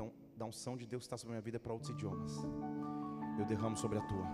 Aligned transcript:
Então, 0.00 0.10
da 0.34 0.46
unção 0.46 0.78
de 0.78 0.86
Deus 0.86 1.02
que 1.02 1.08
está 1.08 1.18
sobre 1.18 1.32
a 1.32 1.36
minha 1.36 1.42
vida 1.42 1.60
para 1.60 1.74
outros 1.74 1.90
idiomas. 1.90 2.32
Eu 3.38 3.44
derramo 3.44 3.76
sobre 3.76 3.98
a 3.98 4.00
tua. 4.00 4.24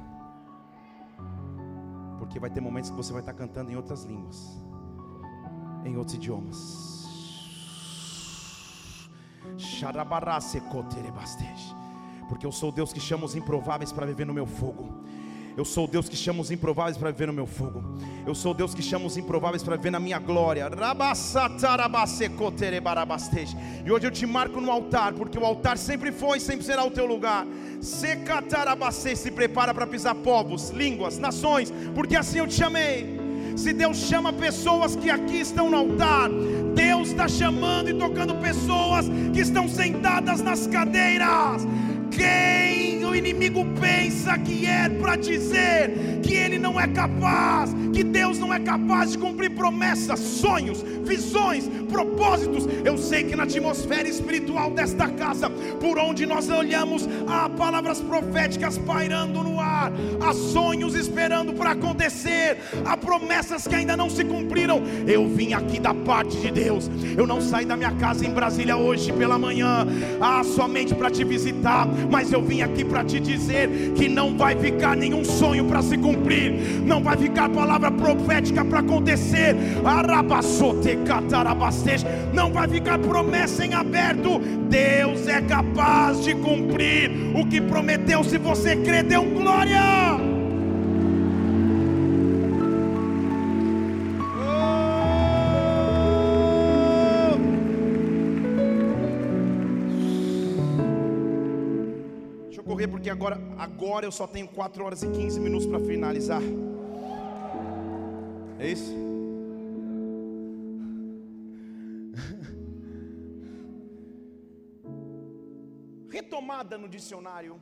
Porque 2.21 2.39
vai 2.39 2.49
ter 2.49 2.61
momentos 2.61 2.89
que 2.89 2.96
você 2.96 3.12
vai 3.12 3.21
estar 3.21 3.33
cantando 3.33 3.73
em 3.73 3.75
outras 3.75 4.05
línguas, 4.05 4.63
em 5.85 5.97
outros 5.97 6.15
idiomas. 6.15 7.05
Porque 12.29 12.46
eu 12.46 12.53
sou 12.53 12.71
Deus 12.71 12.93
que 12.93 13.01
chama 13.01 13.25
os 13.25 13.35
improváveis 13.35 13.91
para 13.91 14.07
viver 14.07 14.25
no 14.25 14.33
meu 14.33 14.46
fogo. 14.46 15.05
Eu 15.57 15.64
sou 15.64 15.88
Deus 15.88 16.07
que 16.07 16.16
chama 16.16 16.43
os 16.43 16.50
improváveis 16.50 16.98
para 16.98 17.11
viver 17.11 17.27
no 17.29 17.32
meu 17.32 17.46
fogo. 17.46 17.82
Eu 18.27 18.34
sou 18.34 18.52
Deus 18.52 18.75
que 18.75 18.82
chama 18.82 19.07
os 19.07 19.16
improváveis 19.16 19.62
para 19.62 19.77
viver 19.77 19.90
na 19.90 19.98
minha 19.98 20.18
glória. 20.18 20.68
E 23.84 23.90
hoje 23.90 24.07
eu 24.07 24.11
te 24.11 24.27
marco 24.27 24.61
no 24.61 24.71
altar, 24.71 25.14
porque 25.14 25.39
o 25.39 25.46
altar 25.46 25.79
sempre 25.79 26.12
foi 26.12 26.36
e 26.36 26.40
sempre 26.43 26.62
será 26.66 26.84
o 26.84 26.90
teu 26.90 27.07
lugar. 27.07 27.46
Se 27.81 29.31
prepara 29.31 29.72
para 29.72 29.86
pisar 29.86 30.14
povos, 30.17 30.68
línguas, 30.68 31.17
nações, 31.17 31.73
porque 31.95 32.17
assim 32.17 32.39
eu 32.39 32.47
te 32.47 32.55
chamei. 32.55 33.19
Se 33.56 33.73
Deus 33.73 33.97
chama 33.97 34.34
pessoas 34.34 34.95
que 34.95 35.09
aqui 35.09 35.41
estão 35.41 35.70
no 35.70 35.78
altar, 35.78 36.28
Deus 36.75 37.09
está 37.09 37.27
chamando 37.27 37.89
e 37.89 37.95
tocando 37.95 38.34
pessoas 38.34 39.06
que 39.33 39.41
estão 39.41 39.67
sentadas 39.67 40.42
nas 40.42 40.67
cadeiras. 40.67 41.67
Quem 42.11 42.75
inimigo 43.16 43.64
pensa 43.80 44.38
que 44.38 44.66
é 44.66 44.88
para 44.88 45.16
dizer 45.16 46.20
que 46.22 46.34
ele 46.34 46.58
não 46.58 46.78
é 46.78 46.86
capaz, 46.86 47.75
que 47.92 48.05
Deus 48.05 48.39
não 48.39 48.52
é 48.52 48.61
capaz 48.61 49.12
de 49.12 49.19
cumprir 49.19 49.50
promessas, 49.50 50.20
sonhos, 50.20 50.83
visões, 51.05 51.69
propósitos. 51.86 52.67
Eu 52.84 52.98
sei 52.98 53.25
que 53.25 53.36
na 53.36 53.45
atmosfera 53.45 54.08
espiritual 54.08 54.70
desta 54.70 55.08
casa, 55.08 55.48
por 55.81 55.98
onde 55.98 56.27
nós 56.27 56.48
olhamos, 56.48 57.09
há 57.27 57.48
palavras 57.48 58.00
proféticas 58.00 58.78
pairando 58.78 59.42
no 59.42 59.61
ar, 59.61 59.92
há 60.20 60.33
sonhos 60.33 60.95
esperando 60.95 61.53
para 61.53 61.70
acontecer, 61.73 62.59
há 62.84 62.97
promessas 62.97 63.67
que 63.67 63.75
ainda 63.75 63.97
não 63.97 64.11
se 64.11 64.25
cumpriram. 64.25 64.83
Eu 65.07 65.29
vim 65.29 65.53
aqui 65.53 65.81
da 65.81 65.95
parte 65.95 66.37
de 66.37 66.51
Deus, 66.51 66.91
eu 67.17 67.27
não 67.27 67.41
saí 67.41 67.64
da 67.64 67.77
minha 67.77 67.92
casa 67.92 68.27
em 68.27 68.31
Brasília 68.31 68.77
hoje 68.77 69.12
pela 69.12 69.39
manhã, 69.39 69.87
ah, 70.20 70.42
somente 70.45 70.95
para 70.95 71.11
te 71.11 71.25
visitar, 71.25 71.87
mas 72.11 72.33
eu 72.33 72.42
vim 72.42 72.62
aqui 72.62 72.84
para 72.84 73.05
te 73.05 73.20
dizer 73.20 73.92
que 73.95 74.09
não 74.09 74.37
vai 74.37 74.57
ficar 74.57 74.97
nenhum 74.97 75.25
sonho 75.25 75.64
para 75.64 75.83
se 75.83 75.97
cumprir, 75.97 76.53
não 76.84 77.03
vai 77.03 77.17
ficar 77.17 77.48
palavra 77.48 77.91
profética 77.91 78.64
para 78.64 78.81
acontecer. 78.81 79.57
Não 82.33 82.53
vai 82.53 82.69
ficar 82.69 82.99
promessa 82.99 83.65
em 83.65 83.75
aberto. 83.75 84.39
Deus 84.69 85.27
é 85.29 85.41
capaz 85.41 86.23
de 86.25 86.35
cumprir 86.35 87.11
o 87.35 87.47
que 87.47 87.61
prometeu. 87.61 88.23
Se 88.25 88.39
você 88.39 88.77
crê, 88.77 89.03
dê 89.03 89.17
um 89.17 89.35
glória. 89.35 90.17
correr 102.77 102.89
porque 102.89 103.09
agora, 103.09 103.41
agora 103.57 104.05
eu 104.05 104.13
só 104.13 104.27
tenho 104.27 104.49
4 104.49 104.85
horas 104.85 105.03
e 105.03 105.09
15 105.09 105.41
minutos 105.41 105.67
para 105.67 105.81
finalizar. 105.81 106.43
É 108.59 108.69
isso? 108.69 109.06
Retomada 116.57 116.79
no 116.79 116.89
dicionário 116.89 117.55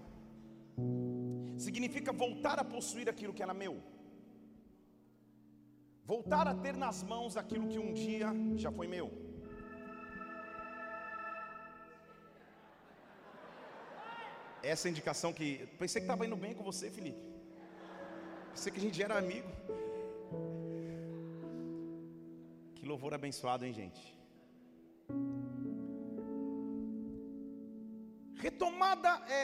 significa 1.64 2.12
voltar 2.12 2.60
a 2.60 2.64
possuir 2.74 3.08
aquilo 3.12 3.34
que 3.36 3.42
era 3.42 3.52
meu. 3.52 3.74
Voltar 6.12 6.46
a 6.46 6.54
ter 6.54 6.76
nas 6.84 7.02
mãos 7.02 7.36
aquilo 7.36 7.66
que 7.72 7.78
um 7.86 7.92
dia 7.92 8.28
já 8.56 8.70
foi 8.78 8.86
meu. 8.96 9.08
essa 14.74 14.88
indicação 14.88 15.30
que. 15.38 15.48
Pensei 15.80 16.00
que 16.00 16.06
estava 16.06 16.26
indo 16.26 16.36
bem 16.44 16.54
com 16.58 16.64
você, 16.70 16.86
Felipe. 16.90 17.24
Pensei 18.52 18.72
que 18.72 18.78
a 18.78 18.86
gente 18.86 19.02
era 19.06 19.18
amigo. 19.18 19.50
Que 22.76 22.86
louvor 22.92 23.12
abençoado, 23.12 23.66
hein, 23.66 23.74
gente? 23.80 24.02
Retomada 28.46 29.10
é 29.40 29.42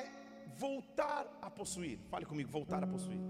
voltar 0.64 1.24
a 1.40 1.48
possuir. 1.58 1.98
Fale 2.12 2.26
comigo, 2.30 2.50
voltar 2.50 2.80
a 2.84 2.86
possuir. 2.94 3.20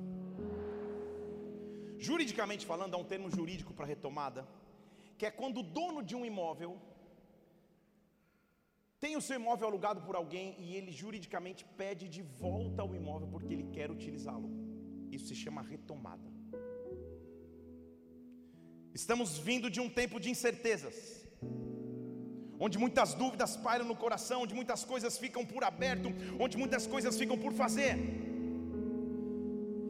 Juridicamente 2.07 2.65
falando, 2.71 2.95
há 2.95 2.99
um 2.99 3.09
termo 3.13 3.29
jurídico 3.31 3.73
para 3.73 3.87
retomada, 3.87 4.43
que 5.17 5.27
é 5.27 5.31
quando 5.31 5.59
o 5.61 5.63
dono 5.79 6.03
de 6.03 6.17
um 6.17 6.25
imóvel 6.31 6.73
tem 8.99 9.17
o 9.17 9.23
seu 9.27 9.37
imóvel 9.37 9.69
alugado 9.69 10.01
por 10.07 10.17
alguém 10.17 10.57
e 10.59 10.75
ele 10.75 10.91
juridicamente 10.91 11.65
pede 11.83 12.09
de 12.09 12.23
volta 12.45 12.83
o 12.83 12.95
imóvel 13.01 13.29
porque 13.29 13.53
ele 13.55 13.67
quer 13.77 13.93
utilizá-lo. 13.93 14.51
Isso 15.13 15.29
se 15.29 15.37
chama 15.37 15.63
retomada. 15.63 16.29
Estamos 18.93 19.39
vindo 19.39 19.71
de 19.71 19.81
um 19.85 19.89
tempo 20.01 20.19
de 20.19 20.31
incertezas, 20.35 20.97
onde 22.61 22.79
muitas 22.79 23.15
dúvidas 23.15 23.57
pairam 23.57 23.87
no 23.87 23.97
coração, 23.97 24.43
onde 24.43 24.55
muitas 24.55 24.85
coisas 24.85 25.17
ficam 25.19 25.45
por 25.47 25.65
aberto, 25.65 26.13
onde 26.39 26.59
muitas 26.59 26.87
coisas 26.87 27.19
ficam 27.19 27.39
por 27.39 27.55
fazer. 27.55 27.97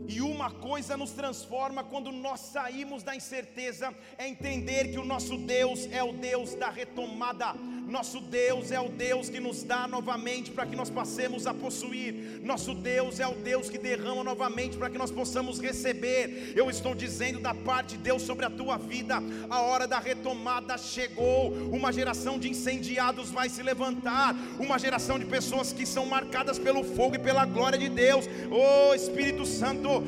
E 0.06 0.20
uma 0.20 0.50
coisa 0.50 0.96
nos 0.96 1.12
transforma 1.12 1.84
quando 1.84 2.10
nós 2.10 2.40
saímos 2.40 3.02
da 3.02 3.14
incerteza, 3.14 3.94
é 4.18 4.26
entender 4.28 4.90
que 4.90 4.98
o 4.98 5.04
nosso 5.04 5.36
Deus 5.36 5.88
é 5.92 6.02
o 6.02 6.12
Deus 6.12 6.54
da 6.54 6.70
retomada 6.70 7.54
nosso 7.90 8.20
Deus 8.20 8.70
é 8.70 8.80
o 8.80 8.88
Deus 8.88 9.28
que 9.28 9.40
nos 9.40 9.62
dá 9.62 9.88
novamente 9.88 10.50
para 10.50 10.64
que 10.64 10.76
nós 10.76 10.88
passemos 10.88 11.46
a 11.46 11.52
possuir. 11.52 12.40
Nosso 12.42 12.74
Deus 12.74 13.18
é 13.18 13.26
o 13.26 13.34
Deus 13.34 13.68
que 13.68 13.78
derrama 13.78 14.22
novamente 14.22 14.76
para 14.76 14.88
que 14.88 14.96
nós 14.96 15.10
possamos 15.10 15.60
receber. 15.60 16.52
Eu 16.54 16.70
estou 16.70 16.94
dizendo 16.94 17.40
da 17.40 17.52
parte 17.52 17.96
de 17.96 18.02
Deus 18.04 18.22
sobre 18.22 18.44
a 18.46 18.50
tua 18.50 18.78
vida. 18.78 19.16
A 19.48 19.62
hora 19.62 19.88
da 19.88 19.98
retomada 19.98 20.78
chegou. 20.78 21.52
Uma 21.72 21.92
geração 21.92 22.38
de 22.38 22.48
incendiados 22.48 23.30
vai 23.30 23.48
se 23.48 23.62
levantar. 23.62 24.36
Uma 24.58 24.78
geração 24.78 25.18
de 25.18 25.24
pessoas 25.24 25.72
que 25.72 25.84
são 25.84 26.06
marcadas 26.06 26.58
pelo 26.58 26.84
fogo 26.84 27.16
e 27.16 27.18
pela 27.18 27.44
glória 27.44 27.78
de 27.78 27.88
Deus. 27.88 28.24
Oh 28.50 28.94
Espírito 28.94 29.44
Santo, 29.44 30.04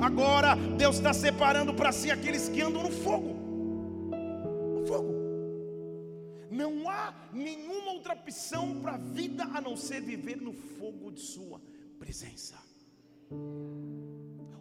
agora 0.00 0.54
Deus 0.54 0.96
está 0.96 1.12
separando 1.12 1.74
para 1.74 1.90
si 1.90 2.10
aqueles 2.10 2.48
que 2.48 2.60
andam 2.60 2.84
no 2.84 2.90
fogo. 2.90 3.39
Não 6.60 6.90
há 6.90 7.14
nenhuma 7.32 7.92
outra 7.92 8.12
opção 8.12 8.80
para 8.82 8.92
a 8.96 8.98
vida 8.98 9.44
a 9.44 9.60
não 9.62 9.76
ser 9.78 10.02
viver 10.02 10.36
no 10.36 10.52
fogo 10.52 11.10
de 11.10 11.20
Sua 11.20 11.58
presença. 11.98 12.58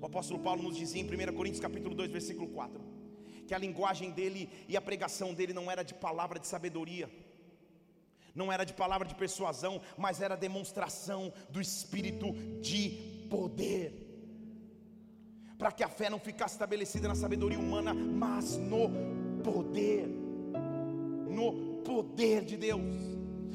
O 0.02 0.06
apóstolo 0.06 0.40
Paulo 0.40 0.64
nos 0.64 0.78
dizia 0.78 1.02
em 1.02 1.06
1 1.06 1.36
Coríntios 1.36 1.60
capítulo 1.60 1.94
2, 1.94 2.10
versículo 2.10 2.48
4, 2.48 2.82
que 3.46 3.54
a 3.54 3.58
linguagem 3.58 4.12
dele 4.12 4.50
e 4.70 4.78
a 4.78 4.82
pregação 4.82 5.34
dele 5.34 5.52
não 5.52 5.70
era 5.70 5.84
de 5.84 5.94
palavra 5.94 6.40
de 6.40 6.48
sabedoria, 6.48 7.10
não 8.34 8.50
era 8.50 8.64
de 8.64 8.74
palavra 8.74 9.06
de 9.06 9.16
persuasão, 9.16 9.82
mas 9.98 10.22
era 10.22 10.38
demonstração 10.38 11.34
do 11.50 11.60
espírito 11.60 12.32
de 12.62 13.28
poder. 13.30 14.06
Para 15.58 15.74
que 15.74 15.84
a 15.84 15.90
fé 15.90 16.10
não 16.10 16.20
ficasse 16.20 16.56
estabelecida 16.56 17.10
na 17.10 17.16
sabedoria 17.16 17.60
humana, 17.60 17.94
mas 17.94 18.56
no 18.56 18.90
poder. 19.44 20.08
No 21.28 21.69
poder 21.84 22.44
de 22.44 22.58
Deus. 22.58 22.82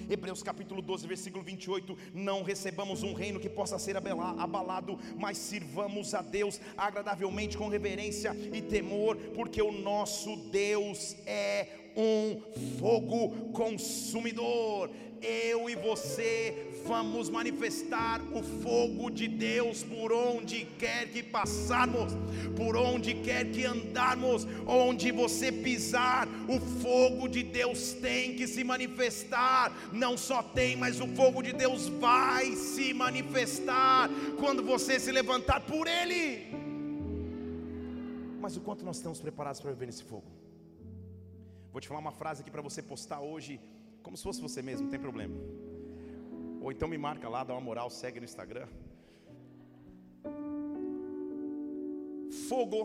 Hebreus 0.09 0.43
capítulo 0.43 0.83
12, 0.83 1.07
versículo 1.07 1.43
28: 1.43 1.97
Não 2.13 2.43
recebamos 2.43 3.03
um 3.03 3.15
reino 3.15 3.41
que 3.41 3.49
possa 3.49 3.79
ser 3.79 3.97
abalado, 3.97 4.99
mas 5.17 5.39
sirvamos 5.39 6.15
a 6.15 6.23
Deus 6.23 6.61
agradavelmente 6.77 7.57
com 7.57 7.69
reverência 7.69 8.37
e 8.53 8.61
temor, 8.61 9.17
porque 9.35 9.63
o 9.63 9.73
nosso 9.73 10.37
Deus 10.51 11.17
é 11.27 11.84
um 11.97 12.41
fogo 12.79 13.51
consumidor. 13.53 14.91
Eu 15.23 15.71
e 15.71 15.75
você 15.75 16.71
vamos 16.87 17.31
manifestar 17.31 18.21
o 18.31 18.43
fogo 18.43 19.11
de 19.11 19.27
Deus 19.27 19.83
por 19.83 20.13
onde 20.13 20.67
quer 20.79 21.09
que 21.09 21.23
passarmos, 21.23 22.13
por 22.55 22.77
onde 22.77 23.15
quer 23.15 23.51
que 23.51 23.65
andarmos, 23.65 24.47
onde 24.67 25.11
você 25.11 25.51
pisar, 25.51 26.29
o 26.47 26.61
fogo 26.83 27.27
de 27.27 27.43
Deus 27.43 27.95
tem 27.95 28.37
que 28.37 28.47
se 28.47 28.63
manifestar. 28.63 29.73
Não 29.93 30.15
só 30.17 30.43
tem, 30.43 30.77
mas 30.77 31.01
o 31.01 31.07
fogo 31.09 31.43
de 31.43 31.55
Deus 31.55 31.89
vai 31.89 32.53
se 32.53 32.93
manifestar 32.93 34.11
quando 34.39 34.63
você 34.63 35.01
se 35.01 35.11
levantar 35.11 35.61
por 35.61 35.87
Ele. 35.87 36.65
Mas 38.43 38.59
o 38.59 38.61
quanto 38.61 38.85
nós 38.85 38.97
estamos 38.97 39.21
preparados 39.21 39.59
para 39.59 39.71
viver 39.71 39.87
nesse 39.87 40.03
fogo? 40.03 40.44
Vou 41.75 41.81
te 41.81 41.89
falar 41.89 41.99
uma 41.99 42.13
frase 42.13 42.41
aqui 42.41 42.53
para 42.53 42.63
você 42.63 42.81
postar 42.81 43.21
hoje 43.21 43.61
Como 44.01 44.17
se 44.17 44.23
fosse 44.23 44.41
você 44.41 44.63
mesmo, 44.63 44.85
não 44.85 44.91
tem 44.91 45.01
problema. 45.01 45.35
Ou 46.61 46.71
então 46.71 46.87
me 46.87 46.97
marca 46.97 47.29
lá, 47.29 47.43
dá 47.43 47.53
uma 47.53 47.61
moral, 47.61 47.91
segue 47.91 48.21
no 48.21 48.25
Instagram. 48.25 48.69
Fogo 52.49 52.81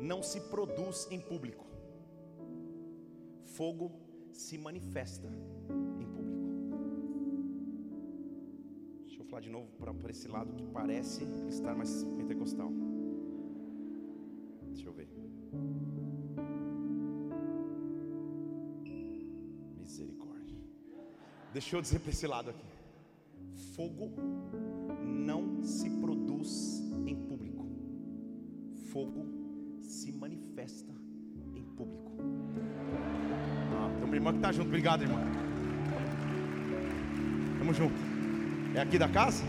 não 0.00 0.20
se 0.22 0.40
produz 0.52 1.06
em 1.12 1.20
público. 1.20 1.64
Fogo 3.44 3.92
se 4.32 4.58
manifesta 4.58 5.28
em 6.00 6.06
público. 6.06 6.42
Deixa 9.06 9.20
eu 9.20 9.26
falar 9.26 9.42
de 9.42 9.50
novo 9.50 9.70
para 9.78 10.10
esse 10.10 10.28
lado 10.28 10.52
que 10.54 10.64
parece 10.64 11.24
estar 11.48 11.74
mais 11.76 12.04
pentecostal. 12.04 12.72
Deixa 21.58 21.74
eu 21.74 21.82
dizer 21.82 21.98
para 21.98 22.10
esse 22.12 22.24
lado 22.24 22.50
aqui: 22.50 22.64
fogo 23.74 24.12
não 25.04 25.60
se 25.60 25.90
produz 25.90 26.80
em 27.04 27.16
público, 27.16 27.66
fogo 28.92 29.26
se 29.80 30.12
manifesta 30.12 30.94
em 31.56 31.64
público. 31.64 32.12
Ah, 33.76 33.90
tem 33.92 34.04
uma 34.04 34.14
irmã 34.14 34.30
que 34.30 34.38
está 34.38 34.52
junto, 34.52 34.68
obrigado, 34.68 35.02
irmã. 35.02 35.18
Tamo 37.58 37.74
junto. 37.74 37.96
É 38.76 38.80
aqui 38.80 38.96
da 38.96 39.08
casa? 39.08 39.42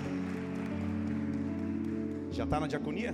Já 2.32 2.44
está 2.44 2.60
na 2.60 2.66
diaconia? 2.66 3.14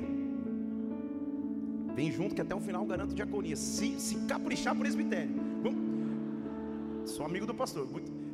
Vem 1.94 2.14
junto 2.14 2.34
que 2.34 2.40
até 2.40 2.56
o 2.56 2.62
final 2.62 2.86
garanto 2.86 3.14
diaconia. 3.14 3.58
Se, 3.58 4.00
se 4.00 4.26
caprichar 4.26 4.74
presbitério. 4.74 5.36
Vamos. 5.62 7.12
Sou 7.12 7.26
amigo 7.26 7.46
do 7.46 7.54
pastor. 7.54 7.92
Muito, 7.92 8.25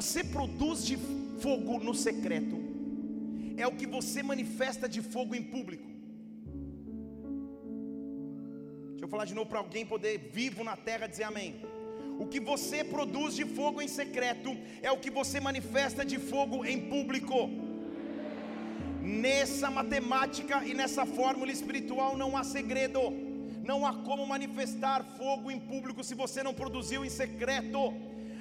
você 0.00 0.20
produz 0.24 0.78
de 0.90 0.96
fogo 1.42 1.72
no 1.86 1.94
secreto 1.94 2.56
é 3.62 3.66
o 3.70 3.76
que 3.78 3.86
você 3.96 4.22
manifesta 4.22 4.86
de 4.94 5.00
fogo 5.12 5.32
em 5.38 5.42
público. 5.54 5.88
Deixa 8.92 9.04
eu 9.04 9.10
falar 9.14 9.26
de 9.30 9.34
novo 9.38 9.48
para 9.50 9.58
alguém 9.64 9.84
poder 9.84 10.14
vivo 10.38 10.64
na 10.64 10.74
terra 10.88 11.06
dizer 11.06 11.24
amém. 11.24 11.50
O 12.22 12.26
que 12.32 12.40
você 12.40 12.78
produz 12.82 13.34
de 13.40 13.44
fogo 13.58 13.82
em 13.82 13.88
secreto 14.00 14.50
é 14.80 14.90
o 14.90 15.00
que 15.02 15.10
você 15.18 15.38
manifesta 15.38 16.02
de 16.12 16.18
fogo 16.18 16.64
em 16.64 16.78
público. 16.92 17.38
Nessa 19.24 19.70
matemática 19.70 20.64
e 20.70 20.72
nessa 20.80 21.04
fórmula 21.04 21.52
espiritual 21.58 22.16
não 22.16 22.30
há 22.38 22.44
segredo. 22.56 23.02
Não 23.70 23.84
há 23.86 23.92
como 24.08 24.30
manifestar 24.34 25.04
fogo 25.18 25.50
em 25.50 25.60
público 25.72 26.02
se 26.02 26.14
você 26.14 26.42
não 26.42 26.54
produziu 26.62 27.04
em 27.04 27.10
secreto 27.22 27.80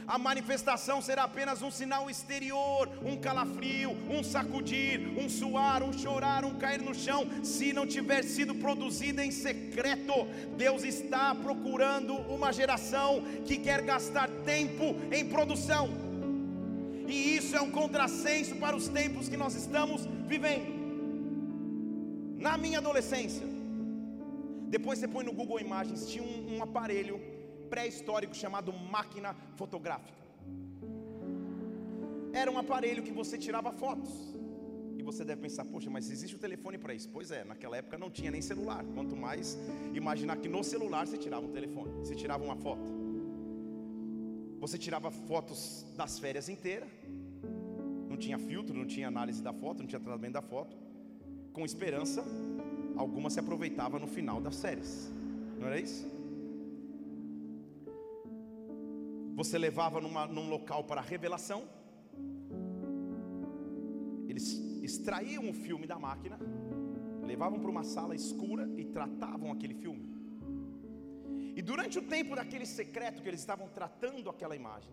a 0.10 0.18
manifestação 0.18 1.04
será 1.04 1.26
apenas 1.26 1.62
um 1.62 1.70
sinal 1.70 2.10
exterior, 2.10 2.90
um 3.06 3.16
calafrio, 3.16 3.92
um 4.10 4.24
sacudir, 4.24 5.00
um 5.16 5.30
suar, 5.30 5.84
um 5.84 5.94
chorar, 5.94 6.44
um 6.44 6.56
cair 6.56 6.82
no 6.82 6.96
chão, 6.96 7.28
se 7.44 7.72
não 7.72 7.86
tiver 7.86 8.24
sido 8.24 8.56
produzida 8.56 9.24
em 9.24 9.30
secreto. 9.30 10.26
Deus 10.58 10.84
está 10.84 11.36
procurando 11.36 12.16
uma 12.16 12.52
geração 12.52 13.22
que 13.46 13.60
quer 13.60 13.84
gastar 13.84 14.28
tempo 14.44 14.96
em 15.12 15.30
produção. 15.30 15.90
E 17.08 17.36
isso 17.36 17.56
é 17.56 17.62
um 17.62 17.70
contrassenso 17.70 18.56
para 18.56 18.76
os 18.76 18.88
tempos 18.88 19.30
que 19.30 19.38
nós 19.38 19.54
estamos 19.54 20.08
vivendo. 20.26 20.80
Na 22.40 22.58
minha 22.58 22.80
adolescência, 22.80 23.46
depois 24.70 24.98
você 24.98 25.08
põe 25.08 25.24
no 25.24 25.34
Google 25.34 25.60
Imagens, 25.60 26.10
tinha 26.10 26.24
um, 26.24 26.56
um 26.56 26.64
aparelho 26.64 27.22
pré-histórico 27.70 28.36
chamado 28.36 28.72
máquina 28.74 29.36
fotográfica. 29.56 30.20
Era 32.34 32.52
um 32.52 32.58
aparelho 32.58 33.04
que 33.04 33.12
você 33.12 33.38
tirava 33.38 33.72
fotos. 33.72 34.12
E 34.98 35.04
você 35.04 35.24
deve 35.24 35.42
pensar, 35.42 35.66
poxa, 35.66 35.90
mas 35.90 36.10
existe 36.12 36.36
o 36.36 36.40
telefone 36.40 36.78
para 36.78 36.94
isso? 36.94 37.10
Pois 37.10 37.32
é, 37.32 37.44
naquela 37.44 37.78
época 37.78 37.98
não 37.98 38.10
tinha 38.12 38.30
nem 38.30 38.42
celular. 38.42 38.84
Quanto 38.94 39.16
mais 39.16 39.58
imaginar 39.94 40.38
que 40.38 40.50
no 40.50 40.64
celular 40.64 41.08
você 41.08 41.18
tirava 41.18 41.46
um 41.46 41.52
telefone, 41.52 41.92
você 41.94 42.16
tirava 42.16 42.44
uma 42.44 42.56
foto. 42.56 42.92
Você 44.60 44.78
tirava 44.78 45.10
fotos 45.10 45.86
das 45.96 46.20
férias 46.20 46.50
inteiras. 46.50 46.90
Não 48.10 48.18
tinha 48.18 48.38
filtro, 48.38 48.76
não 48.76 48.86
tinha 48.86 49.08
análise 49.08 49.42
da 49.42 49.54
foto, 49.54 49.80
não 49.80 49.88
tinha 49.88 50.02
tratamento 50.02 50.34
da 50.34 50.42
foto. 50.42 50.78
Com 51.54 51.64
esperança, 51.64 52.24
alguma 52.98 53.30
se 53.30 53.40
aproveitava 53.40 53.98
no 53.98 54.08
final 54.08 54.42
das 54.42 54.56
séries. 54.56 55.10
Não 55.58 55.68
era 55.68 55.80
isso? 55.80 56.19
Você 59.40 59.58
levava 59.58 60.02
numa, 60.02 60.28
num 60.28 60.50
local 60.50 60.84
para 60.84 61.00
revelação, 61.00 61.60
eles 64.28 64.48
extraíam 64.88 65.50
o 65.50 65.54
filme 65.54 65.88
da 65.92 65.98
máquina, 65.98 66.38
levavam 67.32 67.58
para 67.62 67.72
uma 67.76 67.86
sala 67.86 68.14
escura 68.14 68.70
e 68.76 68.84
tratavam 68.84 69.50
aquele 69.54 69.76
filme. 69.84 70.04
E 71.56 71.62
durante 71.62 71.98
o 71.98 72.02
tempo 72.16 72.36
daquele 72.36 72.66
secreto 72.66 73.22
que 73.22 73.30
eles 73.30 73.40
estavam 73.40 73.70
tratando 73.70 74.30
aquela 74.30 74.58
imagem, 74.58 74.92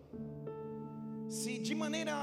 se 1.27 1.57
de 1.67 1.75
maneira 1.75 2.15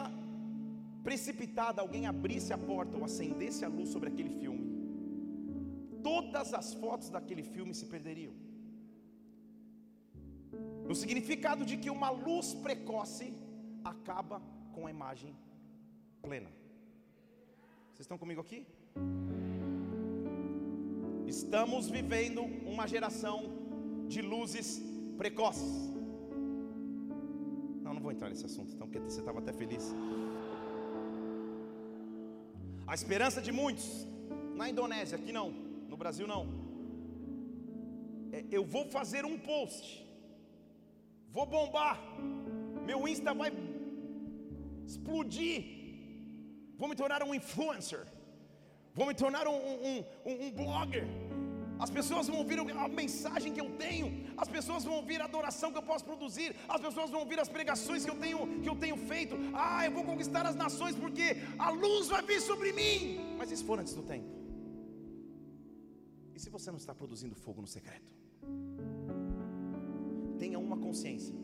precipitada 1.02 1.82
alguém 1.82 2.06
abrisse 2.06 2.54
a 2.54 2.58
porta 2.70 2.96
ou 2.96 3.04
acendesse 3.04 3.66
a 3.66 3.68
luz 3.68 3.90
sobre 3.90 4.08
aquele 4.08 4.30
filme, 4.40 4.64
todas 6.02 6.54
as 6.54 6.72
fotos 6.72 7.10
daquele 7.10 7.42
filme 7.42 7.74
se 7.74 7.84
perderiam 7.84 8.32
no 10.88 10.94
significado 10.94 11.64
de 11.64 11.76
que 11.76 11.90
uma 11.90 12.10
luz 12.10 12.54
precoce 12.54 13.32
acaba 13.82 14.40
com 14.72 14.86
a 14.86 14.90
imagem 14.90 15.34
plena. 16.22 16.50
Vocês 17.92 18.00
estão 18.00 18.18
comigo 18.18 18.40
aqui? 18.40 18.66
Estamos 21.26 21.88
vivendo 21.88 22.42
uma 22.66 22.86
geração 22.86 23.36
de 24.08 24.20
luzes 24.20 24.82
precoces. 25.16 25.90
Não, 27.82 27.94
não 27.94 28.00
vou 28.00 28.12
entrar 28.12 28.28
nesse 28.28 28.44
assunto, 28.44 28.74
então, 28.74 28.86
porque 28.86 28.98
você 28.98 29.20
estava 29.20 29.38
até 29.38 29.52
feliz. 29.52 29.94
A 32.86 32.94
esperança 32.94 33.40
de 33.40 33.50
muitos, 33.50 34.06
na 34.54 34.68
Indonésia, 34.68 35.16
aqui 35.16 35.32
não, 35.32 35.50
no 35.88 35.96
Brasil 35.96 36.26
não. 36.26 36.46
É, 38.32 38.44
eu 38.50 38.64
vou 38.64 38.86
fazer 38.86 39.24
um 39.24 39.38
post 39.38 40.03
vou 41.36 41.46
bombar, 41.54 41.96
meu 42.88 43.00
Insta 43.12 43.34
vai 43.34 43.50
explodir, 44.90 45.60
vou 46.80 46.88
me 46.90 46.96
tornar 47.02 47.20
um 47.28 47.34
influencer, 47.34 48.02
vou 48.98 49.06
me 49.08 49.14
tornar 49.22 49.46
um, 49.48 49.60
um, 49.88 49.94
um, 50.30 50.34
um 50.44 50.50
blogger. 50.52 51.06
As 51.84 51.90
pessoas 51.90 52.28
vão 52.28 52.38
ouvir 52.42 52.58
a 52.60 52.88
mensagem 52.88 53.52
que 53.52 53.60
eu 53.60 53.68
tenho, 53.84 54.06
as 54.42 54.48
pessoas 54.56 54.84
vão 54.84 54.94
ouvir 55.00 55.20
a 55.20 55.24
adoração 55.24 55.72
que 55.72 55.78
eu 55.78 55.82
posso 55.82 56.04
produzir, 56.10 56.54
as 56.68 56.80
pessoas 56.80 57.10
vão 57.10 57.20
ouvir 57.24 57.40
as 57.40 57.48
pregações 57.56 58.04
que 58.04 58.12
eu 58.14 58.18
tenho, 58.24 58.38
que 58.62 58.68
eu 58.72 58.76
tenho 58.76 58.96
feito. 58.96 59.34
Ah, 59.52 59.84
eu 59.84 59.90
vou 59.90 60.04
conquistar 60.04 60.46
as 60.46 60.54
nações 60.54 60.94
porque 60.94 61.26
a 61.58 61.70
luz 61.70 62.06
vai 62.14 62.22
vir 62.22 62.40
sobre 62.40 62.72
mim. 62.72 63.34
Mas 63.36 63.50
isso 63.50 63.64
for 63.64 63.80
antes 63.80 63.92
do 63.92 64.04
tempo. 64.04 64.30
E 66.32 66.38
se 66.38 66.48
você 66.48 66.70
não 66.70 66.78
está 66.78 66.94
produzindo 66.94 67.34
fogo 67.34 67.60
no 67.60 67.66
secreto? 67.66 68.23
Tenha 70.44 70.58
uma 70.58 70.76
consciência. 70.76 71.34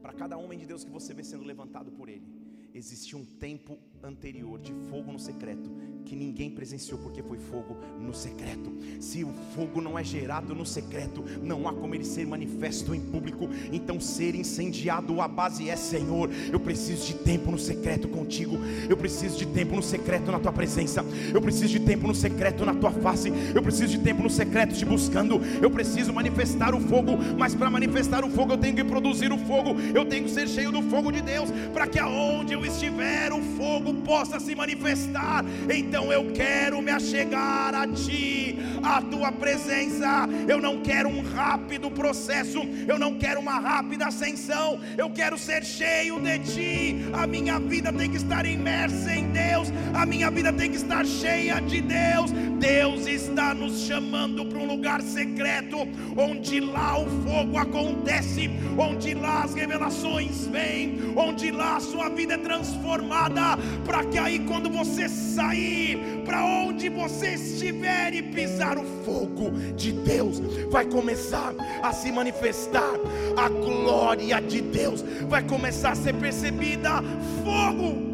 Para 0.00 0.12
cada 0.12 0.36
homem 0.36 0.56
de 0.56 0.64
Deus 0.64 0.84
que 0.84 0.90
você 0.98 1.12
vê 1.12 1.24
sendo 1.24 1.42
levantado 1.42 1.90
por 1.90 2.08
Ele, 2.08 2.28
existe 2.72 3.16
um 3.16 3.24
tempo 3.24 3.76
anterior 4.02 4.58
de 4.58 4.72
fogo 4.88 5.12
no 5.12 5.18
secreto 5.18 5.70
que 6.08 6.16
ninguém 6.16 6.50
presenciou 6.50 6.98
porque 6.98 7.22
foi 7.22 7.38
fogo 7.38 7.76
no 8.00 8.14
secreto. 8.14 8.72
Se 8.98 9.22
o 9.24 9.32
fogo 9.54 9.80
não 9.80 9.98
é 9.98 10.02
gerado 10.02 10.54
no 10.54 10.64
secreto, 10.64 11.22
não 11.42 11.68
há 11.68 11.72
como 11.72 11.94
ele 11.94 12.04
ser 12.04 12.26
manifesto 12.26 12.94
em 12.94 13.00
público. 13.00 13.48
Então 13.70 14.00
ser 14.00 14.34
incendiado 14.34 15.20
a 15.20 15.28
base 15.28 15.68
é 15.68 15.76
Senhor, 15.76 16.30
eu 16.50 16.58
preciso 16.58 17.06
de 17.06 17.14
tempo 17.14 17.50
no 17.50 17.58
secreto 17.58 18.08
contigo. 18.08 18.56
Eu 18.88 18.96
preciso 18.96 19.36
de 19.36 19.46
tempo 19.46 19.76
no 19.76 19.82
secreto 19.82 20.32
na 20.32 20.40
tua 20.40 20.52
presença. 20.52 21.04
Eu 21.32 21.42
preciso 21.42 21.68
de 21.68 21.80
tempo 21.80 22.06
no 22.06 22.14
secreto 22.14 22.64
na 22.64 22.74
tua 22.74 22.90
face. 22.90 23.30
Eu 23.54 23.62
preciso 23.62 23.98
de 23.98 24.02
tempo 24.02 24.22
no 24.22 24.30
secreto 24.30 24.74
te 24.74 24.86
buscando. 24.86 25.38
Eu 25.60 25.70
preciso 25.70 26.12
manifestar 26.12 26.74
o 26.74 26.80
fogo, 26.80 27.18
mas 27.36 27.54
para 27.54 27.68
manifestar 27.68 28.24
o 28.24 28.30
fogo 28.30 28.54
eu 28.54 28.58
tenho 28.58 28.74
que 28.74 28.84
produzir 28.84 29.30
o 29.30 29.38
fogo. 29.38 29.78
Eu 29.94 30.06
tenho 30.06 30.24
que 30.24 30.30
ser 30.30 30.48
cheio 30.48 30.72
do 30.72 30.80
fogo 30.82 31.12
de 31.12 31.20
Deus, 31.20 31.50
para 31.74 31.86
que 31.86 31.98
aonde 31.98 32.54
eu 32.54 32.64
estiver 32.64 33.30
o 33.30 33.42
fogo 33.42 33.87
possa 33.94 34.40
se 34.40 34.54
manifestar. 34.54 35.44
Então 35.72 36.12
eu 36.12 36.32
quero 36.32 36.80
me 36.80 36.90
achegar 36.90 37.74
a 37.74 37.86
Ti, 37.86 38.56
a 38.82 39.02
Tua 39.02 39.32
presença. 39.32 40.28
Eu 40.46 40.60
não 40.60 40.80
quero 40.80 41.08
um 41.08 41.22
rápido 41.22 41.90
processo, 41.90 42.60
eu 42.86 42.98
não 42.98 43.18
quero 43.18 43.40
uma 43.40 43.58
rápida 43.58 44.06
ascensão. 44.06 44.80
Eu 44.96 45.10
quero 45.10 45.38
ser 45.38 45.64
cheio 45.64 46.20
de 46.20 46.38
Ti. 46.40 46.96
A 47.12 47.26
minha 47.26 47.58
vida 47.58 47.92
tem 47.92 48.10
que 48.10 48.16
estar 48.16 48.46
imersa 48.46 49.14
em 49.14 49.30
Deus, 49.30 49.72
a 49.94 50.06
minha 50.06 50.30
vida 50.30 50.52
tem 50.52 50.70
que 50.70 50.76
estar 50.76 51.04
cheia 51.04 51.60
de 51.60 51.80
Deus. 51.80 52.30
Deus 52.58 53.06
está 53.06 53.54
nos 53.54 53.86
chamando 53.86 54.44
para 54.46 54.58
um 54.58 54.66
lugar 54.66 55.00
secreto, 55.00 55.88
onde 56.16 56.60
lá 56.60 56.98
o 56.98 57.06
fogo 57.22 57.56
acontece, 57.56 58.50
onde 58.76 59.14
lá 59.14 59.44
as 59.44 59.54
revelações 59.54 60.46
vêm, 60.46 60.98
onde 61.16 61.50
lá 61.50 61.76
a 61.76 61.80
sua 61.80 62.08
vida 62.08 62.34
é 62.34 62.38
transformada, 62.38 63.56
para 63.84 64.04
que 64.04 64.18
aí 64.18 64.38
quando 64.46 64.70
você 64.70 65.08
sair, 65.08 66.22
para 66.24 66.44
onde 66.44 66.88
você 66.88 67.34
estiver 67.34 68.14
e 68.14 68.22
pisar 68.22 68.78
o 68.78 68.84
fogo 69.04 69.50
de 69.76 69.92
Deus, 69.92 70.38
vai 70.70 70.84
começar 70.86 71.54
a 71.82 71.92
se 71.92 72.10
manifestar, 72.12 72.94
a 73.36 73.48
glória 73.48 74.40
de 74.40 74.60
Deus 74.60 75.02
vai 75.28 75.42
começar 75.46 75.92
a 75.92 75.96
ser 75.96 76.14
percebida. 76.14 77.02
Fogo! 77.44 78.08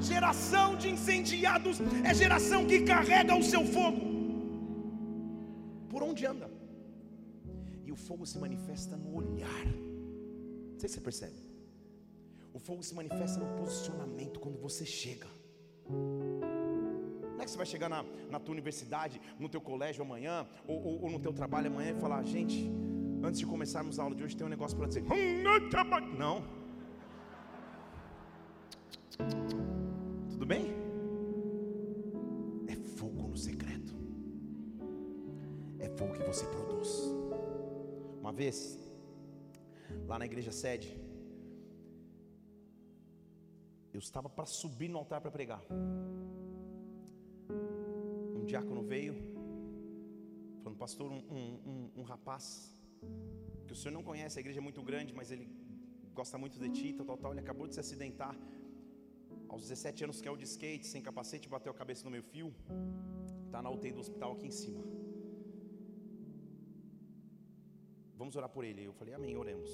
Geração 0.00 0.76
de 0.76 0.90
incendiados 0.90 1.80
é 2.04 2.14
geração 2.14 2.64
que 2.66 2.80
carrega 2.82 3.34
o 3.34 3.42
seu 3.42 3.64
fogo. 3.64 4.00
Por 5.88 6.02
onde 6.02 6.24
anda? 6.26 6.48
E 7.84 7.90
o 7.90 7.96
fogo 7.96 8.24
se 8.26 8.38
manifesta 8.38 8.96
no 8.96 9.16
olhar. 9.16 9.66
Não 9.66 10.78
sei 10.78 10.88
se 10.88 10.96
você 10.96 11.00
percebe. 11.00 11.47
O 12.58 12.60
fogo 12.60 12.82
se 12.82 12.92
manifesta 12.92 13.38
no 13.38 13.46
posicionamento 13.56 14.40
quando 14.40 14.58
você 14.58 14.84
chega. 14.84 15.28
Não 15.88 17.40
é 17.40 17.44
que 17.44 17.50
você 17.52 17.56
vai 17.56 17.64
chegar 17.64 17.88
na, 17.88 18.02
na 18.28 18.40
tua 18.40 18.52
universidade, 18.52 19.20
no 19.38 19.48
teu 19.48 19.60
colégio 19.60 20.02
amanhã, 20.02 20.44
ou, 20.66 20.76
ou, 20.84 21.02
ou 21.02 21.10
no 21.10 21.20
teu 21.20 21.32
trabalho 21.32 21.68
amanhã 21.68 21.92
e 21.92 22.00
falar, 22.00 22.20
gente, 22.24 22.68
antes 23.22 23.38
de 23.38 23.46
começarmos 23.46 24.00
a 24.00 24.02
aula 24.02 24.16
de 24.16 24.24
hoje, 24.24 24.36
tem 24.36 24.44
um 24.44 24.50
negócio 24.50 24.76
para 24.76 24.88
dizer. 24.88 25.04
Não. 26.18 26.42
Tudo 30.32 30.44
bem? 30.44 30.74
É 32.66 32.74
fogo 32.74 33.28
no 33.28 33.36
secreto. 33.36 33.94
É 35.78 35.88
fogo 35.90 36.12
que 36.12 36.24
você 36.24 36.44
produz. 36.46 36.88
Uma 38.20 38.32
vez, 38.32 38.76
lá 40.08 40.18
na 40.18 40.26
igreja 40.26 40.50
sede, 40.50 41.06
eu 43.98 44.02
estava 44.08 44.28
para 44.28 44.46
subir 44.46 44.88
no 44.88 44.98
altar 44.98 45.20
para 45.20 45.30
pregar. 45.36 45.60
Um 48.38 48.44
diácono 48.46 48.82
veio, 48.92 49.14
falando, 50.62 50.78
pastor, 50.78 51.10
um, 51.10 51.22
um, 51.38 51.44
um, 51.70 51.90
um 51.96 52.02
rapaz 52.04 52.44
que 53.66 53.72
o 53.72 53.76
senhor 53.76 53.92
não 53.92 54.04
conhece, 54.04 54.38
a 54.38 54.40
igreja 54.40 54.60
é 54.60 54.62
muito 54.68 54.82
grande, 54.84 55.12
mas 55.12 55.32
ele 55.32 55.46
gosta 56.14 56.38
muito 56.38 56.60
de 56.60 56.68
ti, 56.70 56.92
tal, 56.92 57.04
tal, 57.06 57.16
tal. 57.16 57.32
Ele 57.32 57.40
acabou 57.40 57.66
de 57.66 57.74
se 57.74 57.80
acidentar 57.80 58.38
aos 59.48 59.62
17 59.62 60.04
anos, 60.04 60.20
que 60.20 60.28
é 60.28 60.30
o 60.30 60.36
de 60.36 60.44
skate, 60.44 60.86
sem 60.86 61.02
capacete, 61.02 61.48
bateu 61.48 61.72
a 61.72 61.74
cabeça 61.74 62.04
no 62.04 62.10
meu 62.12 62.22
fio. 62.22 62.54
Está 63.46 63.60
na 63.60 63.68
UTI 63.68 63.90
do 63.90 64.00
hospital 64.00 64.32
aqui 64.34 64.46
em 64.46 64.52
cima. 64.52 64.84
Vamos 68.16 68.36
orar 68.36 68.48
por 68.48 68.64
ele. 68.64 68.84
Eu 68.84 68.92
falei, 68.92 69.14
Amém, 69.14 69.36
oremos. 69.36 69.70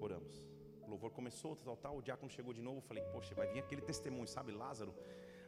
Oramos. 0.00 0.51
Louvor 0.92 1.10
começou, 1.10 1.56
tal, 1.56 1.74
tal. 1.74 1.96
O 1.96 2.02
diácono 2.02 2.30
chegou 2.30 2.52
de 2.52 2.60
novo. 2.60 2.78
Eu 2.78 2.82
falei, 2.82 3.02
Poxa, 3.04 3.34
vai 3.34 3.46
vir 3.50 3.60
aquele 3.60 3.80
testemunho, 3.80 4.28
sabe, 4.28 4.52
Lázaro? 4.52 4.94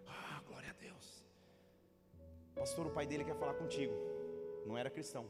Ah, 0.06 0.40
glória 0.46 0.70
a 0.70 0.72
Deus. 0.72 1.22
Pastor, 2.54 2.86
o 2.86 2.90
pai 2.90 3.06
dele 3.06 3.24
quer 3.24 3.36
falar 3.36 3.52
contigo. 3.52 3.92
Não 4.64 4.78
era 4.78 4.88
cristão. 4.88 5.28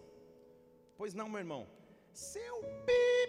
Pois 0.96 1.14
não, 1.14 1.28
meu 1.28 1.40
irmão. 1.40 1.66
Seu 2.12 2.62
pi, 2.86 3.26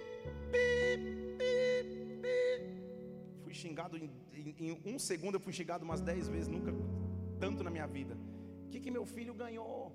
pi, 0.51 0.97
pi, 1.39 2.19
pi. 2.21 3.41
Fui 3.43 3.53
xingado 3.55 3.97
em, 3.97 4.11
em, 4.31 4.55
em, 4.85 4.95
um 4.95 4.99
segundo, 4.99 5.35
eu 5.35 5.39
fui 5.39 5.53
xingado 5.53 5.83
umas 5.83 6.01
dez 6.01 6.27
vezes, 6.27 6.47
nunca 6.47 6.71
tanto 7.39 7.63
na 7.63 7.71
minha 7.71 7.87
vida. 7.87 8.15
O 8.67 8.69
que, 8.69 8.79
que 8.79 8.91
meu 8.91 9.07
filho 9.07 9.33
ganhou? 9.33 9.91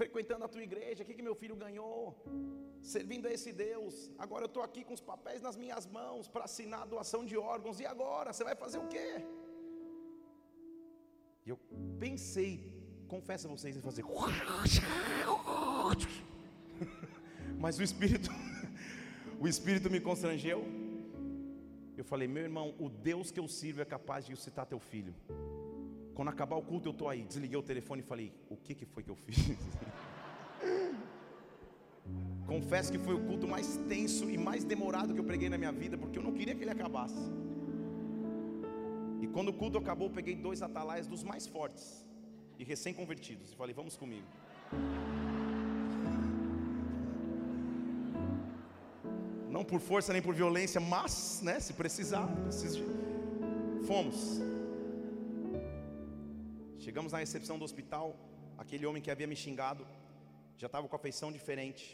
Frequentando 0.00 0.44
a 0.44 0.48
tua 0.54 0.62
igreja, 0.62 1.02
o 1.02 1.06
que, 1.06 1.14
que 1.14 1.22
meu 1.28 1.34
filho 1.42 1.56
ganhou? 1.56 1.98
Servindo 2.82 3.26
a 3.28 3.32
esse 3.36 3.50
Deus. 3.52 3.94
Agora 4.18 4.44
eu 4.44 4.50
estou 4.52 4.62
aqui 4.62 4.84
com 4.84 4.94
os 4.98 5.00
papéis 5.00 5.40
nas 5.46 5.56
minhas 5.56 5.86
mãos 5.86 6.28
para 6.28 6.44
assinar 6.44 6.82
a 6.82 6.90
doação 6.94 7.24
de 7.24 7.36
órgãos. 7.36 7.80
E 7.80 7.86
agora? 7.86 8.32
Você 8.32 8.44
vai 8.44 8.54
fazer 8.54 8.78
o 8.78 8.88
quê? 8.88 9.24
E 11.46 11.50
eu 11.50 11.58
pensei, 11.98 12.52
confesso 13.08 13.46
a 13.46 13.50
vocês, 13.50 13.74
em 13.76 13.80
fazer. 13.80 14.04
Mas 17.58 17.78
o 17.78 17.82
Espírito, 17.82 18.30
o 19.40 19.48
Espírito 19.48 19.88
me 19.88 20.00
constrangeu. 20.00 20.62
Eu 21.96 22.04
falei, 22.04 22.28
meu 22.28 22.42
irmão, 22.42 22.74
o 22.78 22.90
Deus 22.90 23.30
que 23.30 23.40
eu 23.40 23.48
sirvo 23.48 23.80
é 23.80 23.84
capaz 23.86 24.26
de 24.26 24.36
citar 24.36 24.66
teu 24.66 24.78
filho. 24.78 25.14
Quando 26.16 26.30
acabar 26.30 26.56
o 26.56 26.62
culto, 26.62 26.88
eu 26.88 26.92
estou 26.92 27.10
aí. 27.10 27.24
Desliguei 27.24 27.58
o 27.58 27.62
telefone 27.62 28.00
e 28.00 28.04
falei, 28.04 28.32
o 28.48 28.56
que, 28.56 28.74
que 28.74 28.86
foi 28.86 29.02
que 29.02 29.10
eu 29.10 29.16
fiz? 29.16 29.36
Confesso 32.46 32.90
que 32.90 32.98
foi 32.98 33.14
o 33.14 33.22
culto 33.26 33.46
mais 33.46 33.76
tenso 33.86 34.30
e 34.30 34.38
mais 34.38 34.64
demorado 34.64 35.12
que 35.12 35.20
eu 35.20 35.24
preguei 35.24 35.50
na 35.50 35.58
minha 35.58 35.72
vida, 35.72 35.98
porque 35.98 36.18
eu 36.18 36.22
não 36.22 36.32
queria 36.32 36.54
que 36.54 36.64
ele 36.64 36.70
acabasse. 36.70 37.30
E 39.20 39.26
quando 39.26 39.50
o 39.50 39.52
culto 39.52 39.76
acabou, 39.76 40.08
eu 40.08 40.14
peguei 40.14 40.34
dois 40.34 40.62
atalaias 40.62 41.06
dos 41.06 41.22
mais 41.22 41.46
fortes 41.46 42.02
e 42.58 42.64
recém-convertidos 42.64 43.52
e 43.52 43.56
falei, 43.56 43.74
vamos 43.74 43.94
comigo. 43.94 44.26
Não 49.50 49.62
por 49.62 49.80
força 49.80 50.14
nem 50.14 50.22
por 50.22 50.34
violência, 50.34 50.80
mas, 50.80 51.42
né, 51.42 51.60
se 51.60 51.74
precisar, 51.74 52.26
preciso 52.46 52.78
de... 52.78 53.86
fomos. 53.86 54.40
Chegamos 56.86 57.10
na 57.14 57.20
recepção 57.24 57.58
do 57.60 57.64
hospital, 57.68 58.06
aquele 58.62 58.84
homem 58.88 59.02
que 59.04 59.10
havia 59.10 59.26
me 59.30 59.34
xingado 59.44 59.84
já 60.60 60.68
estava 60.68 60.86
com 60.90 60.96
a 60.98 61.02
feição 61.06 61.28
diferente, 61.36 61.84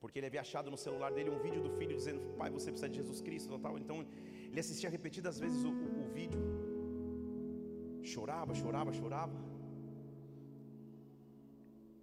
porque 0.00 0.18
ele 0.18 0.26
havia 0.30 0.40
achado 0.46 0.68
no 0.74 0.78
celular 0.84 1.10
dele 1.16 1.30
um 1.34 1.38
vídeo 1.44 1.62
do 1.66 1.70
filho 1.78 1.94
dizendo: 2.00 2.20
Pai, 2.40 2.50
você 2.56 2.72
precisa 2.72 2.88
de 2.88 2.96
Jesus 2.96 3.20
Cristo, 3.26 3.56
tal. 3.66 3.78
Então 3.78 3.98
ele 4.50 4.58
assistia 4.64 4.90
repetidas 4.96 5.38
vezes 5.44 5.62
o, 5.62 5.70
o, 5.70 6.06
o 6.06 6.08
vídeo, 6.18 6.42
chorava, 8.02 8.52
chorava, 8.62 8.92
chorava. 9.00 9.38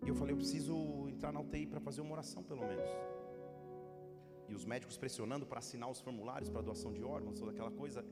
E 0.06 0.08
eu 0.08 0.16
falei: 0.16 0.34
Eu 0.34 0.42
preciso 0.44 0.76
entrar 1.10 1.34
na 1.34 1.42
UTI 1.42 1.68
para 1.68 1.82
fazer 1.82 2.00
uma 2.00 2.14
oração, 2.14 2.42
pelo 2.42 2.66
menos 2.72 2.90
e 4.48 4.56
os 4.56 4.66
médicos 4.74 4.98
pressionando 4.98 5.46
para 5.46 5.60
assinar 5.60 5.90
os 5.90 6.00
formulários 6.00 6.50
para 6.50 6.62
doação 6.62 6.92
de 6.94 7.04
órgãos, 7.04 7.40
toda 7.40 7.52
aquela 7.52 7.72
coisa, 7.72 8.06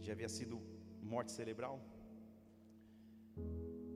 já 0.00 0.12
havia 0.12 0.28
sido 0.28 0.60
morte 1.00 1.32
cerebral. 1.32 1.76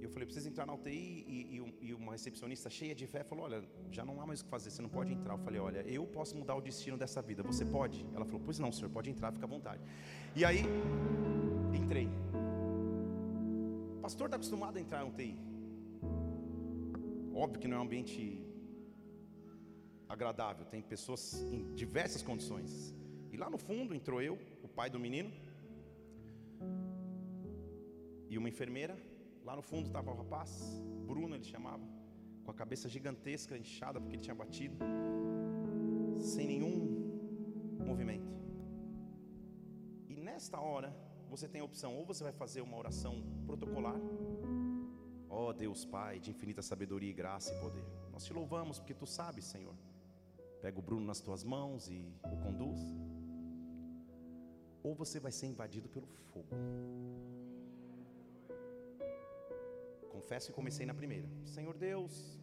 Eu 0.01 0.11
falei, 0.11 0.27
preciso 0.27 0.49
entrar 0.49 0.67
na 0.67 0.75
UTI 0.75 1.25
e, 1.27 1.57
e, 1.57 1.89
e, 1.89 1.95
uma 1.95 2.13
recepcionista 2.13 2.69
cheia 2.69 2.95
de 2.95 3.07
fé 3.07 3.25
falou, 3.25 3.47
olha, 3.47 3.65
já 3.91 4.05
não 4.05 4.21
há 4.21 4.27
mais 4.27 4.41
o 4.41 4.45
que 4.45 4.51
fazer, 4.51 4.71
você 4.71 4.83
não 4.83 4.89
pode 4.89 5.13
entrar. 5.13 5.33
Eu 5.35 5.39
falei, 5.39 5.59
olha, 5.59 5.81
eu 5.81 6.07
posso 6.07 6.37
mudar 6.37 6.55
o 6.55 6.61
destino 6.61 6.99
dessa 6.99 7.23
vida, 7.23 7.43
você 7.43 7.65
pode? 7.65 8.05
Ela 8.15 8.27
falou, 8.27 8.43
pois 8.45 8.59
não, 8.59 8.71
senhor, 8.71 8.91
pode 8.91 9.09
entrar, 9.09 9.33
fica 9.33 9.47
à 9.47 9.49
vontade. 9.49 9.83
E 10.37 10.45
aí, 10.45 10.63
entrei. 11.75 12.09
O 13.97 14.01
pastor 14.03 14.27
está 14.27 14.37
acostumado 14.37 14.77
a 14.77 14.81
entrar 14.81 14.99
na 14.99 15.07
UTI. 15.07 15.39
Óbvio 17.35 17.61
que 17.61 17.67
não 17.67 17.79
é 17.79 17.81
um 17.81 17.85
ambiente 17.85 18.45
agradável, 20.07 20.67
tem 20.67 20.83
pessoas 20.83 21.43
em 21.51 21.75
diversas 21.75 22.23
condições. 22.23 22.95
E 23.33 23.37
lá 23.37 23.49
no 23.49 23.59
fundo 23.59 23.95
entrou 23.95 24.21
eu, 24.21 24.39
o 24.63 24.69
pai 24.69 24.91
do 24.91 25.01
menino, 25.01 25.33
e 28.29 28.39
uma 28.39 28.49
enfermeira. 28.49 28.97
Lá 29.45 29.55
no 29.55 29.63
fundo 29.63 29.87
estava 29.87 30.11
o 30.11 30.17
rapaz, 30.17 30.83
Bruno 31.07 31.35
ele 31.35 31.45
chamava, 31.45 31.85
com 32.45 32.51
a 32.51 32.55
cabeça 32.55 32.89
gigantesca, 32.89 33.57
inchada 33.57 34.01
porque 34.01 34.17
ele 34.17 34.23
tinha 34.23 34.35
batido, 34.35 34.77
sem 36.19 36.47
nenhum 36.47 36.77
movimento. 37.85 38.33
E 40.09 40.15
nesta 40.17 40.61
hora, 40.61 40.97
você 41.29 41.47
tem 41.47 41.61
a 41.61 41.65
opção: 41.65 41.95
ou 41.97 42.05
você 42.05 42.25
vai 42.25 42.33
fazer 42.33 42.63
uma 42.63 42.77
oração 42.77 43.23
protocolar, 43.47 44.01
ó 45.29 45.49
oh, 45.49 45.53
Deus 45.53 45.85
Pai, 45.85 46.19
de 46.19 46.31
infinita 46.31 46.63
sabedoria 46.63 47.13
graça 47.13 47.53
e 47.55 47.61
poder. 47.61 47.85
Nós 48.11 48.25
te 48.25 48.33
louvamos 48.33 48.79
porque 48.79 48.95
tu 48.95 49.07
sabes, 49.07 49.45
Senhor 49.45 49.77
pega 50.65 50.79
o 50.79 50.83
Bruno 50.83 51.05
nas 51.05 51.21
tuas 51.21 51.45
mãos 51.45 51.91
e 51.91 52.11
o 52.25 52.37
conduz, 52.39 52.81
ou 54.83 54.95
você 54.95 55.21
vai 55.21 55.31
ser 55.31 55.47
invadido 55.47 55.91
pelo 55.91 56.07
fogo. 56.07 56.49
Confesso 60.15 60.47
que 60.47 60.53
comecei 60.53 60.87
na 60.87 60.95
primeira. 60.95 61.29
Senhor 61.45 61.77
Deus, 61.77 62.39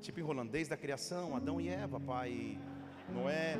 tipo 0.00 0.18
enrolando 0.18 0.50
desde 0.50 0.74
a 0.74 0.76
criação, 0.76 1.36
Adão 1.36 1.60
e 1.60 1.68
Eva, 1.68 2.00
pai, 2.00 2.58
Noé, 3.14 3.56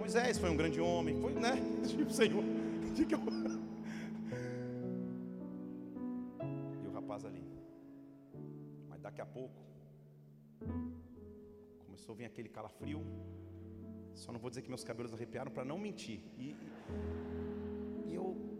Moisés 0.00 0.36
foi 0.36 0.50
um 0.50 0.56
grande 0.56 0.80
homem, 0.80 1.20
foi, 1.20 1.32
né? 1.34 1.52
Tipo, 1.86 2.10
Senhor. 2.12 2.42
E 6.82 6.88
o 6.88 6.92
rapaz 6.92 7.24
ali. 7.24 7.44
Mas 8.88 9.00
daqui 9.00 9.20
a 9.20 9.26
pouco 9.26 9.54
começou 11.84 12.14
a 12.14 12.16
vir 12.16 12.24
aquele 12.24 12.48
calafrio. 12.48 13.00
Só 14.14 14.32
não 14.32 14.40
vou 14.40 14.48
dizer 14.48 14.62
que 14.62 14.68
meus 14.68 14.82
cabelos 14.82 15.12
arrepiaram 15.12 15.52
para 15.52 15.64
não 15.64 15.78
mentir. 15.78 16.20
E, 16.38 16.56
e 18.06 18.14
eu 18.14 18.55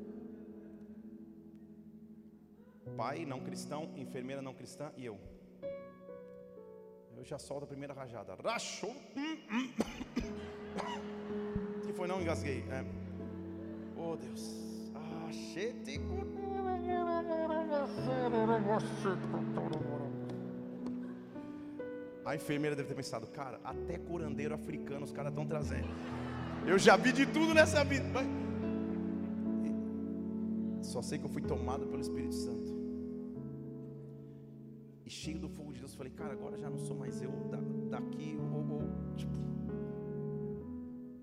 pai 2.97 3.27
não 3.27 3.41
cristão, 3.41 3.91
enfermeira 3.95 4.41
não 4.41 4.55
cristã 4.55 4.91
e 4.97 5.05
eu. 5.05 5.19
Eu 7.17 7.25
já 7.25 7.39
solto 7.39 7.65
a 7.65 7.67
primeira 7.67 7.93
rajada. 7.93 8.35
Rachou. 8.43 8.95
que 11.87 11.93
foi 11.93 12.09
não 12.09 12.21
engasguei. 12.21 12.65
É. 12.71 12.85
Oh 13.97 14.17
Deus. 14.17 14.91
Ah, 14.95 15.29
a 22.25 22.35
enfermeira 22.35 22.75
deve 22.75 22.89
ter 22.89 22.95
pensado, 22.95 23.27
cara, 23.29 23.61
até 23.63 23.99
curandeiro 23.99 24.55
africano 24.55 25.05
os 25.05 25.13
caras 25.13 25.31
estão 25.31 25.47
trazendo. 25.47 25.89
Eu 26.67 26.79
já 26.79 26.97
vi 26.97 27.13
de 27.13 27.27
tudo 27.27 27.55
nessa 27.55 27.85
vida. 27.85 28.21
Só 30.83 31.03
sei 31.03 31.19
que 31.19 31.25
eu 31.25 31.31
fui 31.31 31.43
tomado 31.43 31.87
pelo 31.87 32.01
Espírito 32.01 32.35
Santo 32.35 32.76
e 35.07 35.11
cheio 35.11 35.39
do 35.39 35.49
fogo 35.49 35.73
de 35.73 35.79
Deus, 35.79 35.95
falei, 35.95 36.13
cara, 36.13 36.33
agora 36.33 36.59
já 36.59 36.69
não 36.69 36.81
sou 36.81 36.97
mais 36.97 37.23
eu 37.23 37.31
daqui, 37.89 38.37
ou, 38.53 38.73
ou 38.73 39.15
tipo, 39.15 39.39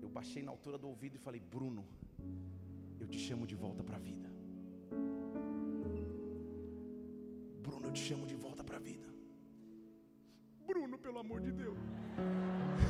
eu 0.00 0.08
baixei 0.08 0.42
na 0.42 0.50
altura 0.50 0.78
do 0.78 0.88
ouvido 0.88 1.16
e 1.16 1.18
falei, 1.18 1.38
Bruno, 1.38 1.84
eu 2.98 3.06
te 3.06 3.18
chamo 3.18 3.46
de 3.46 3.54
volta 3.54 3.84
para 3.84 3.96
a 3.96 3.98
vida. 3.98 4.26
Bruno, 7.62 7.88
eu 7.88 7.92
te 7.92 8.00
chamo 8.00 8.26
de 8.26 8.34
volta 8.34 8.64
para 8.64 8.78
a 8.78 8.80
vida. 8.80 9.06
Bruno, 10.66 10.96
pelo 10.96 11.18
amor 11.18 11.42
de 11.42 11.52
Deus. 11.52 11.78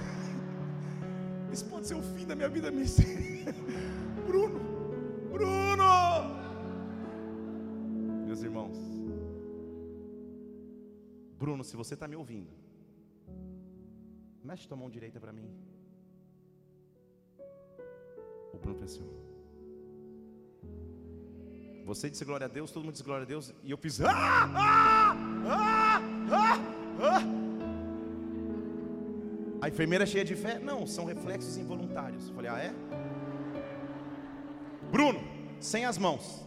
Isso 1.53 1.67
pode 1.67 1.89
ser 1.89 1.95
o 1.97 2.03
fim 2.03 2.25
da 2.25 2.37
minha 2.37 2.49
vida. 2.49 2.71
Bruno, 4.29 4.61
Bruno. 5.33 5.85
Meus 8.27 8.43
irmãos, 8.43 8.94
Bruno, 11.39 11.65
se 11.65 11.77
você 11.77 11.95
está 11.95 12.07
me 12.07 12.17
ouvindo, 12.17 12.51
mexe 14.43 14.69
tua 14.69 14.77
mão 14.77 14.91
direita 14.91 15.21
para 15.21 15.33
mim. 15.33 15.51
O 18.53 18.59
Bruno 18.59 18.79
pensou. 18.79 19.05
Você 21.85 22.09
disse 22.09 22.25
glória 22.25 22.47
a 22.47 22.49
Deus, 22.49 22.71
todo 22.71 22.83
mundo 22.85 22.93
disse 22.93 23.05
glória 23.05 23.25
a 23.25 23.27
Deus, 23.27 23.53
e 23.63 23.71
eu 23.71 23.77
fiz. 23.77 24.01
Ah, 24.01 24.11
ah, 24.11 25.17
ah, 25.47 26.01
ah, 26.31 26.59
ah. 27.03 27.45
A 29.61 29.69
enfermeira 29.69 30.07
cheia 30.07 30.25
de 30.25 30.35
fé? 30.35 30.59
Não, 30.59 30.87
são 30.87 31.05
reflexos 31.05 31.57
involuntários. 31.57 32.29
Eu 32.29 32.35
falei, 32.35 32.51
ah, 32.51 32.59
é? 32.59 32.75
Bruno, 34.91 35.21
sem 35.61 35.85
as 35.85 35.99
mãos. 35.99 36.45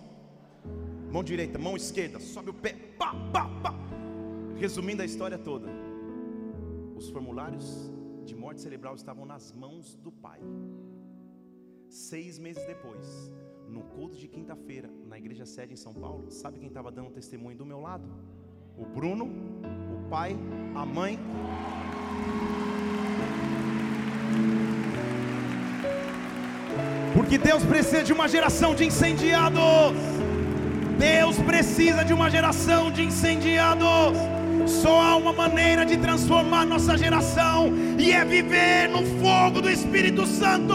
Mão 1.12 1.24
direita, 1.24 1.58
mão 1.60 1.76
esquerda, 1.76 2.20
sobe 2.20 2.50
o 2.50 2.54
pé. 2.54 2.74
Pá, 2.98 3.14
pá, 3.32 3.50
pá. 3.62 3.77
Resumindo 4.60 5.04
a 5.04 5.06
história 5.06 5.38
toda, 5.38 5.68
os 6.96 7.10
formulários 7.10 7.92
de 8.26 8.36
morte 8.36 8.60
cerebral 8.60 8.96
estavam 8.96 9.24
nas 9.24 9.52
mãos 9.52 9.96
do 9.96 10.12
pai. 10.12 10.40
Seis 11.88 12.40
meses 12.40 12.66
depois, 12.66 13.32
no 13.70 13.84
culto 13.84 14.18
de 14.18 14.28
quinta-feira, 14.28 14.90
na 15.06 15.16
igreja 15.16 15.46
sede 15.46 15.74
em 15.74 15.76
São 15.76 15.94
Paulo, 15.94 16.32
sabe 16.32 16.58
quem 16.58 16.70
estava 16.70 16.92
dando 16.92 17.12
testemunho 17.12 17.56
do 17.56 17.68
meu 17.68 17.80
lado? 17.80 18.10
O 18.76 18.84
Bruno, 18.84 19.26
o 19.26 20.10
pai, 20.10 20.36
a 20.74 20.84
mãe. 20.84 21.20
Porque 27.14 27.38
Deus 27.38 27.64
precisa 27.64 28.04
de 28.04 28.12
uma 28.12 28.28
geração 28.28 28.74
de 28.74 28.86
incendiados. 28.86 29.62
Deus 30.98 31.38
precisa 31.38 32.04
de 32.04 32.12
uma 32.12 32.28
geração 32.28 32.92
de 32.92 33.04
incendiados. 33.04 34.18
Só 34.68 35.02
há 35.02 35.16
uma 35.16 35.32
maneira 35.32 35.86
de 35.86 35.98
transformar 35.98 36.66
nossa 36.66 36.98
geração, 36.98 37.72
e 37.98 38.12
é 38.12 38.24
viver 38.26 38.90
no 38.90 39.04
fogo 39.22 39.62
do 39.62 39.70
Espírito 39.70 40.26
Santo, 40.26 40.74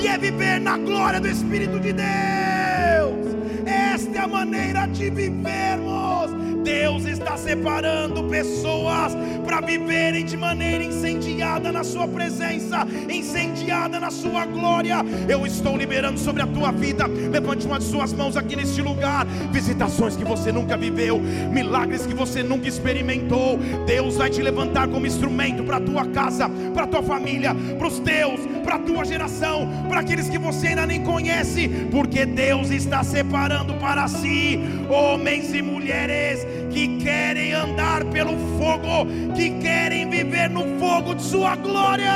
e 0.00 0.06
é 0.06 0.18
viver 0.18 0.60
na 0.60 0.76
glória 0.76 1.20
do 1.20 1.28
Espírito 1.28 1.80
de 1.80 1.92
Deus. 1.92 3.36
Esta 3.64 4.18
é 4.18 4.20
a 4.20 4.28
maneira 4.28 4.86
de 4.86 5.10
vivermos. 5.10 6.19
Deus 6.62 7.04
está 7.04 7.36
separando 7.36 8.24
pessoas 8.24 9.16
para 9.44 9.60
viverem 9.60 10.24
de 10.24 10.36
maneira 10.36 10.84
incendiada 10.84 11.72
na 11.72 11.82
Sua 11.82 12.06
presença, 12.06 12.86
incendiada 13.08 13.98
na 13.98 14.10
Sua 14.10 14.46
glória. 14.46 14.96
Eu 15.28 15.46
estou 15.46 15.76
liberando 15.76 16.18
sobre 16.18 16.42
a 16.42 16.46
tua 16.46 16.70
vida. 16.70 17.06
Levante 17.06 17.66
uma 17.66 17.78
de 17.78 17.84
suas 17.84 18.12
mãos 18.12 18.36
aqui 18.36 18.56
neste 18.56 18.80
lugar. 18.82 19.26
Visitações 19.50 20.16
que 20.16 20.24
você 20.24 20.52
nunca 20.52 20.76
viveu, 20.76 21.18
milagres 21.18 22.06
que 22.06 22.14
você 22.14 22.42
nunca 22.42 22.68
experimentou. 22.68 23.58
Deus 23.86 24.16
vai 24.16 24.30
te 24.30 24.42
levantar 24.42 24.88
como 24.88 25.06
instrumento 25.06 25.64
para 25.64 25.78
a 25.78 25.80
tua 25.80 26.06
casa, 26.06 26.48
para 26.74 26.84
a 26.84 26.86
tua 26.86 27.02
família, 27.02 27.54
para 27.78 27.88
os 27.88 27.98
teus, 27.98 28.40
para 28.62 28.76
a 28.76 28.78
tua 28.78 29.04
geração, 29.04 29.68
para 29.88 30.00
aqueles 30.00 30.28
que 30.28 30.38
você 30.38 30.68
ainda 30.68 30.86
nem 30.86 31.02
conhece, 31.02 31.68
porque 31.90 32.24
Deus 32.26 32.70
está 32.70 33.02
separando 33.02 33.74
para 33.74 34.06
si 34.08 34.60
homens 34.88 35.54
e 35.54 35.62
mulheres 35.62 36.46
que 36.70 36.98
querem 36.98 37.52
andar 37.52 38.04
pelo 38.06 38.36
fogo, 38.58 39.06
que 39.34 39.58
querem 39.60 40.08
viver 40.08 40.48
no 40.48 40.78
fogo 40.78 41.14
de 41.14 41.22
Sua 41.22 41.56
glória. 41.56 42.12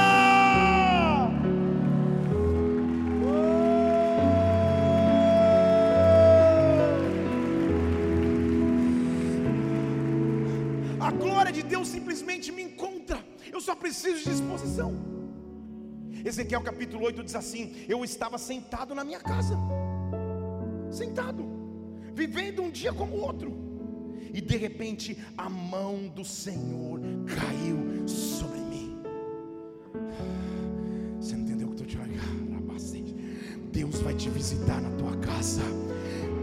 A 11.01 11.11
glória 11.11 11.53
de 11.53 11.63
Deus 11.63 11.89
simplesmente 11.89 12.53
me 12.53 12.63
encontra, 12.63 13.19
eu 13.53 13.61
só 13.61 13.75
preciso 13.75 14.25
de 14.25 14.31
disposição. 14.31 14.95
Ezequiel 16.25 16.63
capítulo 16.63 17.05
8 17.05 17.25
diz 17.25 17.35
assim: 17.35 17.85
Eu 17.89 18.03
estava 18.05 18.39
sentado 18.39 18.95
na 18.95 19.05
minha 19.05 19.21
casa, 19.21 19.59
sentado, 20.91 21.45
vivendo 22.15 22.63
um 22.63 22.71
dia 22.71 22.93
como 22.93 23.17
o 23.17 23.21
outro 23.21 23.64
e 24.35 24.41
de 24.41 24.57
repente 24.57 25.17
a 25.39 25.49
mão 25.49 26.09
do 26.09 26.25
Senhor 26.25 27.01
caiu 27.27 28.07
sobre 28.07 28.61
mim. 28.61 28.99
Você 31.19 31.35
não 31.37 31.45
entendeu 31.45 31.69
o 31.69 31.75
que 31.75 31.83
eu 31.83 31.87
estou 31.87 32.05
te 32.05 32.11
olhando? 32.11 32.45
Deus 33.75 34.01
vai 34.03 34.15
te 34.15 34.31
visitar 34.31 34.81
na 34.81 34.91
tua 34.93 35.17
casa. 35.17 35.63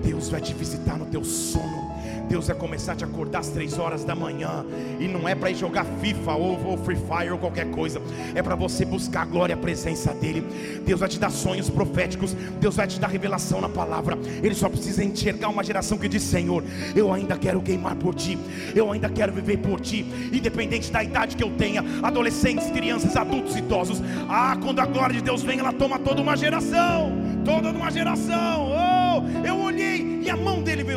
Deus 0.04 0.30
vai 0.30 0.42
te 0.42 0.54
visitar 0.54 0.98
no 0.98 1.06
teu 1.06 1.24
sono. 1.24 1.92
Deus 2.32 2.48
vai 2.48 2.56
começar 2.56 2.94
a 2.94 2.96
te 2.96 3.04
acordar 3.04 3.40
às 3.40 3.50
três 3.50 3.78
horas 3.78 4.06
da 4.06 4.16
manhã. 4.16 4.66
E 5.02 5.08
não 5.08 5.28
é 5.28 5.36
para 5.36 5.52
ir 5.52 5.56
jogar 5.56 5.84
FIFA 5.84 6.32
ou, 6.36 6.66
ou 6.66 6.78
Free 6.78 6.96
Fire 6.96 7.32
ou 7.32 7.38
qualquer 7.38 7.70
coisa. 7.72 8.02
É 8.34 8.42
para 8.42 8.56
você 8.56 8.86
buscar 8.86 9.24
a 9.24 9.26
glória 9.26 9.52
e 9.52 9.56
a 9.56 9.58
presença 9.58 10.14
dEle. 10.14 10.42
Deus 10.86 11.02
vai 11.02 11.10
te 11.10 11.20
dar 11.20 11.30
sonhos 11.30 11.70
proféticos. 11.70 12.34
Deus 12.62 12.78
vai 12.78 12.88
te 12.88 13.02
dar 13.02 13.08
revelação 13.08 13.60
na 13.60 13.68
palavra. 13.68 14.18
Ele 14.42 14.56
só 14.56 14.70
precisa 14.70 15.04
enxergar 15.04 15.50
uma 15.50 15.62
geração 15.62 15.98
que 15.98 16.08
diz: 16.08 16.24
Senhor, 16.24 16.64
eu 16.96 17.12
ainda 17.12 17.38
quero 17.38 17.62
queimar 17.62 17.96
por 17.96 18.16
ti. 18.16 18.38
Eu 18.74 18.90
ainda 18.90 19.10
quero 19.10 19.34
viver 19.34 19.58
por 19.58 19.82
ti. 19.82 20.06
Independente 20.32 20.90
da 20.90 21.04
idade 21.04 21.36
que 21.36 21.44
eu 21.44 21.52
tenha, 21.58 21.84
adolescentes, 22.02 22.72
crianças, 22.72 23.18
adultos, 23.18 23.58
idosos. 23.58 24.02
Ah, 24.30 24.58
quando 24.62 24.80
a 24.80 24.86
glória 24.86 25.16
de 25.16 25.22
Deus 25.22 25.44
vem, 25.44 25.60
ela 25.60 25.74
toma 25.74 26.00
toda 26.00 26.22
uma 26.22 26.38
geração. 26.38 27.12
Toda 27.44 27.72
uma 27.72 27.92
geração. 27.92 28.81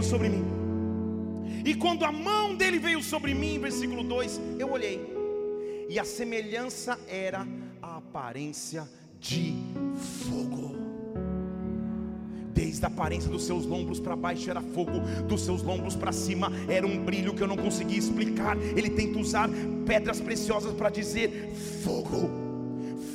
Sobre 0.04 0.28
mim. 0.28 0.44
E 1.64 1.74
quando 1.74 2.04
a 2.04 2.12
mão 2.12 2.54
dele 2.54 2.78
veio 2.78 3.02
sobre 3.02 3.34
mim, 3.34 3.58
versículo 3.58 4.02
2, 4.02 4.40
eu 4.58 4.70
olhei, 4.70 5.00
e 5.88 5.98
a 5.98 6.04
semelhança 6.04 6.98
era 7.08 7.46
a 7.80 7.96
aparência 7.96 8.88
de 9.18 9.54
fogo. 9.96 10.74
Desde 12.52 12.84
a 12.84 12.88
aparência 12.88 13.30
dos 13.30 13.44
seus 13.44 13.64
lombros 13.66 13.98
para 13.98 14.14
baixo 14.14 14.48
era 14.48 14.60
fogo, 14.60 15.00
dos 15.26 15.42
seus 15.42 15.62
lombros 15.62 15.96
para 15.96 16.12
cima 16.12 16.52
era 16.68 16.86
um 16.86 17.04
brilho 17.04 17.34
que 17.34 17.42
eu 17.42 17.48
não 17.48 17.56
conseguia 17.56 17.98
explicar. 17.98 18.56
Ele 18.56 18.90
tenta 18.90 19.18
usar 19.18 19.48
pedras 19.86 20.20
preciosas 20.20 20.72
para 20.74 20.90
dizer 20.90 21.50
fogo 21.82 22.43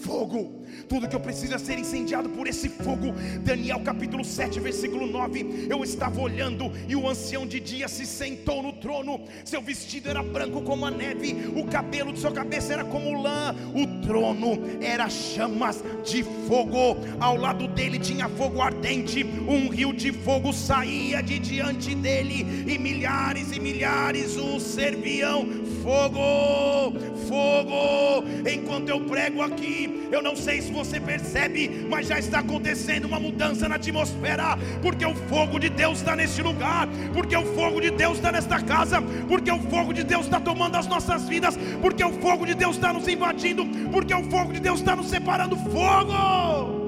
fogo. 0.10 0.64
Tudo 0.88 1.08
que 1.08 1.16
eu 1.16 1.20
preciso 1.20 1.54
é 1.54 1.60
ser 1.60 1.78
incendiado 1.78 2.30
por 2.30 2.48
esse 2.48 2.68
fogo. 2.68 3.14
Daniel 3.42 3.80
capítulo 3.82 4.26
7, 4.26 4.60
versículo 4.60 5.06
9. 5.06 5.68
Eu 5.70 5.84
estava 5.84 6.20
olhando 6.20 6.72
e 6.88 6.96
o 6.96 7.08
ancião 7.08 7.46
de 7.46 7.60
dia 7.60 7.88
se 7.88 8.08
sentou 8.08 8.64
no 8.64 8.74
trono. 8.74 9.22
Seu 9.46 9.62
vestido 9.62 10.10
era 10.10 10.24
branco 10.24 10.64
como 10.64 10.88
a 10.88 10.92
neve, 10.92 11.52
o 11.56 11.66
cabelo 11.66 12.12
de 12.12 12.20
sua 12.20 12.32
cabeça 12.32 12.74
era 12.74 12.84
como 12.84 13.22
lã. 13.22 13.56
O 13.76 14.02
trono 14.08 14.60
era 14.82 15.08
chamas 15.10 15.84
de 16.04 16.24
fogo. 16.24 16.98
Ao 17.20 17.38
lado 17.38 17.68
dele 17.68 18.00
tinha 18.00 18.28
fogo 18.28 18.60
ardente. 18.60 19.24
Um 19.24 19.70
rio 19.70 19.94
de 19.94 20.12
fogo 20.12 20.52
saía 20.52 21.22
de 21.22 21.38
diante 21.38 21.94
dele 21.94 22.66
e 22.68 22.80
milhares 22.80 23.56
e 23.56 23.60
milhares 23.60 24.38
o 24.38 24.60
serviam. 24.60 25.69
Fogo, 25.82 26.94
fogo. 27.28 28.24
Enquanto 28.50 28.90
eu 28.90 29.02
prego 29.02 29.42
aqui, 29.42 30.08
eu 30.12 30.22
não 30.22 30.36
sei 30.36 30.62
se 30.62 30.72
você 30.72 31.00
percebe, 31.00 31.86
mas 31.90 32.08
já 32.08 32.20
está 32.20 32.40
acontecendo 32.40 33.06
uma 33.06 33.20
mudança 33.20 33.68
na 33.70 33.76
atmosfera, 33.76 34.58
porque 34.82 35.06
o 35.06 35.16
fogo 35.16 35.60
de 35.60 35.70
Deus 35.70 36.00
está 36.00 36.16
neste 36.16 36.42
lugar, 36.42 36.88
porque 37.14 37.36
o 37.36 37.46
fogo 37.56 37.80
de 37.80 37.92
Deus 37.92 38.18
está 38.18 38.32
nesta 38.32 38.62
casa, 38.62 39.02
porque 39.28 39.52
o 39.52 39.60
fogo 39.60 39.94
de 39.94 40.04
Deus 40.04 40.26
está 40.26 40.40
tomando 40.40 40.76
as 40.76 40.88
nossas 40.88 41.28
vidas, 41.28 41.58
porque 41.82 42.04
o 42.04 42.12
fogo 42.14 42.46
de 42.46 42.54
Deus 42.54 42.76
está 42.76 42.92
nos 42.92 43.08
invadindo, 43.08 43.66
porque 43.92 44.14
o 44.14 44.24
fogo 44.24 44.54
de 44.54 44.60
Deus 44.60 44.80
está 44.80 44.96
nos 44.96 45.08
separando. 45.08 45.56
Fogo! 45.56 46.79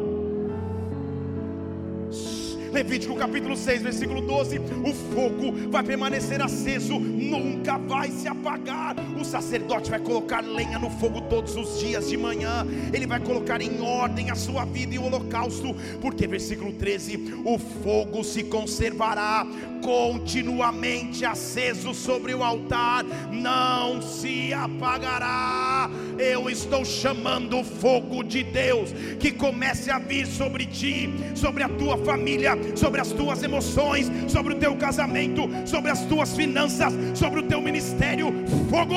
Levítico 2.72 3.16
capítulo 3.16 3.58
6, 3.58 3.82
versículo 3.82 4.22
12: 4.22 4.60
o 4.60 4.94
fogo 5.14 5.70
vai 5.70 5.84
permanecer 5.84 6.42
aceso, 6.42 6.98
nunca 7.00 7.78
vai 7.78 8.10
se 8.10 8.30
apagar. 8.30 8.96
O 9.20 9.26
sacerdote 9.26 9.90
vai 9.90 10.00
colocar 10.00 10.42
lenha 10.42 10.80
no 10.80 10.90
fogo 10.90 11.22
todos 11.22 11.56
os 11.58 11.80
dias 11.80 12.10
de 12.10 12.16
manhã, 12.16 12.66
ele 12.94 13.06
vai 13.06 13.20
colocar 13.20 13.62
em 13.62 13.82
ordem 13.82 14.32
a 14.32 14.36
sua 14.36 14.64
vida 14.64 14.96
e 14.96 14.98
o 14.98 15.04
holocausto, 15.04 15.76
porque, 16.00 16.26
versículo 16.26 16.72
13: 16.72 17.42
o 17.44 17.60
fogo 17.60 18.24
se 18.24 18.44
conservará 18.44 19.46
continuamente 19.82 21.26
aceso 21.26 21.94
sobre 21.94 22.34
o 22.34 22.44
altar, 22.44 23.04
não 23.32 24.02
se 24.02 24.54
apagará. 24.54 25.90
Eu 26.18 26.50
estou 26.50 26.86
chamando 26.86 27.60
o 27.60 27.64
fogo 27.64 28.24
de 28.24 28.44
Deus 28.44 28.92
que 29.20 29.32
comece 29.32 29.90
a 29.90 29.98
vir 29.98 30.28
sobre 30.28 30.66
ti, 30.66 31.10
sobre 31.36 31.64
a 31.64 31.70
tua 31.70 31.98
família, 31.98 32.56
sobre 32.76 33.02
as 33.02 33.10
tuas 33.10 33.44
emoções, 33.44 34.12
sobre 34.28 34.54
o 34.54 34.58
teu 34.58 34.76
casamento, 34.76 35.50
sobre 35.66 35.92
as 35.92 36.02
tuas 36.06 36.36
finanças, 36.36 36.94
sobre 37.14 37.40
o 37.40 37.44
teu 37.44 37.62
ministério. 37.62 38.34
Fogo, 38.70 38.96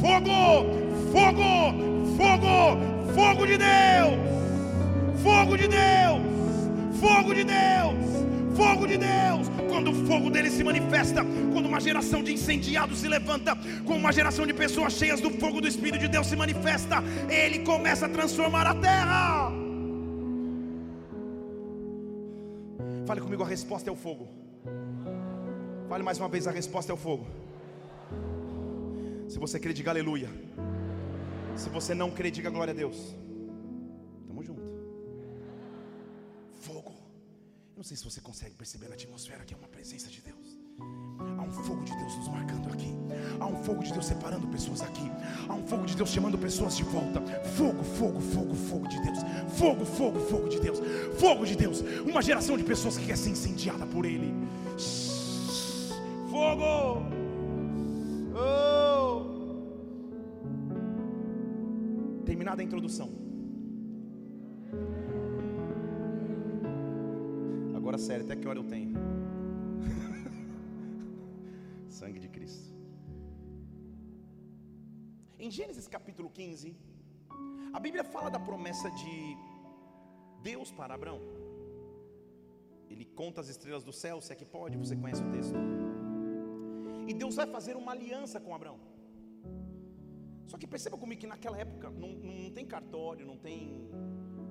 fogo, 0.00 0.84
fogo, 1.12 1.94
fogo, 2.16 2.94
fogo 3.14 3.46
de 3.46 3.56
Deus, 3.58 4.18
fogo 5.22 5.56
de 5.56 5.68
Deus, 5.68 6.20
fogo 7.00 7.34
de 7.34 7.44
Deus, 7.44 8.56
fogo 8.56 8.86
de 8.86 8.96
Deus. 8.96 9.50
Quando 9.68 9.90
o 9.90 10.06
fogo 10.06 10.30
dele 10.30 10.50
se 10.50 10.62
manifesta, 10.62 11.24
quando 11.52 11.66
uma 11.66 11.80
geração 11.80 12.22
de 12.22 12.32
incendiados 12.32 12.98
se 12.98 13.08
levanta, 13.08 13.56
quando 13.84 14.00
uma 14.00 14.12
geração 14.12 14.46
de 14.46 14.54
pessoas 14.54 14.92
cheias 14.92 15.20
do 15.20 15.30
fogo 15.30 15.60
do 15.60 15.68
Espírito 15.68 15.98
de 15.98 16.08
Deus 16.08 16.26
se 16.26 16.36
manifesta, 16.36 17.02
ele 17.28 17.60
começa 17.60 18.06
a 18.06 18.08
transformar 18.08 18.66
a 18.66 18.74
terra. 18.74 19.53
Fale 23.06 23.20
comigo, 23.20 23.42
a 23.42 23.46
resposta 23.46 23.90
é 23.90 23.92
o 23.92 23.96
fogo. 23.96 24.28
Fale 25.88 26.02
mais 26.02 26.18
uma 26.18 26.28
vez, 26.28 26.46
a 26.46 26.50
resposta 26.50 26.90
é 26.92 26.94
o 26.94 26.96
fogo. 26.96 27.26
Se 29.28 29.38
você 29.38 29.60
crê, 29.60 29.72
diga 29.72 29.90
aleluia. 29.90 30.30
Se 31.56 31.68
você 31.68 31.94
não 31.94 32.10
crê, 32.10 32.30
diga 32.30 32.50
glória 32.50 32.72
a 32.72 32.74
Deus. 32.82 33.14
Tamo 34.26 34.42
junto. 34.42 34.62
Fogo. 36.66 36.94
Eu 37.72 37.78
não 37.78 37.84
sei 37.84 37.96
se 37.96 38.04
você 38.04 38.20
consegue 38.20 38.54
perceber 38.54 38.88
na 38.88 38.94
atmosfera 38.94 39.44
que 39.44 39.52
é 39.52 39.56
uma 39.56 39.68
presença 39.68 40.08
de 40.08 40.20
Deus. 40.22 40.43
Há 41.18 41.42
um 41.42 41.50
fogo 41.50 41.82
de 41.84 41.96
Deus 41.96 42.16
nos 42.16 42.28
marcando 42.28 42.72
aqui. 42.72 42.94
Há 43.38 43.46
um 43.46 43.56
fogo 43.56 43.82
de 43.82 43.92
Deus 43.92 44.06
separando 44.06 44.46
pessoas 44.48 44.80
aqui. 44.82 45.10
Há 45.48 45.54
um 45.54 45.66
fogo 45.66 45.84
de 45.84 45.96
Deus 45.96 46.10
chamando 46.10 46.38
pessoas 46.38 46.76
de 46.76 46.84
volta. 46.84 47.20
Fogo, 47.56 47.82
fogo, 47.82 48.20
fogo, 48.20 48.54
fogo 48.54 48.88
de 48.88 49.00
Deus. 49.00 49.18
Fogo, 49.48 49.84
fogo, 49.84 50.20
fogo 50.20 50.48
de 50.48 50.60
Deus. 50.60 50.80
Fogo 51.18 51.44
de 51.44 51.56
Deus. 51.56 51.82
Uma 52.04 52.22
geração 52.22 52.56
de 52.56 52.64
pessoas 52.64 52.96
que 52.96 53.06
quer 53.06 53.16
ser 53.16 53.30
incendiada 53.30 53.86
por 53.86 54.04
Ele. 54.04 54.34
Fogo. 56.30 57.02
Oh. 58.36 59.34
Terminada 62.24 62.62
a 62.62 62.64
introdução. 62.64 63.10
Agora 67.76 67.98
sério, 67.98 68.24
até 68.24 68.34
que 68.34 68.48
hora 68.48 68.58
eu 68.58 68.64
tenho? 68.64 69.13
Sangue 71.98 72.20
de 72.24 72.28
Cristo. 72.36 72.68
Em 75.38 75.50
Gênesis 75.56 75.86
capítulo 75.86 76.28
15, 76.28 76.76
a 77.72 77.80
Bíblia 77.84 78.04
fala 78.14 78.28
da 78.36 78.40
promessa 78.48 78.88
de 79.02 79.14
Deus 80.42 80.70
para 80.78 80.94
Abraão. 80.94 81.20
Ele 82.90 83.04
conta 83.20 83.40
as 83.40 83.48
estrelas 83.48 83.84
do 83.84 83.92
céu, 83.92 84.20
se 84.20 84.32
é 84.32 84.36
que 84.40 84.44
pode, 84.56 84.76
você 84.76 84.96
conhece 84.96 85.22
o 85.22 85.30
texto. 85.30 85.54
E 87.06 87.14
Deus 87.14 87.36
vai 87.36 87.46
fazer 87.46 87.76
uma 87.76 87.92
aliança 87.92 88.40
com 88.40 88.54
Abraão. 88.54 88.78
Só 90.46 90.56
que 90.58 90.66
perceba 90.66 90.98
comigo 90.98 91.20
que 91.20 91.26
naquela 91.26 91.58
época 91.58 91.90
não, 91.90 92.08
não 92.08 92.50
tem 92.50 92.66
cartório, 92.66 93.24
não 93.24 93.36
tem 93.36 93.88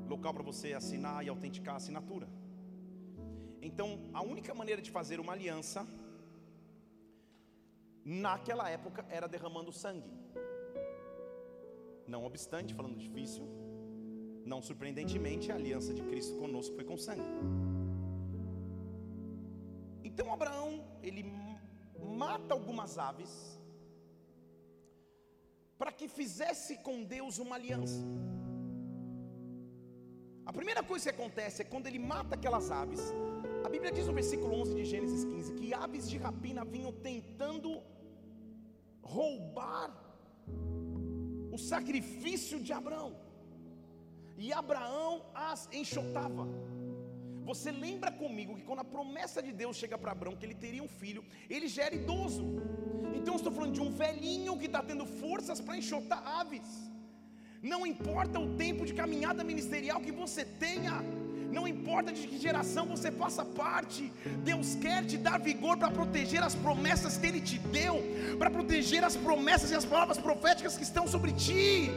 local 0.08 0.34
para 0.34 0.44
você 0.44 0.74
assinar 0.74 1.26
e 1.26 1.30
autenticar 1.30 1.74
a 1.76 1.78
assinatura. 1.78 2.28
Então, 3.62 3.90
a 4.14 4.22
única 4.22 4.54
maneira 4.54 4.82
de 4.82 4.92
fazer 4.92 5.20
uma 5.20 5.34
aliança 5.34 5.86
naquela 8.04 8.70
época 8.70 9.06
era 9.10 9.28
derramando 9.28 9.72
sangue. 9.72 10.12
Não 12.08 12.26
obstante, 12.26 12.74
falando 12.74 12.98
difícil, 12.98 13.48
não 14.46 14.62
surpreendentemente, 14.62 15.52
a 15.52 15.56
aliança 15.56 15.94
de 15.94 16.04
Cristo 16.04 16.38
conosco 16.38 16.76
foi 16.76 16.84
com 16.84 16.98
sangue. 16.98 17.24
Então 20.04 20.34
Abraão, 20.34 20.86
ele 21.02 21.24
mata 21.98 22.54
algumas 22.54 22.98
aves 22.98 23.58
para 25.78 25.92
que 25.92 26.08
fizesse 26.08 26.78
com 26.78 27.04
Deus 27.04 27.38
uma 27.40 27.56
aliança. 27.56 28.02
A 30.46 30.52
primeira 30.52 30.84
coisa 30.84 31.06
que 31.06 31.22
acontece 31.22 31.62
é 31.62 31.66
quando 31.66 31.88
ele 31.88 32.00
mata 32.00 32.36
aquelas 32.36 32.70
aves, 32.70 33.02
a 33.66 33.70
Bíblia 33.70 33.92
diz 33.92 34.08
no 34.08 34.14
versículo 34.14 34.54
11 34.62 34.76
de 34.76 34.86
Gênesis 34.86 35.24
15 35.24 35.54
que 35.54 35.74
aves 35.74 36.10
de 36.10 36.18
rapina 36.18 36.66
vinham 36.66 36.92
tentando 36.92 37.82
roubar 39.04 39.92
o 41.52 41.58
sacrifício 41.58 42.60
de 42.60 42.74
Abraão, 42.74 43.12
e 44.38 44.52
Abraão 44.52 45.26
as 45.34 45.70
enxotava. 45.72 46.48
Você 47.50 47.70
lembra 47.72 48.10
comigo 48.12 48.56
que 48.58 48.66
quando 48.68 48.84
a 48.84 48.92
promessa 48.96 49.40
de 49.48 49.52
Deus 49.62 49.76
chega 49.82 49.98
para 49.98 50.14
Abraão 50.14 50.36
que 50.36 50.46
ele 50.46 50.56
teria 50.56 50.82
um 50.82 50.88
filho, 51.02 51.24
ele 51.50 51.68
já 51.68 51.84
era 51.88 51.96
idoso. 52.02 52.46
Então 53.18 53.36
estou 53.36 53.54
falando 53.58 53.74
de 53.74 53.82
um 53.82 53.92
velhinho 54.04 54.58
que 54.58 54.68
está 54.72 54.82
tendo 54.82 55.06
forças 55.06 55.60
para 55.60 55.78
enxotar 55.78 56.22
aves. 56.42 56.70
Não 57.72 57.82
importa 57.86 58.40
o 58.46 58.56
tempo 58.64 58.86
de 58.86 58.94
caminhada 58.94 59.44
ministerial 59.44 60.00
que 60.06 60.12
você 60.12 60.44
tenha, 60.66 60.96
não 61.58 61.66
importa 61.74 62.12
de 62.18 62.28
que 62.30 62.38
geração 62.48 62.84
você 62.94 63.10
faça 63.22 63.44
parte, 63.62 64.04
Deus 64.50 64.76
quer 64.84 65.00
te 65.06 65.18
dar 65.28 65.38
vigor 65.50 65.76
para 65.78 65.92
proteger 66.00 66.42
as 66.50 66.56
promessas 66.66 67.18
que 67.18 67.28
Ele 67.30 67.42
te 67.50 67.58
deu, 67.80 67.96
para 68.40 68.50
proteger 68.58 69.04
as 69.10 69.16
promessas 69.16 69.72
e 69.72 69.76
as 69.82 69.86
palavras 69.94 70.20
proféticas 70.28 70.76
que 70.78 70.84
estão 70.90 71.06
sobre 71.16 71.32
ti. 71.46 71.90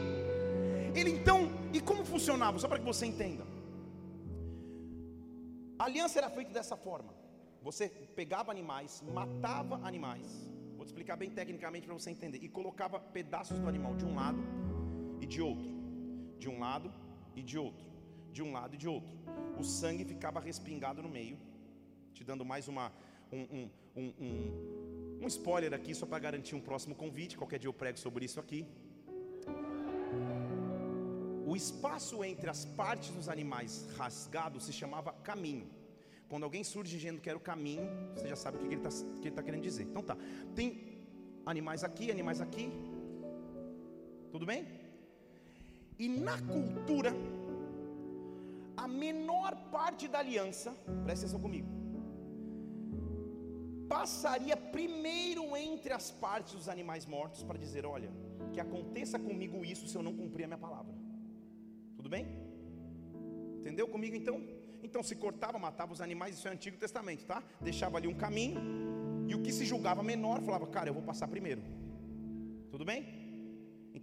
Ele 0.98 1.10
então, 1.10 1.40
e 1.72 1.80
como 1.80 2.04
funcionava? 2.04 2.58
Só 2.58 2.68
para 2.68 2.78
que 2.78 2.84
você 2.92 3.06
entenda. 3.12 3.44
A 5.78 5.84
aliança 5.84 6.18
era 6.18 6.30
feita 6.30 6.52
dessa 6.52 6.76
forma: 6.76 7.12
você 7.62 7.88
pegava 7.88 8.50
animais, 8.50 9.02
matava 9.18 9.76
animais, 9.90 10.26
vou 10.76 10.84
te 10.84 10.88
explicar 10.88 11.16
bem 11.16 11.30
tecnicamente 11.30 11.86
para 11.86 11.94
você 11.94 12.10
entender, 12.10 12.38
e 12.42 12.48
colocava 12.48 12.98
pedaços 12.98 13.58
do 13.58 13.68
animal 13.68 13.94
de 13.94 14.04
um 14.04 14.14
lado 14.14 14.42
e 15.20 15.26
de 15.26 15.42
outro, 15.42 15.68
de 16.38 16.48
um 16.48 16.58
lado 16.58 16.92
e 17.34 17.42
de 17.42 17.58
outro, 17.58 17.84
de 18.36 18.42
um 18.46 18.52
lado 18.58 18.74
e 18.76 18.80
de 18.82 18.88
outro. 18.96 19.16
O 19.60 19.64
sangue 19.78 20.04
ficava 20.12 20.38
respingado 20.48 21.00
no 21.06 21.10
meio, 21.18 21.36
te 22.16 22.22
dando 22.30 22.44
mais 22.52 22.64
uma, 22.72 22.86
um, 23.32 23.42
um, 23.56 23.64
um, 24.02 25.18
um, 25.22 25.26
spoiler 25.36 25.72
aqui, 25.78 25.94
só 26.00 26.06
para 26.10 26.18
garantir 26.26 26.54
um 26.58 26.64
próximo 26.68 26.94
convite. 27.02 27.38
Qualquer 27.42 27.58
dia 27.62 27.70
eu 27.72 27.78
prego 27.82 27.98
sobre 28.06 28.24
isso 28.28 28.38
aqui. 28.44 28.60
O 31.50 31.54
espaço 31.62 32.22
entre 32.30 32.50
as 32.54 32.62
partes 32.80 33.10
dos 33.16 33.28
animais 33.36 33.72
rasgados 33.96 34.64
se 34.66 34.72
chamava 34.80 35.12
caminho. 35.30 35.66
Quando 36.30 36.44
alguém 36.44 36.64
surge 36.72 36.90
dizendo 36.96 37.20
que 37.20 37.30
era 37.32 37.38
o 37.38 37.48
caminho, 37.52 37.84
você 38.14 38.28
já 38.32 38.36
sabe 38.36 38.56
o 38.56 38.60
que 38.60 38.74
ele 38.74 38.82
está 38.86 38.90
tá 39.36 39.42
querendo 39.42 39.62
dizer. 39.62 39.84
Então 39.84 40.02
tá, 40.02 40.16
tem 40.54 40.68
animais 41.46 41.82
aqui, 41.88 42.10
animais 42.10 42.40
aqui. 42.40 42.68
Tudo 44.32 44.44
bem? 44.44 44.66
E 45.98 46.08
na 46.08 46.36
cultura, 46.42 47.12
a 48.86 48.88
menor 48.88 49.52
parte 49.76 50.06
da 50.12 50.18
aliança, 50.24 50.70
presta 51.04 51.22
atenção 51.24 51.40
comigo, 51.46 51.68
passaria 53.94 54.56
primeiro 54.56 55.44
entre 55.56 55.92
as 55.92 56.10
partes 56.24 56.54
dos 56.54 56.68
animais 56.68 57.04
mortos 57.14 57.42
para 57.42 57.58
dizer: 57.58 57.84
olha, 57.84 58.10
que 58.52 58.60
aconteça 58.60 59.18
comigo 59.18 59.64
isso 59.64 59.88
se 59.88 59.96
eu 59.98 60.04
não 60.08 60.14
cumprir 60.20 60.44
a 60.44 60.50
minha 60.52 60.64
palavra. 60.66 60.94
Tudo 61.96 62.08
bem? 62.08 62.24
Entendeu 63.60 63.88
comigo 63.88 64.14
então? 64.14 64.36
Então 64.86 65.02
se 65.02 65.16
cortava, 65.16 65.58
matava 65.58 65.92
os 65.92 66.00
animais, 66.00 66.36
isso 66.36 66.46
é 66.46 66.52
Antigo 66.52 66.76
Testamento, 66.76 67.24
tá? 67.26 67.42
Deixava 67.60 67.96
ali 67.98 68.06
um 68.06 68.14
caminho, 68.14 68.60
e 69.28 69.34
o 69.34 69.42
que 69.42 69.52
se 69.52 69.64
julgava 69.64 70.02
menor 70.02 70.40
falava: 70.42 70.66
cara, 70.68 70.88
eu 70.88 70.94
vou 70.94 71.02
passar 71.02 71.26
primeiro. 71.26 71.62
Tudo 72.70 72.84
bem? 72.84 73.04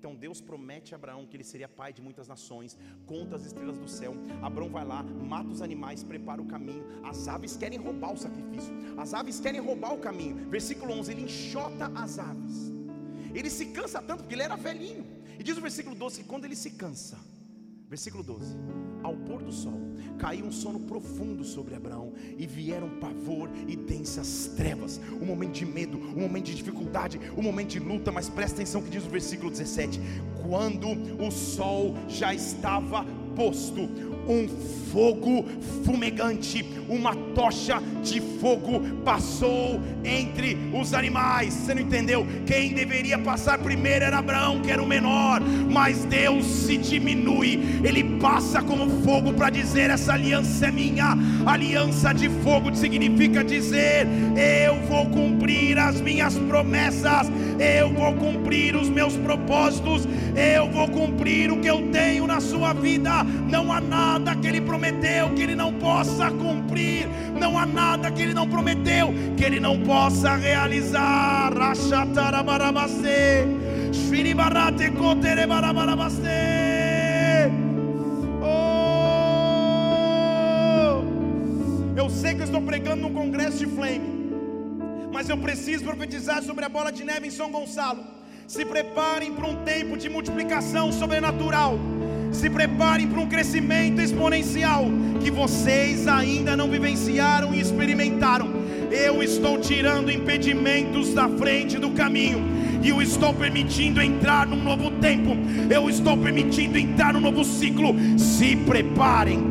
Então 0.04 0.14
Deus 0.14 0.42
promete 0.42 0.94
a 0.94 0.98
Abraão 0.98 1.26
que 1.26 1.38
ele 1.38 1.46
seria 1.46 1.66
pai 1.66 1.94
de 1.94 2.02
muitas 2.02 2.28
nações, 2.28 2.78
conta 3.06 3.38
as 3.38 3.46
estrelas 3.46 3.78
do 3.78 3.88
céu. 3.88 4.14
Abraão 4.42 4.70
vai 4.70 4.84
lá, 4.84 5.02
mata 5.02 5.48
os 5.48 5.62
animais, 5.62 6.04
prepara 6.04 6.42
o 6.42 6.46
caminho. 6.46 6.84
As 7.06 7.30
aves 7.30 7.56
querem 7.56 7.80
roubar 7.80 8.12
o 8.12 8.18
sacrifício, 8.18 8.74
as 8.98 9.14
aves 9.14 9.40
querem 9.40 9.62
roubar 9.62 9.94
o 9.94 10.00
caminho. 10.00 10.50
Versículo 10.50 10.92
11: 10.92 11.10
ele 11.14 11.22
enxota 11.22 11.90
as 11.96 12.20
aves. 12.20 12.74
Ele 13.34 13.50
se 13.50 13.68
cansa 13.68 14.02
tanto 14.02 14.24
porque 14.24 14.36
ele 14.36 14.44
era 14.44 14.58
velhinho. 14.58 15.06
E 15.40 15.42
diz 15.42 15.58
o 15.58 15.62
versículo 15.62 15.96
12 15.96 16.24
que 16.24 16.28
quando 16.28 16.44
ele 16.44 16.58
se 16.58 16.72
cansa, 16.72 17.18
versículo 17.88 18.24
12 18.24 18.58
ao 19.04 19.16
pôr 19.16 19.44
do 19.44 19.52
sol, 19.52 19.80
caiu 20.18 20.46
um 20.46 20.52
sono 20.52 20.80
profundo 20.80 21.44
sobre 21.44 21.76
Abraão, 21.76 22.14
e 22.38 22.48
vieram 22.48 22.90
pavor 23.00 23.50
e 23.68 23.76
densas 23.76 24.52
trevas, 24.56 25.00
um 25.22 25.26
momento 25.26 25.54
de 25.54 25.66
medo, 25.66 25.98
um 25.98 26.22
momento 26.22 26.46
de 26.46 26.56
dificuldade, 26.56 27.20
um 27.38 27.42
momento 27.42 27.72
de 27.72 27.80
luta, 27.80 28.12
mas 28.12 28.30
presta 28.30 28.58
atenção 28.58 28.82
que 28.82 28.90
diz 28.90 29.06
o 29.06 29.10
versículo 29.10 29.52
17: 29.52 30.00
quando 30.48 30.88
o 31.22 31.32
sol 31.32 31.94
já 32.08 32.34
estava 32.34 33.06
posto, 33.36 33.90
um 34.28 34.48
fogo 34.94 35.44
fumegante, 35.84 36.64
uma 36.88 37.16
tocha 37.34 37.82
de 38.04 38.22
fogo 38.22 38.80
passou 39.04 39.82
entre 40.04 40.56
os 40.72 40.94
animais. 40.94 41.54
Você 41.54 41.74
não 41.74 41.82
entendeu? 41.82 42.28
Quem 42.46 42.74
deveria 42.74 43.18
passar 43.18 43.58
primeiro 43.58 44.06
era 44.06 44.20
Abraão, 44.20 44.62
que 44.62 44.70
era 44.70 44.82
o 44.82 44.86
menor, 44.86 45.42
mas 45.42 46.06
Deus 46.06 46.46
se 46.46 46.78
diminui, 46.78 47.60
ele 47.84 48.04
passa 48.20 48.62
como 48.62 49.02
fogo 49.04 49.34
para 49.34 49.50
dizer: 49.50 49.90
essa 49.90 50.14
aliança 50.14 50.68
é 50.68 50.72
minha. 50.72 51.18
Aliança 51.46 52.14
de 52.14 52.30
fogo 52.44 52.76
significa 52.76 53.44
dizer: 53.44 54.08
eu 54.66 54.80
vou 54.88 55.08
cumprir 55.08 55.80
as 55.80 56.00
minhas 56.00 56.38
promessas, 56.38 57.32
eu 57.60 57.94
vou 57.94 58.14
cumprir 58.14 58.76
os 58.76 58.90
meus 58.90 59.16
propósitos, 59.18 60.08
eu 60.36 60.70
vou 60.70 60.88
cumprir 60.88 61.52
o 61.52 61.60
que 61.60 61.68
eu 61.68 61.90
tenho 61.92 62.28
na 62.28 62.40
sua 62.40 62.74
vida. 62.74 63.24
Não 63.50 63.72
há 63.72 63.80
nada 63.80 64.36
que 64.36 64.48
ele 64.48 64.62
prometeu 64.62 65.30
que 65.32 65.44
ele 65.44 65.56
não 65.56 65.74
possa 65.74 66.32
cumprir, 66.32 67.08
não 67.40 67.58
há 67.58 67.66
nada 67.66 68.12
que 68.12 68.22
ele 68.22 68.34
não 68.34 68.48
prometeu 68.48 69.14
que 69.38 69.44
ele 69.44 69.60
não 69.60 69.80
possa 69.82 70.36
realizar. 70.36 71.52
Oh, 78.42 81.04
eu 81.98 82.10
sei 82.10 82.36
que 82.36 82.42
eu 82.42 82.46
estou 82.46 82.62
pregando 82.62 83.04
num 83.04 83.14
congresso 83.14 83.60
de 83.60 83.68
flame, 83.68 84.23
mas 85.14 85.30
eu 85.30 85.38
preciso 85.38 85.86
profetizar 85.86 86.42
sobre 86.42 86.66
a 86.66 86.70
bola 86.70 86.92
de 86.92 87.04
neve 87.04 87.28
em 87.28 87.32
São 87.32 87.52
Gonçalo. 87.52 88.04
Se 88.48 88.66
preparem 88.66 89.32
para 89.34 89.48
um 89.48 89.58
tempo 89.64 89.96
de 89.96 90.10
multiplicação 90.10 90.92
sobrenatural. 90.92 91.80
Se 92.32 92.50
preparem 92.50 93.08
para 93.08 93.22
um 93.22 93.30
crescimento 93.30 94.02
exponencial 94.02 94.86
que 95.24 95.30
vocês 95.30 96.08
ainda 96.08 96.58
não 96.58 96.68
vivenciaram 96.68 97.54
e 97.54 97.62
experimentaram. 97.62 98.48
Eu 98.92 99.22
estou 99.22 99.60
tirando 99.60 100.12
impedimentos 100.12 101.14
da 101.14 101.30
frente 101.30 101.78
do 101.78 101.92
caminho 101.92 102.42
e 102.84 102.90
eu 102.90 103.02
estou 103.02 103.34
permitindo 103.34 104.02
entrar 104.02 104.46
num 104.46 104.62
novo 104.62 104.92
tempo. 104.92 105.38
Eu 105.70 105.90
estou 105.90 106.18
permitindo 106.18 106.78
entrar 106.78 107.14
num 107.14 107.22
novo 107.22 107.44
ciclo. 107.44 107.96
Se 108.18 108.56
preparem, 108.58 109.48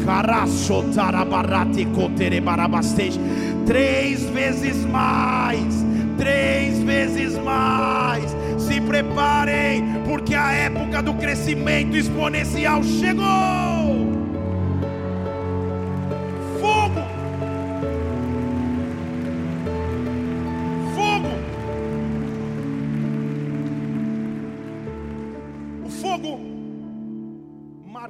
três 3.67 4.23
vezes 4.31 4.85
mais, 4.85 5.85
três 6.19 6.79
vezes 6.83 7.39
mais 7.39 8.37
se 8.59 8.81
preparem, 8.81 9.83
porque 10.05 10.35
a 10.35 10.53
época 10.53 11.03
do 11.03 11.15
crescimento 11.15 11.97
exponencial 11.97 12.83
chegou. 12.83 13.72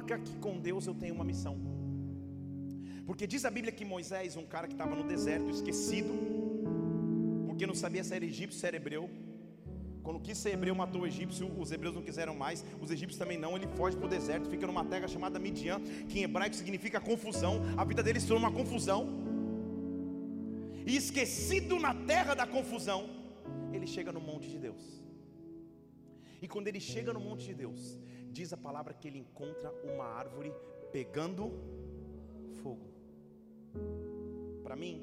Marca 0.03 0.19
que 0.19 0.35
com 0.37 0.59
Deus 0.59 0.85
eu 0.85 0.93
tenho 0.93 1.15
uma 1.15 1.23
missão. 1.23 1.55
Porque 3.05 3.25
diz 3.25 3.45
a 3.45 3.51
Bíblia 3.57 3.71
que 3.71 3.85
Moisés, 3.85 4.35
um 4.35 4.45
cara 4.45 4.67
que 4.67 4.73
estava 4.73 4.95
no 4.95 5.03
deserto, 5.03 5.49
esquecido, 5.49 6.13
porque 7.47 7.65
não 7.65 7.75
sabia 7.83 8.03
se 8.03 8.13
era 8.13 8.25
egípcio, 8.25 8.59
se 8.59 8.67
era 8.67 8.75
hebreu, 8.75 9.09
quando 10.05 10.19
quis 10.19 10.37
ser 10.37 10.51
hebreu, 10.55 10.75
matou 10.75 11.01
o 11.03 11.07
egípcio, 11.07 11.45
os 11.57 11.71
hebreus 11.71 11.95
não 11.95 12.01
quiseram 12.01 12.35
mais, 12.35 12.65
os 12.81 12.91
egípcios 12.91 13.17
também 13.17 13.37
não. 13.37 13.55
Ele 13.55 13.67
foge 13.77 13.95
para 13.95 14.05
o 14.05 14.09
deserto, 14.09 14.49
fica 14.49 14.67
numa 14.67 14.83
terra 14.83 15.07
chamada 15.07 15.39
Midian, 15.39 15.79
que 16.09 16.19
em 16.19 16.23
hebraico 16.23 16.55
significa 16.55 16.99
confusão. 16.99 17.61
A 17.77 17.85
vida 17.85 18.03
dele 18.03 18.19
se 18.19 18.27
tornou 18.27 18.43
uma 18.45 18.55
confusão. 18.59 19.01
E 20.85 20.97
esquecido 20.97 21.79
na 21.79 21.93
terra 22.11 22.33
da 22.33 22.45
confusão, 22.45 23.09
ele 23.71 23.87
chega 23.87 24.11
no 24.11 24.19
monte 24.19 24.49
de 24.49 24.59
Deus. 24.59 24.83
E 26.41 26.49
quando 26.49 26.67
ele 26.67 26.81
chega 26.81 27.13
no 27.13 27.21
monte 27.21 27.45
de 27.45 27.53
Deus, 27.53 27.97
diz 28.37 28.51
a 28.51 28.57
palavra 28.57 28.93
que 28.93 29.07
ele 29.07 29.19
encontra 29.19 29.71
uma 29.91 30.05
árvore 30.05 30.51
pegando 30.91 31.51
fogo. 32.61 32.87
Para 34.63 34.75
mim, 34.75 34.93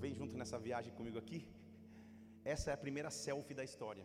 vem 0.00 0.14
junto 0.14 0.36
nessa 0.36 0.58
viagem 0.58 0.92
comigo 0.94 1.18
aqui. 1.18 1.46
Essa 2.44 2.70
é 2.70 2.74
a 2.74 2.76
primeira 2.76 3.10
selfie 3.10 3.54
da 3.54 3.64
história. 3.64 4.04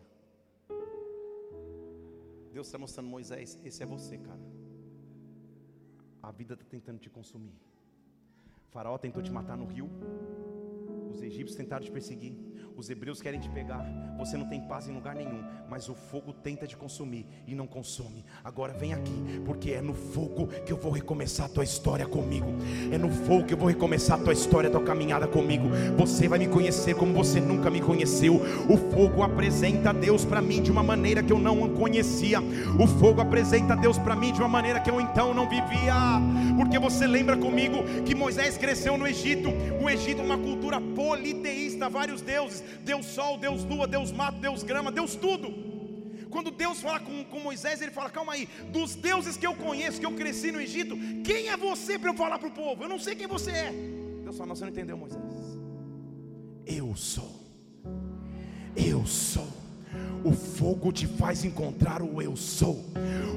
Deus 2.52 2.66
está 2.66 2.78
mostrando 2.78 3.08
Moisés, 3.08 3.58
esse 3.64 3.82
é 3.82 3.86
você, 3.86 4.18
cara. 4.18 4.40
A 6.22 6.30
vida 6.30 6.54
está 6.54 6.66
tentando 6.66 6.98
te 6.98 7.08
consumir. 7.08 7.54
Faraó 8.70 8.98
tentou 8.98 9.22
te 9.22 9.32
matar 9.32 9.56
no 9.56 9.66
rio. 9.66 9.88
Os 11.12 11.22
egípcios 11.22 11.56
tentaram 11.56 11.84
te 11.84 11.90
perseguir. 11.90 12.34
Os 12.80 12.88
hebreus 12.88 13.20
querem 13.20 13.38
te 13.38 13.50
pegar. 13.50 13.84
Você 14.16 14.38
não 14.38 14.46
tem 14.46 14.58
paz 14.58 14.88
em 14.88 14.94
lugar 14.94 15.14
nenhum. 15.14 15.44
Mas 15.68 15.90
o 15.90 15.94
fogo 15.94 16.32
tenta 16.32 16.66
te 16.66 16.78
consumir 16.78 17.26
e 17.46 17.54
não 17.54 17.66
consome. 17.66 18.24
Agora 18.42 18.72
vem 18.72 18.94
aqui, 18.94 19.12
porque 19.44 19.72
é 19.72 19.82
no 19.82 19.92
fogo 19.92 20.46
que 20.46 20.72
eu 20.72 20.78
vou 20.78 20.90
recomeçar 20.90 21.44
a 21.44 21.48
tua 21.50 21.62
história 21.62 22.06
comigo. 22.06 22.46
É 22.90 22.96
no 22.96 23.10
fogo 23.10 23.44
que 23.44 23.52
eu 23.52 23.58
vou 23.58 23.68
recomeçar 23.68 24.18
a 24.18 24.24
tua 24.24 24.32
história, 24.32 24.68
a 24.68 24.70
tua 24.70 24.82
caminhada 24.82 25.28
comigo. 25.28 25.68
Você 25.98 26.26
vai 26.26 26.38
me 26.38 26.48
conhecer 26.48 26.96
como 26.96 27.12
você 27.12 27.38
nunca 27.38 27.68
me 27.68 27.82
conheceu. 27.82 28.36
O 28.36 28.78
fogo 28.90 29.22
apresenta 29.22 29.92
Deus 29.92 30.24
para 30.24 30.40
mim 30.40 30.62
de 30.62 30.70
uma 30.70 30.82
maneira 30.82 31.22
que 31.22 31.34
eu 31.34 31.38
não 31.38 31.74
conhecia. 31.74 32.40
O 32.40 32.86
fogo 32.86 33.20
apresenta 33.20 33.76
Deus 33.76 33.98
para 33.98 34.16
mim 34.16 34.32
de 34.32 34.40
uma 34.40 34.48
maneira 34.48 34.80
que 34.80 34.90
eu 34.90 34.98
então 34.98 35.34
não 35.34 35.46
vivia. 35.46 35.94
Porque 36.56 36.78
você 36.78 37.06
lembra 37.06 37.36
comigo 37.36 37.84
que 38.06 38.14
Moisés 38.14 38.56
cresceu 38.56 38.96
no 38.96 39.06
Egito. 39.06 39.50
O 39.82 39.88
Egito 39.88 40.22
é 40.22 40.24
uma 40.24 40.38
cultura 40.38 40.80
politeísta, 40.80 41.88
vários 41.88 42.22
deuses: 42.22 42.69
Deus 42.78 43.06
Sol, 43.06 43.38
Deus 43.38 43.64
Lua, 43.64 43.86
Deus 43.86 44.12
Mato, 44.12 44.38
Deus 44.38 44.62
Grama, 44.62 44.90
Deus 44.90 45.14
tudo. 45.14 45.70
Quando 46.30 46.50
Deus 46.50 46.80
fala 46.80 47.00
com, 47.00 47.24
com 47.24 47.40
Moisés, 47.40 47.82
ele 47.82 47.90
fala: 47.90 48.08
Calma 48.08 48.32
aí, 48.32 48.48
dos 48.72 48.94
deuses 48.94 49.36
que 49.36 49.46
eu 49.46 49.54
conheço, 49.54 50.00
que 50.00 50.06
eu 50.06 50.14
cresci 50.14 50.52
no 50.52 50.60
Egito, 50.60 50.96
quem 51.24 51.48
é 51.48 51.56
você 51.56 51.98
para 51.98 52.10
eu 52.10 52.14
falar 52.14 52.38
para 52.38 52.48
o 52.48 52.52
povo? 52.52 52.84
Eu 52.84 52.88
não 52.88 52.98
sei 52.98 53.14
quem 53.14 53.26
você 53.26 53.50
é. 53.50 53.72
Deus 54.22 54.36
fala: 54.36 54.48
Não, 54.48 54.56
você 54.56 54.64
não 54.64 54.70
entendeu, 54.70 54.96
Moisés. 54.96 55.22
Eu 56.64 56.94
sou. 56.94 57.40
Eu 58.76 59.04
sou. 59.04 59.59
O 60.22 60.32
fogo 60.32 60.92
te 60.92 61.06
faz 61.06 61.44
encontrar 61.44 62.02
o 62.02 62.20
eu 62.20 62.36
sou. 62.36 62.84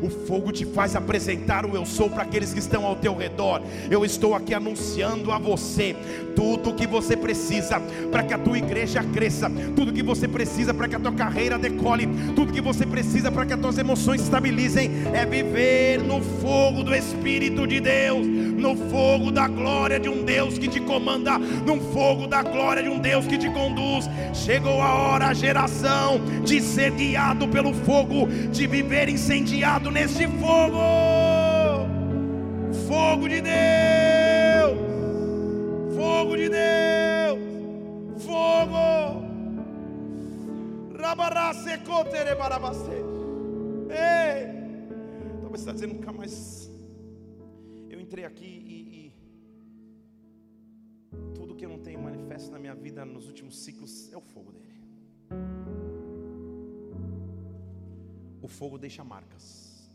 O 0.02 0.10
fogo 0.10 0.52
te 0.52 0.65
faz 0.65 0.96
apresentar 0.96 1.65
o 1.65 1.76
eu 1.76 1.86
sou 1.86 2.10
para 2.10 2.24
aqueles 2.24 2.52
que 2.54 2.60
estão 2.60 2.86
ao 2.86 2.96
teu 2.96 3.15
redor. 3.15 3.62
Eu 3.89 4.04
estou 4.04 4.36
aqui 4.36 4.54
anunciando 4.54 5.32
a 5.32 5.38
você 5.38 5.96
tudo 6.36 6.72
o 6.72 6.76
que 6.76 6.86
você 6.86 7.15
precisa 7.15 7.80
para 8.12 8.24
que 8.24 8.34
a 8.34 8.38
tua 8.38 8.58
igreja 8.58 9.02
cresça, 9.04 9.50
tudo 9.76 9.93
que 9.93 10.04
você 10.04 10.28
precisa 10.28 10.74
para 10.74 10.89
que 10.89 10.96
a 10.96 11.00
tua 11.00 11.13
carreira 11.13 11.58
decole, 11.58 12.08
tudo 12.36 12.52
que 12.52 12.62
você 12.62 12.86
precisa 12.86 13.32
para 13.32 13.46
que 13.46 13.54
as 13.54 13.60
tuas 13.60 13.78
emoções 13.78 14.19
se 14.19 14.26
estabilizem 14.26 14.91
é 15.13 15.26
viver 15.26 16.02
no 16.04 16.22
fogo 16.22 16.84
do 16.84 16.93
Espírito 16.93 17.65
de 17.65 17.80
Deus 17.80 18.43
no 18.54 18.76
fogo 18.89 19.32
da 19.32 19.48
glória 19.48 20.00
de 20.00 20.08
um 20.08 20.24
Deus 20.24 20.58
que 20.58 20.68
te 20.68 20.80
comanda, 20.80 21.38
no 21.38 21.80
fogo 21.92 22.28
da 22.28 22.42
glória 22.42 22.84
de 22.84 22.89
um 22.89 23.00
Deus 23.00 23.26
que 23.28 23.38
te 23.38 23.50
conduz. 23.50 24.10
Chegou 24.34 24.82
a 24.82 24.94
hora, 24.94 25.28
a 25.28 25.34
geração, 25.34 26.22
de 26.44 26.62
ser 26.62 26.92
guiado 26.92 27.48
pelo 27.48 27.74
fogo, 27.74 28.28
de 28.52 28.68
viver 28.68 29.10
incendiado 29.10 29.92
neste 29.92 30.28
fogo. 30.28 30.78
Fogo 32.88 33.28
de 33.28 33.42
Deus, 33.42 34.78
fogo 35.96 36.38
de 36.38 36.50
Deus, 36.50 37.39
fogo. 38.24 39.24
Rabarrasecotere 40.98 42.36
barabacete. 42.36 43.13
Ei, 43.89 44.48
talvez 45.42 45.52
você 45.52 45.56
está 45.58 45.72
dizendo 45.72 45.96
nunca 45.96 46.12
mais. 46.12 46.62
Entrei 48.13 48.26
aqui 48.26 48.45
e, 48.45 48.78
e 48.99 49.12
tudo 51.34 51.56
que 51.56 51.65
eu 51.65 51.69
não 51.69 51.80
tenho 51.80 51.99
manifesto 51.99 52.52
na 52.52 52.60
minha 52.60 52.76
vida 52.76 53.04
nos 53.04 53.28
últimos 53.28 53.58
ciclos 53.58 54.13
é 54.13 54.15
o 54.15 54.21
fogo 54.21 54.52
dele. 54.52 54.71
O 58.39 58.47
fogo 58.47 58.78
deixa 58.78 59.04
marcas. 59.04 59.91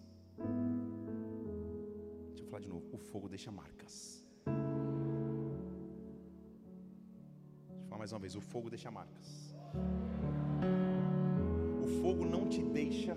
Deixa 2.30 2.42
eu 2.42 2.46
falar 2.46 2.58
de 2.58 2.68
novo. 2.68 2.88
O 2.92 2.98
fogo 2.98 3.28
deixa 3.28 3.52
marcas. 3.52 4.26
Deixa 4.44 4.58
eu 7.70 7.84
falar 7.84 7.98
mais 7.98 8.10
uma 8.10 8.18
vez. 8.18 8.34
O 8.34 8.40
fogo 8.40 8.68
deixa 8.68 8.90
marcas. 8.90 9.54
O 11.84 11.86
fogo 12.02 12.24
não 12.24 12.48
te 12.48 12.64
deixa 12.64 13.14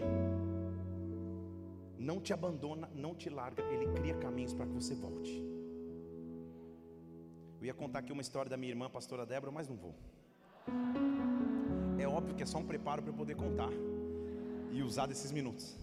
não 2.01 2.19
te 2.19 2.33
abandona, 2.33 2.89
não 2.95 3.13
te 3.13 3.29
larga, 3.29 3.63
ele 3.73 3.85
cria 3.93 4.15
caminhos 4.15 4.53
para 4.53 4.65
que 4.65 4.73
você 4.73 4.95
volte. 4.95 5.33
Eu 7.59 7.65
ia 7.67 7.73
contar 7.75 7.99
aqui 7.99 8.11
uma 8.11 8.23
história 8.23 8.49
da 8.49 8.57
minha 8.57 8.71
irmã, 8.71 8.89
pastora 8.89 9.23
Débora, 9.23 9.51
mas 9.51 9.67
não 9.67 9.77
vou. 9.77 9.93
É 11.99 12.07
óbvio 12.07 12.33
que 12.33 12.41
é 12.41 12.45
só 12.45 12.57
um 12.57 12.65
preparo 12.65 13.03
para 13.03 13.11
eu 13.11 13.15
poder 13.15 13.35
contar 13.35 13.69
e 14.71 14.81
usar 14.81 15.05
desses 15.05 15.31
minutos. 15.31 15.77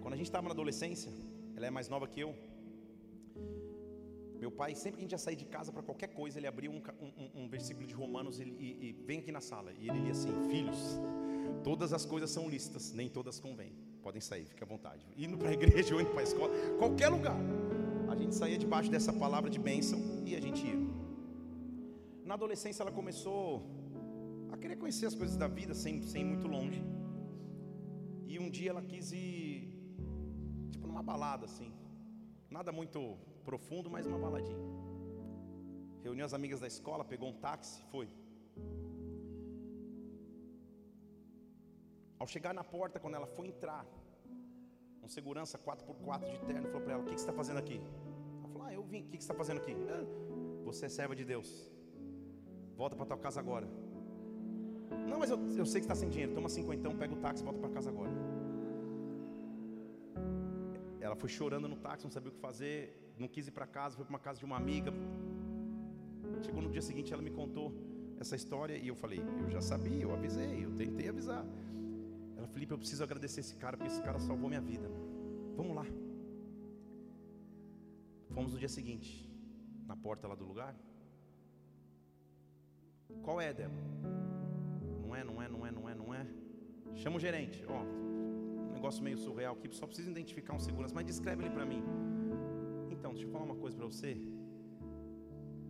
Quando 0.00 0.14
a 0.14 0.16
gente 0.16 0.26
estava 0.26 0.48
na 0.48 0.54
adolescência, 0.54 1.12
ela 1.54 1.66
é 1.66 1.70
mais 1.70 1.90
nova 1.90 2.08
que 2.08 2.20
eu. 2.20 2.34
Meu 4.40 4.50
pai, 4.50 4.74
sempre 4.74 4.92
que 4.92 5.00
a 5.00 5.04
gente 5.04 5.12
ia 5.12 5.18
sair 5.18 5.36
de 5.36 5.44
casa 5.44 5.70
para 5.70 5.82
qualquer 5.82 6.08
coisa, 6.08 6.38
ele 6.38 6.46
abria 6.46 6.70
um, 6.70 6.80
um, 7.02 7.42
um 7.42 7.48
versículo 7.48 7.86
de 7.86 7.92
Romanos 7.92 8.40
e, 8.40 8.44
e, 8.44 8.88
e 8.88 8.92
vem 9.04 9.18
aqui 9.18 9.30
na 9.30 9.42
sala. 9.42 9.72
E 9.72 9.90
ele 9.90 9.98
lia 9.98 10.12
assim: 10.12 10.32
Filhos, 10.48 10.98
todas 11.62 11.92
as 11.92 12.06
coisas 12.06 12.30
são 12.30 12.48
listas, 12.48 12.94
nem 12.94 13.10
todas 13.10 13.38
convêm. 13.38 13.87
Podem 14.08 14.22
sair, 14.22 14.46
fique 14.46 14.64
à 14.64 14.66
vontade. 14.66 15.06
Indo 15.18 15.36
para 15.36 15.50
a 15.50 15.52
igreja 15.58 15.94
ou 15.94 16.00
indo 16.00 16.10
para 16.12 16.20
a 16.20 16.22
escola, 16.22 16.50
qualquer 16.78 17.10
lugar. 17.10 17.36
A 18.10 18.16
gente 18.16 18.34
saía 18.34 18.56
debaixo 18.56 18.90
dessa 18.90 19.12
palavra 19.12 19.50
de 19.50 19.58
bênção 19.58 19.98
e 20.24 20.34
a 20.34 20.40
gente 20.40 20.66
ia. 20.66 20.78
Na 22.24 22.32
adolescência 22.32 22.82
ela 22.82 22.90
começou 22.90 23.66
a 24.50 24.56
querer 24.56 24.76
conhecer 24.76 25.04
as 25.04 25.14
coisas 25.14 25.36
da 25.36 25.46
vida 25.46 25.74
sem, 25.74 26.00
sem 26.00 26.22
ir 26.22 26.24
muito 26.24 26.48
longe. 26.48 26.82
E 28.26 28.38
um 28.38 28.48
dia 28.48 28.70
ela 28.70 28.80
quis 28.80 29.12
ir, 29.12 29.78
tipo, 30.70 30.86
numa 30.86 31.02
balada 31.02 31.44
assim. 31.44 31.70
Nada 32.50 32.72
muito 32.72 33.18
profundo, 33.44 33.90
mas 33.90 34.06
uma 34.06 34.18
baladinha. 34.18 34.64
Reuniu 36.02 36.24
as 36.24 36.32
amigas 36.32 36.60
da 36.60 36.66
escola, 36.66 37.04
pegou 37.04 37.28
um 37.28 37.34
táxi, 37.34 37.82
foi. 37.90 38.08
Ao 42.18 42.26
chegar 42.26 42.52
na 42.52 42.64
porta, 42.64 42.98
quando 42.98 43.14
ela 43.14 43.26
foi 43.26 43.48
entrar, 43.48 43.86
um 45.02 45.08
segurança 45.08 45.56
4x4 45.58 46.30
de 46.32 46.40
terno 46.40 46.66
falou 46.68 46.82
para 46.82 46.92
ela: 46.94 47.02
O 47.02 47.06
que, 47.06 47.12
você 47.12 47.16
está 47.16 47.32
fazendo 47.32 47.58
aqui? 47.58 47.80
Ela 48.38 48.48
falou: 48.48 48.66
Ah, 48.66 48.74
eu 48.74 48.82
vim, 48.82 49.02
o 49.02 49.04
que, 49.04 49.16
que 49.18 49.24
você 49.24 49.30
está 49.30 49.34
fazendo 49.34 49.58
aqui? 49.58 49.74
Ah, 49.88 50.04
você 50.64 50.86
é 50.86 50.88
serva 50.88 51.14
de 51.14 51.24
Deus, 51.24 51.70
volta 52.76 52.96
para 52.96 53.06
tua 53.06 53.18
casa 53.18 53.38
agora. 53.40 53.68
Não, 55.08 55.18
mas 55.18 55.30
eu, 55.30 55.38
eu 55.56 55.64
sei 55.64 55.80
que 55.80 55.84
está 55.84 55.94
sem 55.94 56.08
dinheiro, 56.08 56.34
toma 56.34 56.48
cinquentão, 56.48 56.96
pega 56.96 57.14
o 57.14 57.16
táxi 57.16 57.42
e 57.42 57.44
volta 57.44 57.60
para 57.60 57.70
casa 57.70 57.88
agora. 57.90 58.10
Ela 61.00 61.16
foi 61.16 61.28
chorando 61.28 61.68
no 61.68 61.76
táxi, 61.76 62.04
não 62.04 62.10
sabia 62.10 62.30
o 62.30 62.32
que 62.32 62.40
fazer, 62.40 63.14
não 63.16 63.28
quis 63.28 63.46
ir 63.48 63.52
para 63.52 63.66
casa, 63.66 63.96
foi 63.96 64.04
para 64.04 64.12
uma 64.14 64.18
casa 64.18 64.38
de 64.38 64.44
uma 64.44 64.56
amiga. 64.56 64.92
Chegou 66.42 66.60
no 66.60 66.70
dia 66.70 66.82
seguinte, 66.82 67.12
ela 67.12 67.22
me 67.22 67.30
contou 67.30 67.72
essa 68.18 68.36
história 68.36 68.76
e 68.76 68.88
eu 68.88 68.94
falei: 68.94 69.20
Eu 69.40 69.50
já 69.50 69.60
sabia, 69.60 70.02
eu 70.02 70.12
avisei, 70.12 70.64
eu 70.64 70.72
tentei 70.74 71.08
avisar. 71.08 71.44
Felipe, 72.58 72.72
eu 72.72 72.78
preciso 72.78 73.04
agradecer 73.04 73.38
esse 73.38 73.54
cara, 73.54 73.76
porque 73.76 73.92
esse 73.92 74.02
cara 74.02 74.18
salvou 74.18 74.48
minha 74.48 74.60
vida. 74.60 74.90
Vamos 75.56 75.76
lá. 75.76 75.86
Fomos 78.34 78.52
no 78.52 78.58
dia 78.58 78.68
seguinte, 78.68 79.30
na 79.86 79.94
porta 79.96 80.26
lá 80.26 80.34
do 80.34 80.44
lugar. 80.44 80.74
Qual 83.22 83.40
é, 83.40 83.54
Débora? 83.54 83.80
Não 85.04 85.14
é, 85.14 85.22
não 85.22 85.40
é, 85.40 85.48
não 85.48 85.64
é, 85.64 85.70
não 85.70 85.88
é, 85.88 85.94
não 85.94 86.12
é. 86.12 86.26
Chama 86.96 87.18
o 87.18 87.20
gerente. 87.20 87.64
Ó, 87.68 87.80
um 87.80 88.72
negócio 88.72 89.04
meio 89.04 89.18
surreal 89.18 89.54
aqui, 89.54 89.72
só 89.72 89.86
preciso 89.86 90.10
identificar 90.10 90.52
um 90.52 90.58
segurança, 90.58 90.92
mas 90.92 91.06
descreve 91.06 91.44
ele 91.44 91.50
para 91.50 91.64
mim. 91.64 91.84
Então, 92.90 93.12
deixa 93.12 93.28
eu 93.28 93.30
falar 93.30 93.44
uma 93.44 93.54
coisa 93.54 93.76
para 93.76 93.86
você. 93.86 94.20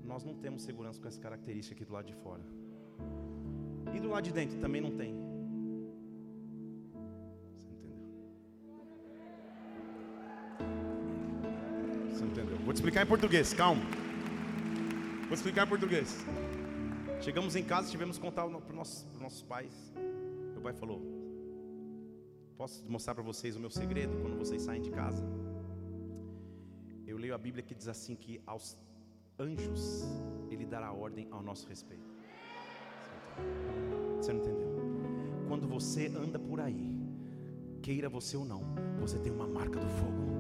Nós 0.03 0.25
não 0.25 0.35
temos 0.37 0.63
segurança 0.63 0.99
com 0.99 1.07
essa 1.07 1.21
característica 1.21 1.75
aqui 1.75 1.85
do 1.85 1.93
lado 1.93 2.07
de 2.07 2.15
fora. 2.15 2.43
E 3.95 4.01
do 4.01 4.09
lado 4.09 4.25
de 4.25 4.33
dentro 4.33 4.59
também 4.59 4.81
não 4.81 4.97
tem. 4.97 5.28
Vou 12.65 12.73
te 12.73 12.77
explicar 12.77 13.03
em 13.03 13.07
português, 13.07 13.55
calma. 13.55 13.83
Vou 15.21 15.29
te 15.29 15.35
explicar 15.35 15.67
em 15.67 15.69
português. 15.69 16.25
Chegamos 17.21 17.55
em 17.55 17.63
casa, 17.63 17.91
tivemos 17.91 18.17
que 18.17 18.23
contar 18.23 18.47
para 18.47 18.59
os 18.59 18.75
nossos, 18.75 19.07
nossos 19.21 19.43
pais. 19.43 19.93
Meu 20.53 20.61
pai 20.61 20.73
falou: 20.73 21.01
Posso 22.57 22.85
mostrar 22.91 23.15
para 23.15 23.23
vocês 23.23 23.55
o 23.55 23.61
meu 23.61 23.71
segredo 23.71 24.21
quando 24.21 24.37
vocês 24.37 24.63
saem 24.63 24.83
de 24.83 24.91
casa? 24.91 25.25
Eu 27.07 27.17
leio 27.17 27.35
a 27.35 27.39
Bíblia 27.39 27.63
que 27.63 27.75
diz 27.75 27.87
assim: 27.87 28.17
que 28.17 28.41
aos 28.47 28.77
anjos 29.39 30.05
Ele 30.51 30.67
dará 30.67 30.93
ordem 30.93 31.29
ao 31.31 31.43
nosso 31.43 31.69
respeito. 31.69 32.15
Você 34.17 34.33
não 34.33 34.41
entendeu? 34.41 34.69
Quando 35.47 35.69
você 35.69 36.09
anda 36.09 36.39
por 36.39 36.59
aí, 36.61 36.91
queira 37.81 38.09
você 38.09 38.37
ou 38.37 38.45
não, 38.45 38.63
você 38.99 39.19
tem 39.19 39.31
uma 39.31 39.47
marca 39.47 39.79
do 39.79 39.89
fogo. 39.89 40.38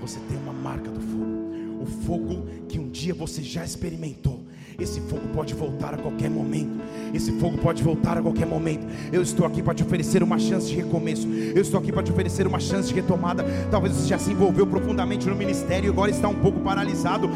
Você 0.00 0.18
tem 0.28 0.38
uma 0.38 0.52
marca 0.52 0.90
do 0.90 1.00
fogo. 1.00 1.50
O 1.80 1.86
fogo 1.86 2.46
que 2.68 2.78
um 2.78 2.88
dia 2.88 3.14
você 3.14 3.42
já 3.42 3.64
experimentou. 3.64 4.40
Esse 4.78 5.00
fogo 5.02 5.28
pode 5.34 5.52
voltar 5.52 5.92
a 5.92 5.98
qualquer 5.98 6.30
momento. 6.30 6.80
Esse 7.12 7.32
fogo 7.32 7.58
pode 7.58 7.82
voltar 7.82 8.16
a 8.16 8.22
qualquer 8.22 8.46
momento. 8.46 8.86
Eu 9.12 9.20
estou 9.20 9.44
aqui 9.46 9.62
para 9.62 9.74
te 9.74 9.82
oferecer 9.82 10.22
uma 10.22 10.38
chance 10.38 10.68
de 10.68 10.76
recomeço. 10.76 11.28
Eu 11.28 11.60
estou 11.60 11.78
aqui 11.78 11.92
para 11.92 12.02
te 12.02 12.10
oferecer 12.10 12.46
uma 12.46 12.58
chance 12.58 12.88
de 12.88 12.94
retomada. 12.94 13.44
Talvez 13.70 13.94
você 13.94 14.08
já 14.08 14.18
se 14.18 14.30
envolveu 14.30 14.66
profundamente 14.66 15.28
no 15.28 15.34
ministério 15.34 15.88
e 15.88 15.90
agora 15.90 16.10
está 16.10 16.28
um 16.28 16.34
pouco 16.34 16.60
paralisado. 16.60 17.30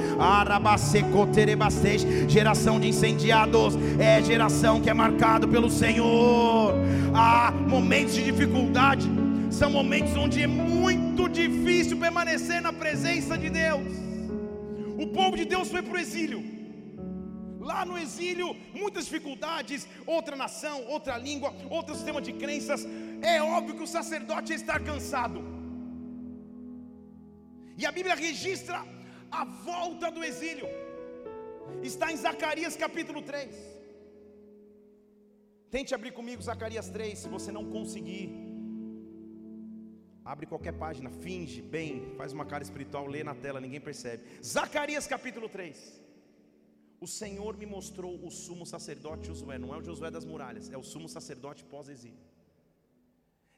Geração 2.28 2.80
de 2.80 2.88
incendiados 2.88 3.74
é 3.98 4.22
geração 4.22 4.80
que 4.80 4.88
é 4.88 4.94
marcado 4.94 5.46
pelo 5.46 5.70
Senhor. 5.70 6.74
Há 7.12 7.52
momentos 7.68 8.14
de 8.14 8.24
dificuldade 8.24 9.24
são 9.54 9.70
momentos 9.70 10.16
onde 10.16 10.42
é 10.42 10.48
muito 10.48 10.83
difícil 11.42 11.96
permanecer 12.04 12.60
na 12.66 12.72
presença 12.82 13.36
de 13.44 13.50
Deus. 13.62 13.92
O 15.04 15.06
povo 15.18 15.34
de 15.40 15.46
Deus 15.54 15.68
foi 15.74 15.82
para 15.86 15.96
o 15.96 16.02
exílio. 16.04 16.40
Lá 17.70 17.80
no 17.90 17.96
exílio, 18.04 18.48
muitas 18.82 19.04
dificuldades, 19.08 19.82
outra 20.16 20.36
nação, 20.44 20.76
outra 20.94 21.16
língua, 21.26 21.50
outro 21.76 21.94
sistema 21.98 22.20
de 22.26 22.32
crenças. 22.42 22.82
É 23.34 23.36
óbvio 23.56 23.76
que 23.76 23.86
o 23.88 23.92
sacerdote 23.98 24.52
estar 24.52 24.80
cansado. 24.90 25.40
E 27.80 27.84
a 27.90 27.92
Bíblia 27.98 28.16
registra 28.26 28.78
a 29.40 29.44
volta 29.70 30.10
do 30.16 30.22
exílio. 30.30 30.68
Está 31.90 32.12
em 32.12 32.18
Zacarias 32.26 32.76
capítulo 32.84 33.22
3. 33.22 33.54
Tente 35.74 35.94
abrir 35.96 36.12
comigo 36.18 36.48
Zacarias 36.50 36.88
3, 36.96 37.18
se 37.22 37.28
você 37.36 37.50
não 37.50 37.64
conseguir. 37.76 38.53
Abre 40.24 40.46
qualquer 40.46 40.72
página, 40.72 41.10
finge 41.10 41.60
bem, 41.60 42.14
faz 42.16 42.32
uma 42.32 42.46
cara 42.46 42.62
espiritual, 42.62 43.06
lê 43.06 43.22
na 43.22 43.34
tela, 43.34 43.60
ninguém 43.60 43.80
percebe. 43.80 44.24
Zacarias 44.42 45.06
capítulo 45.06 45.48
3. 45.48 46.02
O 46.98 47.06
Senhor 47.06 47.56
me 47.58 47.66
mostrou 47.66 48.24
o 48.24 48.30
sumo 48.30 48.64
sacerdote 48.64 49.26
Josué, 49.26 49.58
não 49.58 49.74
é 49.74 49.76
o 49.76 49.82
Josué 49.82 50.10
das 50.10 50.24
muralhas, 50.24 50.70
é 50.70 50.78
o 50.78 50.82
sumo 50.82 51.08
sacerdote 51.08 51.62
pós-exílio. 51.64 52.18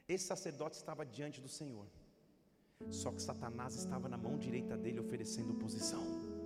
Esse 0.07 0.25
sacerdote 0.25 0.75
estava 0.75 1.05
diante 1.05 1.39
do 1.39 1.47
Senhor, 1.47 1.87
só 2.89 3.11
que 3.11 3.21
Satanás 3.21 3.75
estava 3.75 4.09
na 4.09 4.17
mão 4.17 4.37
direita 4.37 4.77
dele 4.77 4.99
oferecendo 4.99 5.53
oposição. 5.53 6.36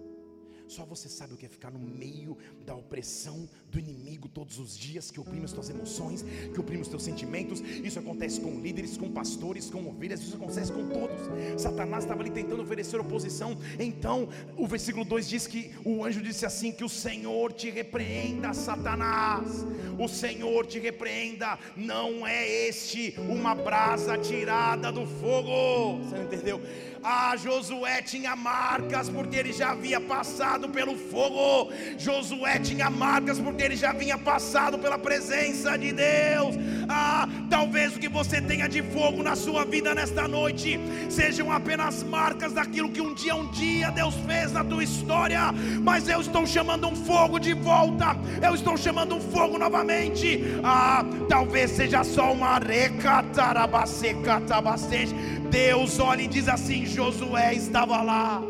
Só 0.72 0.86
você 0.86 1.10
sabe 1.10 1.34
o 1.34 1.38
que 1.38 1.46
é 1.46 1.50
ficar 1.50 1.70
no 1.70 1.80
meio 1.80 2.38
da 2.66 2.74
opressão 2.74 3.46
do 3.70 3.78
inimigo 3.78 4.30
todos 4.30 4.58
os 4.58 4.78
dias, 4.78 5.12
que 5.12 5.20
oprime 5.20 5.44
as 5.44 5.52
tuas 5.52 5.70
emoções, 5.70 6.24
que 6.54 6.58
oprime 6.62 6.82
os 6.82 6.88
teus 6.88 7.04
sentimentos. 7.04 7.60
Isso 7.60 8.00
acontece 8.00 8.40
com 8.40 8.58
líderes, 8.58 8.96
com 8.96 9.12
pastores, 9.12 9.70
com 9.70 9.86
ovelhas, 9.90 10.22
isso 10.22 10.38
acontece 10.38 10.72
com 10.72 10.88
todos. 10.88 11.62
Satanás 11.62 12.06
estava 12.06 12.22
ali 12.22 12.32
tentando 12.32 12.64
oferecer 12.64 12.98
oposição. 13.02 13.58
Então, 13.78 14.30
o 14.56 14.66
versículo 14.66 15.04
2 15.04 15.28
diz 15.28 15.46
que 15.46 15.74
o 15.84 16.06
anjo 16.06 16.22
disse 16.22 16.46
assim: 16.46 16.72
Que 16.72 16.86
o 16.86 16.90
Senhor 16.90 17.52
te 17.52 17.70
repreenda, 17.70 18.54
Satanás. 18.54 19.66
O 20.00 20.08
Senhor 20.08 20.66
te 20.66 20.80
repreenda. 20.80 21.60
Não 21.76 22.26
é 22.26 22.48
este 22.70 23.14
uma 23.28 23.54
brasa 23.54 24.18
tirada 24.18 24.90
do 24.90 25.06
fogo. 25.06 26.00
Você 26.06 26.16
não 26.16 26.24
entendeu? 26.24 26.62
Ah, 27.04 27.36
Josué 27.36 28.04
tinha 28.04 28.36
marcas 28.36 29.10
porque 29.10 29.36
ele 29.36 29.52
já 29.52 29.72
havia 29.72 30.00
passado 30.00 30.70
pelo 30.70 30.96
fogo. 30.96 31.72
Josué 31.98 32.60
tinha 32.60 32.92
marcas 32.92 33.40
porque 33.40 33.64
ele 33.64 33.76
já 33.76 33.92
vinha 33.92 34.20
passado 34.20 34.78
pela 34.78 35.00
presença 35.00 35.76
de 35.78 35.92
Deus. 35.92 36.56
Ah, 36.88 37.28
talvez 37.50 37.96
o 37.96 38.00
que 38.00 38.08
você 38.08 38.40
tenha 38.40 38.70
de 38.70 38.84
fogo 38.84 39.24
na 39.24 39.36
sua 39.36 39.66
vida 39.66 39.96
nesta 39.96 40.28
noite 40.28 40.80
sejam 41.10 41.52
apenas 41.52 42.04
marcas 42.04 42.54
daquilo 42.54 42.92
que 42.92 43.02
um 43.02 43.16
dia, 43.16 43.36
um 43.36 43.50
dia 43.50 43.90
Deus 43.90 44.14
fez 44.28 44.52
na 44.52 44.64
tua 44.64 44.84
história. 44.84 45.52
Mas 45.82 46.08
eu 46.08 46.22
estou 46.22 46.46
chamando 46.46 46.88
um 46.88 46.96
fogo 46.96 47.40
de 47.40 47.54
volta. 47.54 48.16
Eu 48.44 48.54
estou 48.54 48.78
chamando 48.78 49.16
um 49.16 49.22
fogo 49.22 49.58
novamente. 49.58 50.40
Ah, 50.64 51.04
talvez 51.28 51.72
seja 51.72 52.04
só 52.04 52.32
uma 52.32 52.60
recatarabasecatabastete 52.60 55.16
Deus 55.52 56.00
olha 56.00 56.22
e 56.22 56.28
diz 56.28 56.48
assim: 56.48 56.86
Josué 56.94 57.54
estava 57.54 58.02
lá, 58.02 58.42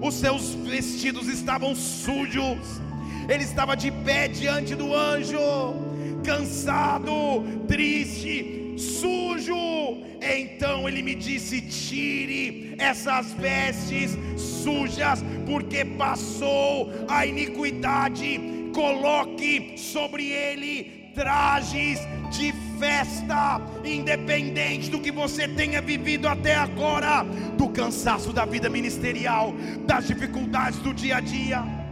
os 0.00 0.14
seus 0.14 0.54
vestidos 0.54 1.28
estavam 1.28 1.74
sujos, 1.74 2.80
ele 3.28 3.44
estava 3.44 3.76
de 3.76 3.90
pé 3.90 4.28
diante 4.28 4.74
do 4.74 4.94
anjo, 4.94 5.38
cansado, 6.24 7.12
triste, 7.68 8.74
sujo. 8.78 9.54
Então 10.20 10.88
ele 10.88 11.02
me 11.02 11.14
disse: 11.14 11.60
Tire 11.60 12.74
essas 12.78 13.32
vestes 13.34 14.16
sujas, 14.36 15.22
porque 15.46 15.84
passou 15.84 16.90
a 17.06 17.26
iniquidade, 17.26 18.40
coloque 18.72 19.74
sobre 19.76 20.30
ele 20.30 21.03
trajes 21.14 22.00
de 22.30 22.52
festa, 22.78 23.60
independente 23.84 24.90
do 24.90 25.00
que 25.00 25.12
você 25.12 25.46
tenha 25.46 25.80
vivido 25.80 26.26
até 26.26 26.54
agora, 26.54 27.24
do 27.56 27.68
cansaço 27.68 28.32
da 28.32 28.44
vida 28.44 28.68
ministerial, 28.68 29.54
das 29.86 30.06
dificuldades 30.06 30.78
do 30.80 30.92
dia 30.92 31.18
a 31.18 31.20
dia 31.20 31.83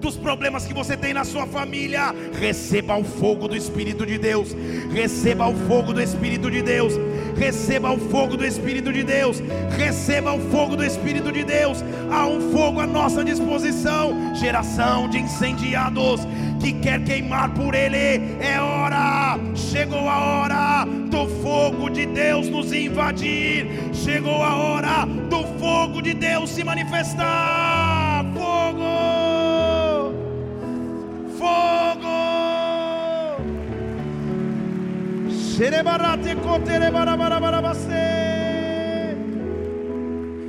dos 0.00 0.16
problemas 0.16 0.64
que 0.64 0.72
você 0.72 0.96
tem 0.96 1.12
na 1.12 1.24
sua 1.24 1.46
família, 1.46 2.14
receba 2.38 2.96
o 2.96 3.04
fogo 3.04 3.46
do 3.46 3.56
Espírito 3.56 4.06
de 4.06 4.18
Deus, 4.18 4.56
receba 4.92 5.46
o 5.46 5.54
fogo 5.68 5.92
do 5.92 6.00
Espírito 6.00 6.50
de 6.50 6.62
Deus, 6.62 6.94
receba 7.36 7.92
o 7.92 7.98
fogo 7.98 8.36
do 8.36 8.44
Espírito 8.44 8.92
de 8.92 9.02
Deus, 9.02 9.42
receba 9.76 10.32
o 10.32 10.40
fogo 10.50 10.76
do 10.76 10.84
Espírito 10.84 11.30
de 11.30 11.44
Deus. 11.44 11.84
Há 12.10 12.26
um 12.26 12.52
fogo 12.52 12.80
à 12.80 12.86
nossa 12.86 13.22
disposição, 13.22 14.34
geração 14.34 15.08
de 15.08 15.18
incendiados 15.18 16.26
que 16.60 16.72
quer 16.72 17.02
queimar 17.04 17.52
por 17.54 17.74
Ele. 17.74 18.36
É 18.40 18.58
hora, 18.60 19.38
chegou 19.54 20.08
a 20.08 20.18
hora 20.18 20.84
do 21.10 21.26
fogo 21.42 21.90
de 21.90 22.06
Deus 22.06 22.48
nos 22.48 22.72
invadir, 22.72 23.66
chegou 23.92 24.42
a 24.42 24.56
hora 24.56 25.04
do 25.28 25.44
fogo 25.58 26.00
de 26.00 26.14
Deus 26.14 26.50
se 26.50 26.64
manifestar. 26.64 27.89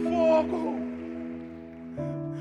Fogo. 0.06 0.78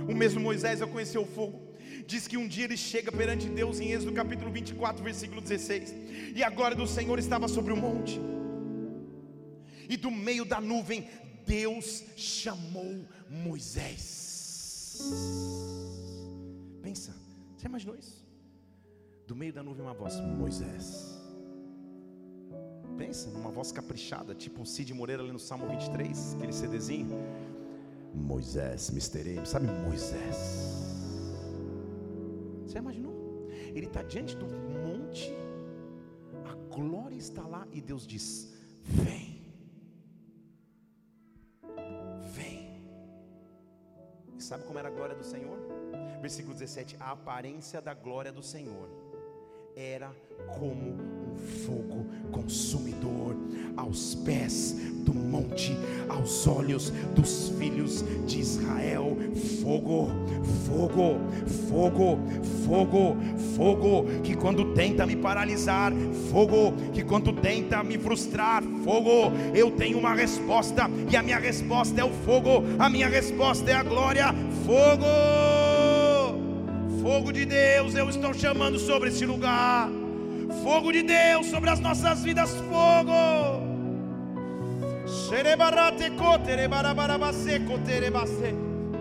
O 0.09 0.15
mesmo 0.15 0.41
Moisés 0.41 0.81
eu 0.81 0.87
conheceu 0.87 1.23
o 1.23 1.27
fogo. 1.27 1.75
Diz 2.07 2.29
que 2.29 2.37
um 2.37 2.47
dia 2.47 2.67
ele 2.67 2.77
chega 2.77 3.11
perante 3.11 3.49
Deus 3.49 3.81
em 3.81 3.91
Êxodo 3.91 4.13
capítulo 4.13 4.53
24, 4.53 5.03
versículo 5.03 5.41
16. 5.41 5.93
E 6.37 6.45
a 6.45 6.49
glória 6.49 6.77
do 6.77 6.87
Senhor 6.87 7.19
estava 7.19 7.49
sobre 7.49 7.73
o 7.73 7.77
monte. 7.77 8.21
E 9.89 9.97
do 9.97 10.13
meio 10.13 10.45
da 10.45 10.61
nuvem 10.61 11.09
Deus 11.45 12.05
chamou 12.17 13.05
Moisés. 13.29 15.01
Pensa, 16.81 17.17
você 17.57 17.67
imaginou 17.67 17.97
isso? 17.97 18.25
Do 19.27 19.35
meio 19.35 19.53
da 19.53 19.61
nuvem 19.61 19.85
uma 19.85 19.93
voz: 19.93 20.21
Moisés. 20.21 21.20
Pensa 23.01 23.31
numa 23.31 23.51
voz 23.51 23.73
caprichada, 23.73 24.35
tipo 24.35 24.61
um 24.61 24.67
Cid 24.67 24.93
Moreira 24.93 25.23
ali 25.23 25.33
no 25.33 25.39
Salmo 25.39 25.67
23, 25.67 26.35
aquele 26.35 26.53
CDzinho. 26.53 27.09
Moisés, 28.15 28.91
Mr. 28.91 29.37
M, 29.37 29.47
sabe 29.47 29.69
Moisés? 29.69 30.37
Você 32.67 32.77
imaginou? 32.77 33.49
Ele 33.75 33.87
está 33.87 34.03
diante 34.03 34.37
do 34.37 34.47
monte, 34.47 35.33
a 36.45 36.55
glória 36.77 37.17
está 37.17 37.41
lá 37.47 37.67
e 37.73 37.81
Deus 37.81 38.07
diz: 38.07 38.53
Vem, 38.83 39.47
vem. 42.35 42.83
Sabe 44.39 44.65
como 44.65 44.79
era 44.79 44.89
a 44.89 44.93
glória 44.93 45.17
do 45.17 45.25
Senhor? 45.25 45.59
Versículo 46.21 46.53
17: 46.53 46.99
A 47.01 47.13
aparência 47.13 47.81
da 47.81 47.95
glória 47.95 48.31
do 48.31 48.43
Senhor 48.43 49.10
era 49.77 50.11
como 50.59 50.93
um 50.93 51.37
fogo 51.67 52.07
consumidor 52.33 53.37
aos 53.77 54.15
pés 54.15 54.77
do 55.05 55.15
monte, 55.15 55.77
aos 56.09 56.47
olhos 56.47 56.91
dos 57.15 57.51
filhos 57.59 58.05
de 58.27 58.41
Israel. 58.41 59.17
Fogo, 59.63 60.09
fogo, 60.67 61.21
fogo, 61.69 62.19
fogo, 62.67 63.17
fogo 63.57 64.07
que 64.23 64.37
quando 64.37 64.75
tenta 64.75 65.07
me 65.07 65.17
paralisar, 65.17 65.93
fogo 66.31 66.73
que 66.93 67.03
quando 67.03 67.33
tenta 67.33 67.83
me 67.83 67.99
frustrar, 67.99 68.63
fogo. 68.85 69.33
Eu 69.55 69.71
tenho 69.71 69.99
uma 69.99 70.15
resposta 70.15 70.91
e 71.11 71.17
a 71.17 71.23
minha 71.23 71.39
resposta 71.39 72.01
é 72.01 72.05
o 72.05 72.11
fogo, 72.11 72.65
a 72.79 72.91
minha 72.91 73.09
resposta 73.09 73.71
é 73.71 73.75
a 73.75 73.83
glória. 73.83 74.35
Fogo! 74.67 75.70
Fogo 77.21 77.35
de 77.35 77.45
Deus, 77.45 77.95
eu 77.95 78.09
estou 78.09 78.33
chamando 78.33 78.79
sobre 78.79 79.11
esse 79.11 79.27
lugar. 79.27 79.91
Fogo 80.65 80.91
de 80.91 81.03
Deus 81.03 81.49
sobre 81.49 81.69
as 81.69 81.79
nossas 81.79 82.23
vidas, 82.23 82.51
fogo. 82.71 83.13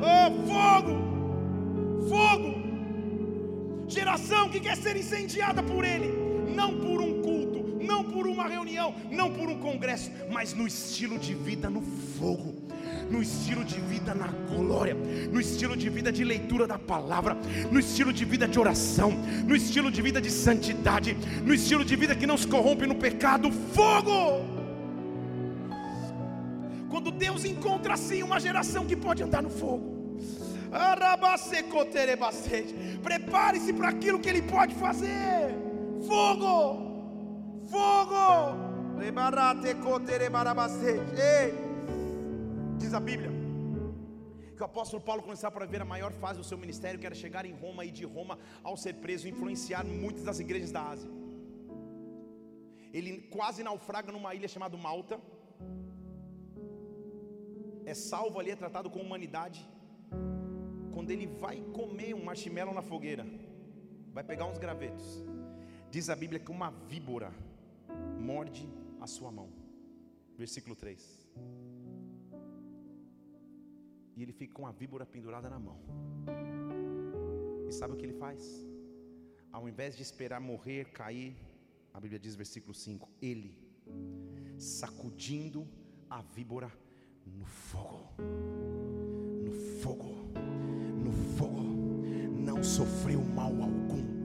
Oh, 0.04 0.30
fogo, 0.50 2.10
fogo. 2.10 3.88
Geração 3.88 4.50
que 4.50 4.60
quer 4.60 4.76
ser 4.76 4.98
incendiada 4.98 5.64
por 5.64 5.86
Ele, 5.86 6.12
não 6.54 6.78
por 6.78 7.00
um 7.00 7.22
culto, 7.22 7.82
não 7.82 8.04
por 8.04 8.28
uma 8.28 8.50
reunião, 8.50 8.94
não 9.10 9.32
por 9.32 9.48
um 9.48 9.60
congresso, 9.60 10.12
mas 10.30 10.54
no 10.54 10.68
estilo 10.68 11.18
de 11.18 11.34
vida 11.34 11.70
no 11.70 11.82
fogo 11.82 12.68
no 13.10 13.22
estilo 13.22 13.64
de 13.64 13.80
vida 13.80 14.14
na 14.14 14.28
glória, 14.28 14.96
no 15.32 15.40
estilo 15.40 15.76
de 15.76 15.90
vida 15.90 16.12
de 16.12 16.24
leitura 16.24 16.68
da 16.68 16.78
palavra, 16.78 17.36
no 17.72 17.80
estilo 17.80 18.14
de 18.14 18.24
vida 18.26 18.48
de 18.48 18.60
oração, 18.60 19.12
no 19.46 19.56
estilo 19.56 19.92
de 19.92 20.02
vida 20.02 20.22
de 20.22 20.30
santidade, 20.30 21.18
no 21.44 21.54
estilo 21.54 21.84
de 21.84 21.96
vida 21.96 22.16
que 22.16 22.28
não 22.28 22.38
se 22.38 22.48
corrompe 22.48 22.86
no 22.86 22.96
pecado, 22.96 23.52
fogo. 23.52 24.46
Quando 26.90 27.12
Deus 27.12 27.46
encontra 27.46 27.94
assim 27.94 28.24
uma 28.24 28.40
geração 28.40 28.86
que 28.86 28.96
pode 28.96 29.24
andar 29.24 29.42
no 29.42 29.50
fogo, 29.50 30.00
prepare-se 33.02 33.74
para 33.74 33.90
aquilo 33.90 34.20
que 34.20 34.30
Ele 34.30 34.42
pode 34.42 34.76
fazer. 34.76 35.56
Fogo, 36.08 36.54
fogo. 37.70 38.70
Ei. 41.18 41.69
Diz 42.82 42.94
a 42.94 43.00
Bíblia 43.00 43.30
que 44.56 44.64
o 44.64 44.66
apóstolo 44.66 45.02
Paulo 45.08 45.22
começava 45.22 45.54
para 45.56 45.66
ver 45.66 45.82
a 45.82 45.86
maior 45.86 46.12
fase 46.22 46.38
do 46.40 46.46
seu 46.50 46.58
ministério, 46.58 47.00
que 47.00 47.06
era 47.06 47.16
chegar 47.16 47.46
em 47.46 47.54
Roma 47.54 47.84
e 47.86 47.92
de 47.92 48.06
Roma, 48.06 48.38
ao 48.64 48.76
ser 48.76 48.94
preso, 48.96 49.28
influenciar 49.28 49.84
muitas 49.86 50.24
das 50.24 50.40
igrejas 50.40 50.72
da 50.72 50.82
Ásia. 50.94 51.10
Ele 52.94 53.14
quase 53.36 53.64
naufraga 53.64 54.12
numa 54.12 54.34
ilha 54.34 54.48
chamada 54.48 54.78
Malta. 54.78 55.20
É 57.86 57.94
salvo 57.94 58.40
ali, 58.40 58.52
é 58.52 58.56
tratado 58.56 58.90
com 58.90 59.00
humanidade. 59.00 59.62
Quando 60.94 61.12
ele 61.12 61.28
vai 61.28 61.58
comer 61.80 62.14
um 62.14 62.24
marshmallow 62.24 62.74
na 62.74 62.82
fogueira, 62.82 63.26
vai 64.14 64.24
pegar 64.24 64.46
uns 64.46 64.58
gravetos. 64.58 65.24
Diz 65.92 66.10
a 66.10 66.16
Bíblia 66.16 66.40
que 66.40 66.52
uma 66.52 66.72
víbora 66.94 67.32
morde 68.20 68.70
a 69.00 69.08
sua 69.08 69.32
mão. 69.32 69.50
Versículo 70.38 70.76
3. 70.76 71.30
E 74.20 74.22
ele 74.22 74.34
fica 74.34 74.54
com 74.54 74.68
a 74.68 74.72
víbora 74.74 75.06
pendurada 75.06 75.50
na 75.50 75.58
mão. 75.58 75.80
E 77.66 77.72
sabe 77.72 77.94
o 77.94 77.96
que 77.96 78.06
ele 78.06 78.18
faz? 78.24 78.68
Ao 79.50 79.66
invés 79.70 79.96
de 79.96 80.04
esperar 80.04 80.42
morrer, 80.42 80.92
cair, 80.92 81.38
a 81.94 82.02
Bíblia 82.02 82.20
diz, 82.20 82.36
versículo 82.36 82.74
5: 82.74 83.10
Ele, 83.22 83.58
sacudindo 84.58 85.66
a 86.10 86.22
víbora 86.22 86.70
no 87.26 87.46
fogo, 87.46 88.10
no 89.42 89.54
fogo, 89.82 90.14
no 91.02 91.14
fogo, 91.38 91.62
não 92.36 92.62
sofreu 92.62 93.22
mal 93.22 93.54
algum. 93.54 94.19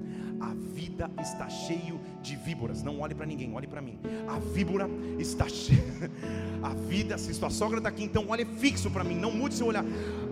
A 0.44 0.54
vida 0.74 1.10
está 1.18 1.48
cheio 1.48 1.98
de 2.22 2.36
víboras. 2.36 2.82
Não 2.82 3.00
olhe 3.00 3.14
para 3.14 3.24
ninguém, 3.24 3.54
olhe 3.54 3.66
para 3.66 3.80
mim. 3.80 3.98
A 4.28 4.38
víbora 4.38 4.86
está 5.18 5.48
cheia. 5.48 5.82
A 6.62 6.74
vida, 6.74 7.16
se 7.16 7.32
sua 7.32 7.48
sogra 7.48 7.78
está 7.78 7.88
aqui, 7.88 8.04
então 8.04 8.26
olhe 8.28 8.44
fixo 8.44 8.90
para 8.90 9.02
mim. 9.02 9.14
Não 9.14 9.30
mude 9.30 9.54
seu 9.54 9.66
olhar. 9.66 9.84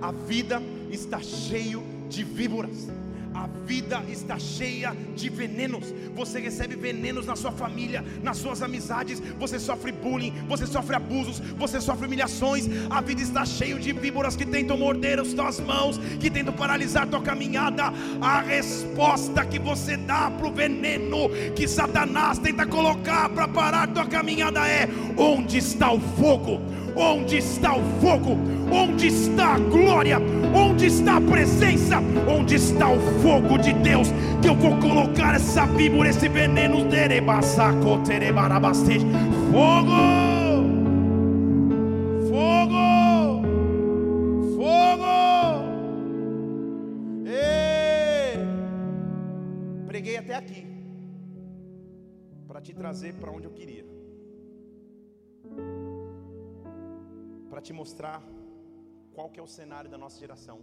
A 0.03 0.13
vida 0.13 0.61
está 0.91 1.21
cheio 1.21 1.83
de 2.11 2.23
víboras. 2.23 2.89
A 3.35 3.47
vida 3.67 4.03
está 4.09 4.39
cheia 4.39 4.95
de 5.15 5.29
venenos. 5.29 5.95
Você 6.15 6.41
recebe 6.41 6.77
venenos 6.77 7.27
na 7.27 7.37
sua 7.37 7.53
família, 7.53 8.05
nas 8.23 8.39
suas 8.39 8.63
amizades. 8.63 9.21
Você 9.39 9.59
sofre 9.59 9.93
bullying, 9.93 10.33
você 10.49 10.67
sofre 10.67 10.97
abusos, 10.97 11.41
você 11.41 11.81
sofre 11.81 12.07
humilhações. 12.07 12.69
A 12.91 13.01
vida 13.01 13.23
está 13.23 13.45
cheia 13.45 13.79
de 13.79 13.93
víboras 13.93 14.37
que 14.37 14.45
tentam 14.45 14.77
morder 14.77 15.19
as 15.19 15.33
tuas 15.33 15.61
mãos, 15.61 15.99
que 16.21 16.31
tentam 16.31 16.53
paralisar 16.53 17.05
a 17.05 17.07
tua 17.07 17.23
caminhada. 17.23 17.93
A 18.21 18.41
resposta 18.41 19.45
que 19.45 19.59
você 19.59 19.97
dá 19.97 20.31
para 20.31 20.47
o 20.47 20.53
veneno 20.53 21.31
que 21.55 21.67
Satanás 21.67 22.39
tenta 22.39 22.67
colocar 22.67 23.29
para 23.31 23.49
parar 23.49 23.85
a 23.85 23.87
tua 23.87 24.07
caminhada 24.07 24.67
é: 24.69 24.89
onde 25.17 25.59
está 25.59 25.93
o 25.93 26.01
fogo? 26.01 26.61
Onde 26.95 27.39
está 27.39 27.77
o 27.77 27.83
fogo? 28.01 28.37
Onde 28.71 29.09
está 29.09 29.55
a 29.55 29.59
glória? 29.59 30.19
Onde 30.55 30.87
está 30.87 31.17
a 31.17 31.21
presença? 31.21 31.99
Onde 32.29 32.57
está 32.57 32.91
o 32.91 33.01
fogo 33.23 33.59
de 33.59 33.73
Deus? 33.73 34.09
Que 34.41 34.49
eu 34.49 34.55
vou 34.55 34.79
colocar 34.79 35.35
essa 35.35 35.67
víbora, 35.67 36.11
esse 36.11 36.29
veneno. 36.29 36.73
Fogo! 39.51 39.91
Fogo! 42.29 43.43
Fogo! 44.57 45.65
Ei! 47.27 48.39
Preguei 49.87 50.17
até 50.17 50.35
aqui 50.35 50.67
para 52.47 52.61
te 52.61 52.75
trazer 52.75 53.15
para 53.15 53.31
onde 53.31 53.47
eu 53.47 53.51
queria. 53.51 54.02
Te 57.63 57.73
mostrar 57.73 58.21
qual 59.15 59.29
que 59.31 59.39
é 59.39 59.43
o 59.43 59.47
cenário 59.47 59.89
da 59.89 59.97
nossa 59.97 60.19
geração, 60.19 60.59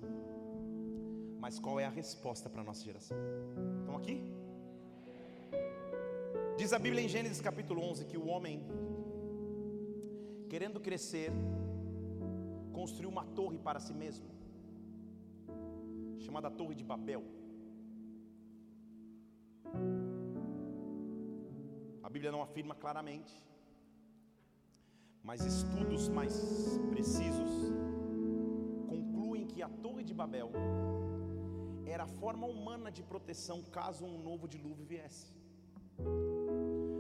mas 1.40 1.58
qual 1.58 1.80
é 1.80 1.86
a 1.86 1.90
resposta 1.90 2.50
para 2.50 2.62
a 2.62 2.64
nossa 2.64 2.84
geração. 2.84 3.18
Estão 3.80 3.96
aqui? 3.96 4.22
Diz 6.58 6.74
a 6.74 6.80
Bíblia 6.80 7.02
em 7.02 7.08
Gênesis 7.08 7.40
capítulo 7.40 7.82
11 7.82 8.06
que 8.06 8.18
o 8.18 8.28
homem, 8.28 8.66
querendo 10.50 10.80
crescer, 10.82 11.32
construiu 12.74 13.10
uma 13.10 13.24
torre 13.24 13.58
para 13.58 13.80
si 13.80 13.94
mesmo, 13.94 14.28
chamada 16.20 16.52
Torre 16.52 16.76
de 16.76 16.84
Babel. 16.84 17.24
A 22.04 22.10
Bíblia 22.10 22.32
não 22.32 22.42
afirma 22.42 22.76
claramente, 22.76 23.34
mas 25.24 25.46
estudos 25.46 26.08
mais 26.08 26.36
precisos 26.90 27.52
concluem 28.88 29.46
que 29.46 29.62
a 29.62 29.70
Torre 29.70 30.04
de 30.04 30.14
Babel 30.14 30.52
era 31.86 32.04
a 32.04 32.08
forma 32.08 32.48
humana 32.48 32.92
de 32.92 33.04
proteção 33.04 33.62
caso 33.64 34.06
um 34.06 34.18
novo 34.30 34.48
dilúvio 34.48 34.86
viesse. 34.86 35.28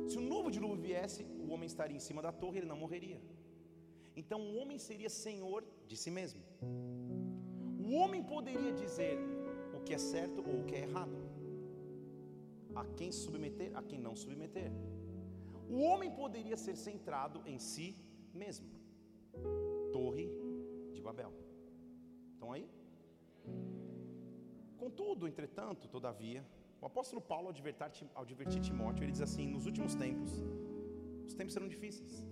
Se 0.09 0.17
um 0.17 0.27
novo 0.27 0.49
dilúvio 0.49 0.81
viesse, 0.81 1.23
o 1.23 1.51
homem 1.53 1.67
estaria 1.67 1.95
em 1.95 2.05
cima 2.07 2.21
da 2.21 2.31
torre, 2.31 2.57
ele 2.59 2.67
não 2.67 2.77
morreria. 2.77 3.19
Então 4.15 4.39
o 4.41 4.57
homem 4.59 4.77
seria 4.77 5.09
senhor 5.09 5.63
de 5.87 5.95
si 5.95 6.09
mesmo. 6.09 6.41
O 7.87 7.93
homem 7.99 8.23
poderia 8.23 8.71
dizer 8.73 9.17
o 9.77 9.81
que 9.85 9.93
é 9.93 9.97
certo 9.97 10.39
ou 10.47 10.61
o 10.61 10.65
que 10.65 10.75
é 10.75 10.81
errado. 10.87 11.17
A 12.75 12.83
quem 12.97 13.11
submeter, 13.11 13.71
a 13.75 13.83
quem 13.83 13.99
não 13.99 14.15
submeter. 14.15 14.71
O 15.69 15.79
homem 15.89 16.11
poderia 16.11 16.57
ser 16.57 16.75
centrado 16.75 17.41
em 17.45 17.59
si 17.59 17.95
mesmo. 18.43 18.67
Torre 19.91 20.27
de 20.95 21.01
Babel. 21.07 21.31
Estão 22.33 22.51
aí? 22.55 22.65
Contudo, 24.83 25.27
entretanto, 25.27 25.87
todavia, 25.95 26.41
o 26.81 26.85
apóstolo 26.85 27.21
Paulo, 27.21 27.47
ao 27.47 27.53
advertir, 27.53 28.07
ao 28.15 28.23
advertir 28.23 28.61
Timóteo, 28.61 29.03
ele 29.03 29.11
diz 29.11 29.21
assim: 29.21 29.45
nos 29.55 29.65
últimos 29.65 29.93
tempos, 30.03 30.31
os 31.27 31.33
tempos 31.33 31.53
serão 31.53 31.67
difíceis, 31.67 32.25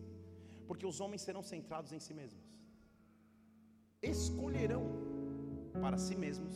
porque 0.66 0.86
os 0.86 1.00
homens 1.02 1.22
serão 1.22 1.44
centrados 1.44 1.92
em 1.92 2.00
si 2.00 2.14
mesmos, 2.14 2.46
escolherão 4.02 4.86
para 5.82 5.98
si 5.98 6.16
mesmos 6.16 6.56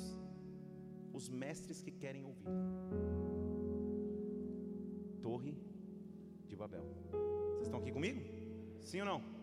os 1.13 1.27
mestres 1.29 1.81
que 1.81 1.91
querem 1.91 2.23
ouvir. 2.23 2.47
Torre 5.21 5.55
de 6.47 6.55
Babel. 6.55 6.85
Vocês 7.51 7.67
estão 7.67 7.79
aqui 7.79 7.91
comigo? 7.91 8.21
Sim 8.79 9.01
ou 9.01 9.05
não? 9.05 9.40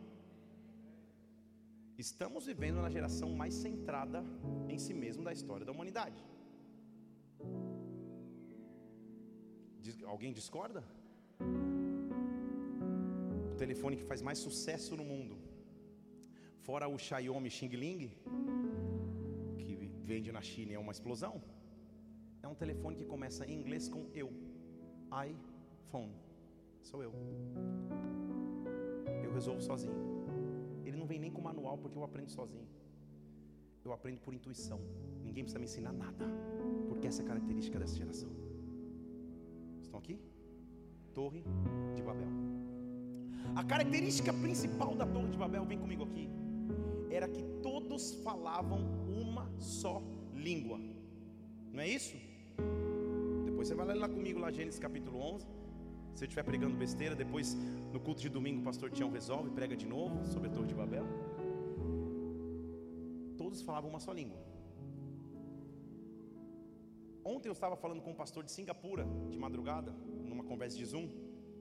Estamos 1.99 2.47
vivendo 2.47 2.81
na 2.81 2.89
geração 2.89 3.29
mais 3.41 3.53
centrada 3.55 4.25
em 4.69 4.79
si 4.79 4.95
mesmo 4.95 5.25
da 5.25 5.33
história 5.33 5.67
da 5.67 5.73
humanidade. 5.73 6.25
Alguém 10.07 10.33
discorda? 10.33 10.85
O 13.53 13.57
telefone 13.57 13.97
que 13.97 14.05
faz 14.05 14.23
mais 14.23 14.39
sucesso 14.39 14.97
no 14.97 15.05
mundo, 15.05 15.37
fora 16.61 16.87
o 16.87 16.97
Xiaomi 16.97 17.51
Xing 17.51 17.75
Ling, 17.83 18.13
que 19.59 19.75
vende 20.05 20.31
na 20.31 20.41
China 20.41 20.75
é 20.75 20.79
uma 20.79 20.93
explosão, 20.93 21.43
é 22.45 22.47
um 22.47 22.55
telefone 22.55 22.95
que 22.95 23.05
começa 23.05 23.45
em 23.45 23.55
inglês 23.61 23.89
com 23.89 24.09
eu. 24.15 24.31
iPhone. 25.31 26.15
Sou 26.81 27.03
eu. 27.03 27.13
Eu 29.25 29.33
resolvo 29.33 29.61
sozinho. 29.61 30.18
Vem 31.09 31.19
nem 31.19 31.31
com 31.31 31.41
manual 31.41 31.79
porque 31.79 31.97
eu 31.97 32.05
aprendo 32.05 32.31
sozinho. 32.31 32.69
Eu 33.85 33.93
aprendo 33.93 34.21
por 34.21 34.35
intuição. 34.35 34.79
Ninguém 35.25 35.45
precisa 35.45 35.59
me 35.59 35.65
ensinar 35.65 35.93
nada. 35.93 36.27
Porque 36.89 37.07
essa 37.07 37.23
é 37.23 37.25
a 37.25 37.29
característica 37.29 37.79
dessa 37.79 37.97
geração. 37.97 38.31
Estão 39.81 39.99
aqui? 39.99 40.19
Torre 41.15 41.43
de 41.97 42.03
Babel. 42.03 42.29
A 43.57 43.65
característica 43.65 44.33
principal 44.33 44.95
da 44.95 45.07
Torre 45.07 45.31
de 45.31 45.39
Babel, 45.39 45.65
vem 45.65 45.79
comigo 45.79 46.05
aqui, 46.05 46.29
era 47.11 47.27
que 47.27 47.43
todos 47.63 48.15
falavam 48.27 48.81
uma 49.23 49.51
só 49.59 50.03
língua. 50.35 50.79
Não 51.73 51.81
é 51.81 51.89
isso? 51.89 52.17
Depois 53.47 53.69
você 53.69 53.75
vai 53.75 53.87
ler 53.87 53.95
lá 53.95 54.09
comigo 54.09 54.39
lá 54.39 54.51
Gênesis 54.51 54.79
capítulo 54.79 55.19
11. 55.19 55.47
Se 56.19 56.25
eu 56.25 56.27
estiver 56.27 56.43
pregando 56.43 56.77
besteira, 56.77 57.15
depois 57.15 57.55
no 57.93 58.01
culto 58.01 58.21
de 58.21 58.29
domingo 58.29 58.61
o 58.61 58.65
pastor 58.65 58.91
Tião 58.91 59.09
resolve, 59.09 59.51
prega 59.59 59.77
de 59.77 59.87
novo 59.87 60.27
sobre 60.27 60.49
a 60.49 60.51
Torre 60.51 60.67
de 60.67 60.75
Babel. 60.75 61.07
Todos 63.37 63.63
falavam 63.63 63.89
uma 63.89 64.01
só 64.01 64.13
língua. 64.13 64.37
Ontem 67.25 67.49
eu 67.49 67.53
estava 67.53 67.77
falando 67.77 68.03
com 68.03 68.11
um 68.11 68.17
pastor 68.17 68.43
de 68.43 68.51
Singapura, 68.51 69.07
de 69.31 69.39
madrugada, 69.39 69.93
numa 70.31 70.43
conversa 70.43 70.77
de 70.77 70.87
Zoom, 70.87 71.09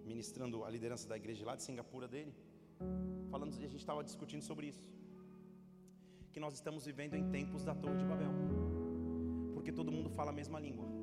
ministrando 0.04 0.64
a 0.64 0.72
liderança 0.72 1.08
da 1.08 1.16
igreja 1.16 1.46
lá 1.46 1.56
de 1.56 1.62
Singapura 1.62 2.08
dele, 2.08 2.34
falando, 3.30 3.54
a 3.54 3.60
gente 3.60 3.76
estava 3.76 4.04
discutindo 4.04 4.42
sobre 4.42 4.70
isso. 4.70 4.92
Que 6.32 6.40
nós 6.40 6.56
estamos 6.56 6.84
vivendo 6.84 7.14
em 7.14 7.30
tempos 7.30 7.64
da 7.64 7.76
Torre 7.76 7.98
de 7.98 8.06
Babel, 8.06 8.32
porque 9.54 9.72
todo 9.72 9.92
mundo 9.92 10.10
fala 10.10 10.32
a 10.32 10.34
mesma 10.34 10.60
língua. 10.60 10.97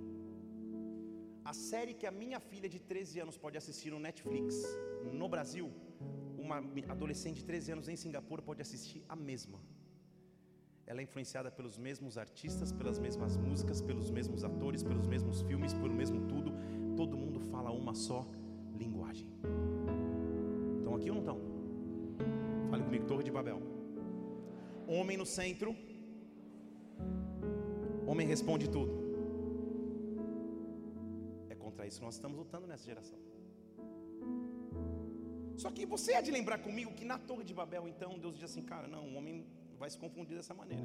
A 1.44 1.52
série 1.52 1.92
que 1.92 2.06
a 2.06 2.10
minha 2.10 2.40
filha 2.40 2.68
de 2.68 2.78
13 2.80 3.20
anos 3.20 3.36
pode 3.36 3.58
assistir 3.58 3.90
no 3.90 3.98
Netflix, 4.00 4.56
no 5.12 5.28
Brasil, 5.28 5.70
uma 6.38 6.56
adolescente 6.88 7.36
de 7.40 7.44
13 7.44 7.72
anos 7.72 7.88
em 7.88 7.96
Singapura 7.96 8.40
pode 8.40 8.62
assistir 8.62 9.04
a 9.06 9.14
mesma. 9.14 9.60
Ela 10.86 11.00
é 11.00 11.04
influenciada 11.04 11.50
pelos 11.50 11.76
mesmos 11.76 12.16
artistas, 12.16 12.72
pelas 12.72 12.98
mesmas 12.98 13.36
músicas, 13.36 13.82
pelos 13.82 14.10
mesmos 14.10 14.42
atores, 14.42 14.82
pelos 14.82 15.06
mesmos 15.06 15.42
filmes, 15.42 15.74
pelo 15.74 15.92
mesmo 15.92 16.26
tudo. 16.26 16.52
Todo 16.96 17.14
mundo 17.14 17.40
fala 17.40 17.70
uma 17.70 17.94
só 17.94 18.26
linguagem. 18.74 19.28
Estão 20.78 20.94
aqui 20.94 21.10
ou 21.10 21.16
não 21.16 21.22
estão? 21.22 21.40
Fale 22.70 22.84
comigo, 22.84 23.06
Torre 23.06 23.22
de 23.22 23.30
Babel. 23.30 23.60
Homem 24.88 25.18
no 25.18 25.26
centro. 25.26 25.76
Homem 28.06 28.26
responde 28.26 28.68
tudo. 28.68 29.03
Isso 31.94 32.02
nós 32.02 32.16
estamos 32.16 32.36
lutando 32.36 32.66
nessa 32.66 32.84
geração. 32.84 33.18
Só 35.62 35.70
que 35.70 35.86
você 35.86 36.14
é 36.14 36.20
de 36.20 36.32
lembrar 36.36 36.58
comigo 36.58 36.90
que 36.98 37.04
na 37.04 37.18
Torre 37.28 37.44
de 37.44 37.54
Babel, 37.54 37.86
então, 37.86 38.18
Deus 38.18 38.34
diz 38.34 38.46
assim, 38.50 38.62
cara, 38.62 38.88
não, 38.88 39.02
o 39.10 39.14
homem 39.18 39.46
vai 39.78 39.88
se 39.88 39.96
confundir 39.96 40.36
dessa 40.36 40.52
maneira. 40.52 40.82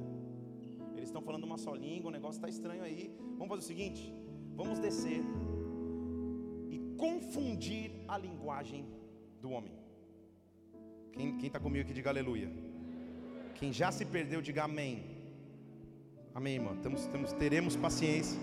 Eles 0.96 1.10
estão 1.10 1.24
falando 1.24 1.46
uma 1.46 1.58
só 1.58 1.74
língua, 1.74 2.10
o 2.10 2.12
negócio 2.12 2.38
está 2.38 2.48
estranho 2.48 2.84
aí. 2.84 3.12
Vamos 3.40 3.48
fazer 3.48 3.64
o 3.64 3.68
seguinte: 3.72 4.14
vamos 4.56 4.78
descer 4.78 5.24
e 6.70 6.78
confundir 6.96 7.90
a 8.08 8.16
linguagem 8.16 8.86
do 9.42 9.50
homem. 9.50 9.74
Quem 11.14 11.48
está 11.48 11.60
comigo 11.60 11.84
aqui, 11.86 11.94
diga 11.94 12.12
aleluia. 12.12 12.52
Quem 13.56 13.74
já 13.74 13.92
se 13.92 14.06
perdeu, 14.06 14.44
diga 14.44 14.66
amém. 14.66 15.04
Amém, 16.36 16.54
irmão. 16.54 16.78
Temos, 16.84 17.08
temos, 17.08 17.34
teremos 17.34 17.76
paciência. 17.76 18.40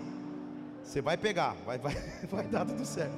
Você 0.87 1.01
vai 1.01 1.17
pegar, 1.17 1.53
vai, 1.65 1.77
vai, 1.77 1.93
vai 2.31 2.47
dar 2.47 2.65
tudo 2.65 2.85
certo. 2.85 3.17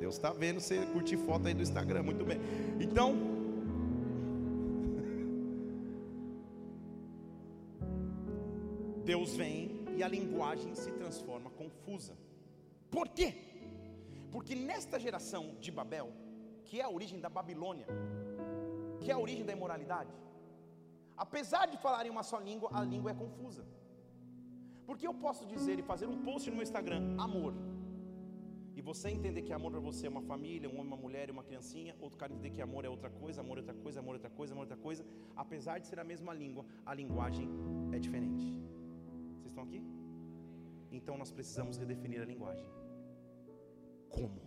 Deus 0.00 0.14
está 0.14 0.32
vendo 0.32 0.60
você 0.60 0.86
curtir 0.86 1.18
foto 1.18 1.46
aí 1.46 1.52
do 1.52 1.60
Instagram, 1.60 2.02
muito 2.02 2.24
bem. 2.24 2.40
Então, 2.80 3.14
Deus 9.04 9.36
vem 9.36 9.84
e 9.94 10.02
a 10.02 10.08
linguagem 10.08 10.74
se 10.74 10.90
transforma 10.92 11.50
confusa. 11.50 12.16
Por 12.90 13.08
quê? 13.08 13.34
Porque 14.32 14.54
nesta 14.54 14.98
geração 14.98 15.54
de 15.60 15.70
Babel, 15.70 16.10
que 16.64 16.80
é 16.80 16.84
a 16.84 16.88
origem 16.88 17.20
da 17.20 17.28
Babilônia, 17.28 17.86
que 19.00 19.10
é 19.10 19.14
a 19.14 19.18
origem 19.18 19.44
da 19.44 19.52
imoralidade, 19.52 20.14
apesar 21.14 21.66
de 21.66 21.76
falarem 21.76 22.10
uma 22.10 22.22
só 22.22 22.38
língua, 22.38 22.70
a 22.72 22.82
língua 22.82 23.10
é 23.10 23.14
confusa. 23.14 23.66
Porque 24.88 25.06
eu 25.06 25.14
posso 25.24 25.44
dizer 25.54 25.78
e 25.78 25.82
fazer 25.82 26.06
um 26.12 26.18
post 26.26 26.48
no 26.48 26.56
meu 26.56 26.62
Instagram, 26.68 27.02
amor, 27.26 27.52
e 28.78 28.80
você 28.80 29.06
entender 29.10 29.42
que 29.46 29.52
amor 29.52 29.70
para 29.72 29.80
você 29.80 30.06
é 30.06 30.10
uma 30.14 30.22
família, 30.22 30.66
um 30.70 30.76
homem, 30.78 30.86
uma 30.92 30.96
mulher 30.96 31.30
uma 31.30 31.44
criancinha, 31.48 31.94
outro 32.00 32.16
cara 32.20 32.32
entender 32.32 32.52
que 32.56 32.62
amor 32.62 32.84
é 32.86 32.88
outra 32.88 33.10
coisa, 33.10 33.42
amor 33.42 33.58
é 33.58 33.60
outra 33.60 33.74
coisa, 33.74 34.00
amor 34.00 34.12
é 34.12 34.18
outra 34.18 34.30
coisa, 34.30 34.52
amor 34.54 34.62
é 34.62 34.66
outra 34.66 34.80
coisa, 34.86 35.04
apesar 35.36 35.76
de 35.80 35.86
ser 35.88 35.98
a 36.00 36.04
mesma 36.04 36.32
língua, 36.32 36.64
a 36.86 36.94
linguagem 36.94 37.48
é 37.92 37.98
diferente. 37.98 38.46
Vocês 39.34 39.52
estão 39.52 39.64
aqui? 39.64 39.82
Então 40.90 41.18
nós 41.18 41.32
precisamos 41.32 41.76
redefinir 41.76 42.22
a 42.22 42.24
linguagem. 42.24 42.66
Como? 44.08 44.40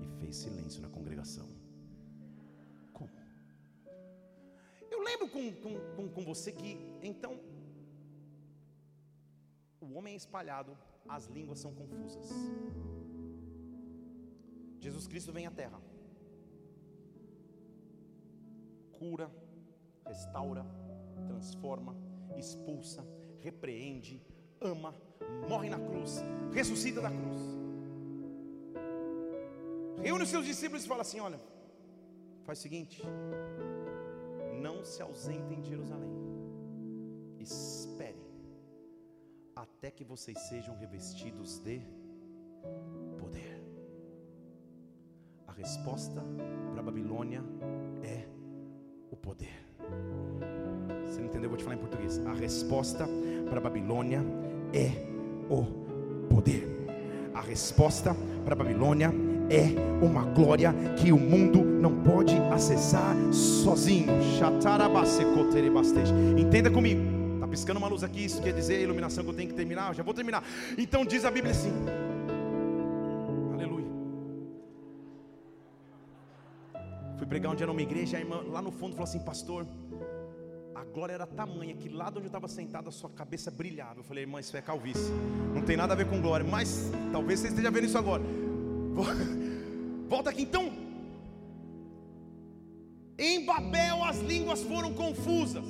E 0.00 0.06
fez 0.20 0.36
silêncio 0.36 0.80
na 0.80 0.90
congregação. 0.90 1.48
Eu 4.96 5.02
lembro 5.02 5.28
com, 5.28 5.52
com, 5.62 5.78
com, 5.94 6.08
com 6.08 6.24
você 6.24 6.50
que, 6.50 6.78
então, 7.02 7.38
o 9.80 9.92
homem 9.94 10.14
é 10.14 10.16
espalhado 10.16 10.76
as 11.06 11.26
línguas 11.26 11.58
são 11.58 11.72
confusas. 11.74 12.30
Jesus 14.80 15.06
Cristo 15.06 15.32
vem 15.32 15.46
à 15.46 15.50
terra, 15.50 15.78
cura, 18.98 19.30
restaura, 20.06 20.64
transforma, 21.26 21.94
expulsa, 22.36 23.04
repreende, 23.40 24.22
ama, 24.60 24.94
morre 25.48 25.68
na 25.68 25.78
cruz, 25.78 26.22
ressuscita 26.52 27.02
da 27.02 27.10
cruz. 27.10 27.42
Reúne 30.02 30.24
os 30.24 30.30
seus 30.30 30.46
discípulos 30.46 30.84
e 30.84 30.88
fala 30.88 31.02
assim: 31.02 31.20
Olha, 31.20 31.40
faz 32.44 32.58
o 32.58 32.62
seguinte, 32.62 33.02
não 34.60 34.84
se 34.84 35.02
ausentem 35.02 35.60
de 35.60 35.68
Jerusalém, 35.68 36.10
esperem 37.38 38.26
até 39.54 39.90
que 39.90 40.04
vocês 40.04 40.38
sejam 40.48 40.76
revestidos 40.76 41.60
de 41.60 41.80
poder. 43.18 43.62
A 45.46 45.52
resposta 45.52 46.22
para 46.72 46.82
Babilônia 46.82 47.42
é 48.02 48.28
o 49.10 49.16
poder. 49.16 49.64
Você 51.06 51.20
não 51.20 51.26
entendeu? 51.26 51.44
Eu 51.44 51.50
vou 51.50 51.56
te 51.56 51.64
falar 51.64 51.76
em 51.76 51.80
português. 51.80 52.18
A 52.26 52.34
resposta 52.34 53.06
para 53.48 53.60
Babilônia 53.60 54.20
é 54.74 54.90
o 55.48 55.64
poder. 56.28 56.68
A 57.32 57.40
resposta 57.40 58.14
para 58.44 58.54
Babilônia 58.54 59.10
é 59.50 60.04
uma 60.04 60.24
glória 60.24 60.72
que 60.98 61.12
o 61.12 61.18
mundo 61.18 61.65
não 61.80 62.02
pode 62.02 62.36
acessar 62.52 63.14
sozinho. 63.32 64.06
Entenda 66.38 66.70
comigo 66.70 67.16
piscando 67.56 67.78
uma 67.78 67.88
luz 67.88 68.04
aqui, 68.04 68.26
isso 68.26 68.42
quer 68.42 68.52
dizer 68.52 68.76
a 68.76 68.80
iluminação 68.80 69.24
que 69.24 69.30
eu 69.30 69.34
tenho 69.34 69.48
que 69.48 69.54
terminar, 69.54 69.88
eu 69.88 69.94
já 69.94 70.02
vou 70.02 70.12
terminar. 70.12 70.44
Então 70.76 71.06
diz 71.06 71.24
a 71.24 71.30
Bíblia 71.30 71.52
assim: 71.52 71.72
Aleluia. 73.54 73.86
Fui 77.16 77.26
pregar 77.26 77.50
um 77.50 77.54
dia 77.54 77.66
numa 77.66 77.80
igreja, 77.80 78.18
a 78.18 78.20
irmã 78.20 78.42
lá 78.46 78.60
no 78.60 78.70
fundo 78.70 78.92
falou 78.92 79.04
assim: 79.04 79.20
Pastor, 79.20 79.66
a 80.74 80.84
glória 80.84 81.14
era 81.14 81.26
tamanha 81.26 81.74
que 81.74 81.88
lá 81.88 82.08
onde 82.08 82.18
eu 82.18 82.26
estava 82.26 82.46
sentado 82.46 82.90
a 82.90 82.92
sua 82.92 83.08
cabeça 83.08 83.50
brilhava. 83.50 84.00
Eu 84.00 84.04
falei, 84.04 84.24
irmã, 84.24 84.38
isso 84.38 84.54
é 84.54 84.60
calvície, 84.60 85.10
não 85.54 85.62
tem 85.62 85.78
nada 85.78 85.94
a 85.94 85.96
ver 85.96 86.06
com 86.06 86.20
glória, 86.20 86.46
mas 86.46 86.90
talvez 87.10 87.40
você 87.40 87.48
esteja 87.48 87.70
vendo 87.70 87.84
isso 87.84 87.96
agora. 87.96 88.22
Volta 90.08 90.28
aqui 90.28 90.42
então. 90.42 90.75
Línguas 94.46 94.62
foram 94.62 94.92
confusas. 94.92 95.64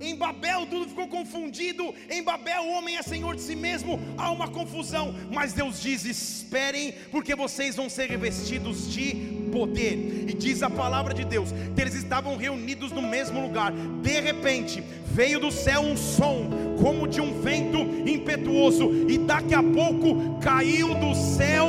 Em 0.00 0.16
Babel 0.16 0.66
tudo 0.66 0.88
ficou 0.88 1.06
confundido. 1.06 1.94
Em 2.10 2.20
Babel 2.20 2.64
o 2.64 2.72
homem 2.72 2.96
é 2.96 3.02
senhor 3.02 3.36
de 3.36 3.40
si 3.40 3.54
mesmo. 3.54 4.00
Há 4.18 4.30
uma 4.32 4.48
confusão. 4.48 5.14
Mas 5.30 5.52
Deus 5.52 5.80
diz: 5.80 6.04
esperem, 6.04 6.92
porque 7.12 7.36
vocês 7.36 7.76
vão 7.76 7.88
ser 7.88 8.08
revestidos 8.08 8.92
de 8.92 9.14
poder. 9.52 10.24
E 10.28 10.34
diz 10.34 10.64
a 10.64 10.68
palavra 10.68 11.14
de 11.14 11.24
Deus 11.24 11.50
que 11.74 11.80
eles 11.80 11.94
estavam 11.94 12.36
reunidos 12.36 12.90
no 12.90 13.00
mesmo 13.00 13.40
lugar. 13.40 13.72
De 14.02 14.20
repente 14.20 14.82
veio 15.06 15.38
do 15.38 15.52
céu 15.52 15.80
um 15.80 15.96
som, 15.96 16.50
como 16.82 17.06
de 17.06 17.20
um 17.20 17.40
vento 17.40 17.78
impetuoso. 18.04 18.92
E 19.08 19.16
daqui 19.16 19.54
a 19.54 19.62
pouco 19.62 20.40
caiu 20.40 20.92
do 20.94 21.14
céu 21.14 21.68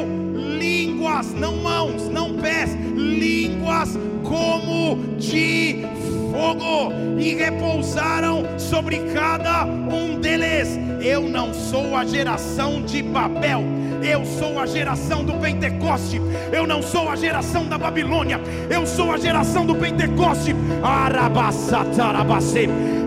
línguas, 0.57 1.31
não 1.31 1.57
mãos, 1.57 2.09
não 2.09 2.37
pés, 2.41 2.71
línguas 2.95 3.95
como 4.27 5.15
de 5.17 5.96
fogo 6.37 6.93
e 7.17 7.33
repousaram 7.33 8.45
sobre 8.59 8.99
cada 9.11 9.65
um 9.65 10.19
deles. 10.19 10.79
Eu 11.01 11.21
não 11.21 11.51
sou 11.51 11.95
a 11.95 12.05
geração 12.05 12.83
de 12.83 13.01
Babel, 13.01 13.63
eu 14.03 14.23
sou 14.23 14.59
a 14.59 14.67
geração 14.67 15.23
do 15.23 15.33
Pentecoste. 15.33 16.21
Eu 16.51 16.67
não 16.67 16.83
sou 16.83 17.09
a 17.09 17.15
geração 17.15 17.65
da 17.65 17.77
Babilônia, 17.77 18.39
eu 18.69 18.85
sou 18.85 19.11
a 19.11 19.17
geração 19.17 19.65
do 19.65 19.75
Pentecoste. 19.75 20.55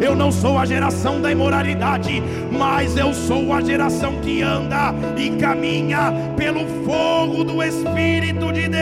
Eu 0.01 0.16
não 0.16 0.33
sou 0.33 0.59
a 0.59 0.64
geração 0.64 1.20
da 1.20 1.31
imoralidade, 1.31 2.22
mas 2.51 2.97
eu 2.97 3.12
sou 3.14 3.53
a 3.53 3.61
geração 3.61 4.16
que 4.20 4.43
anda 4.43 4.95
e 5.16 5.31
caminha 5.31 6.12
pelo 6.37 6.66
fogo 6.85 7.45
do 7.45 7.62
Espírito 7.62 8.51
de 8.53 8.68
Deus. 8.68 8.81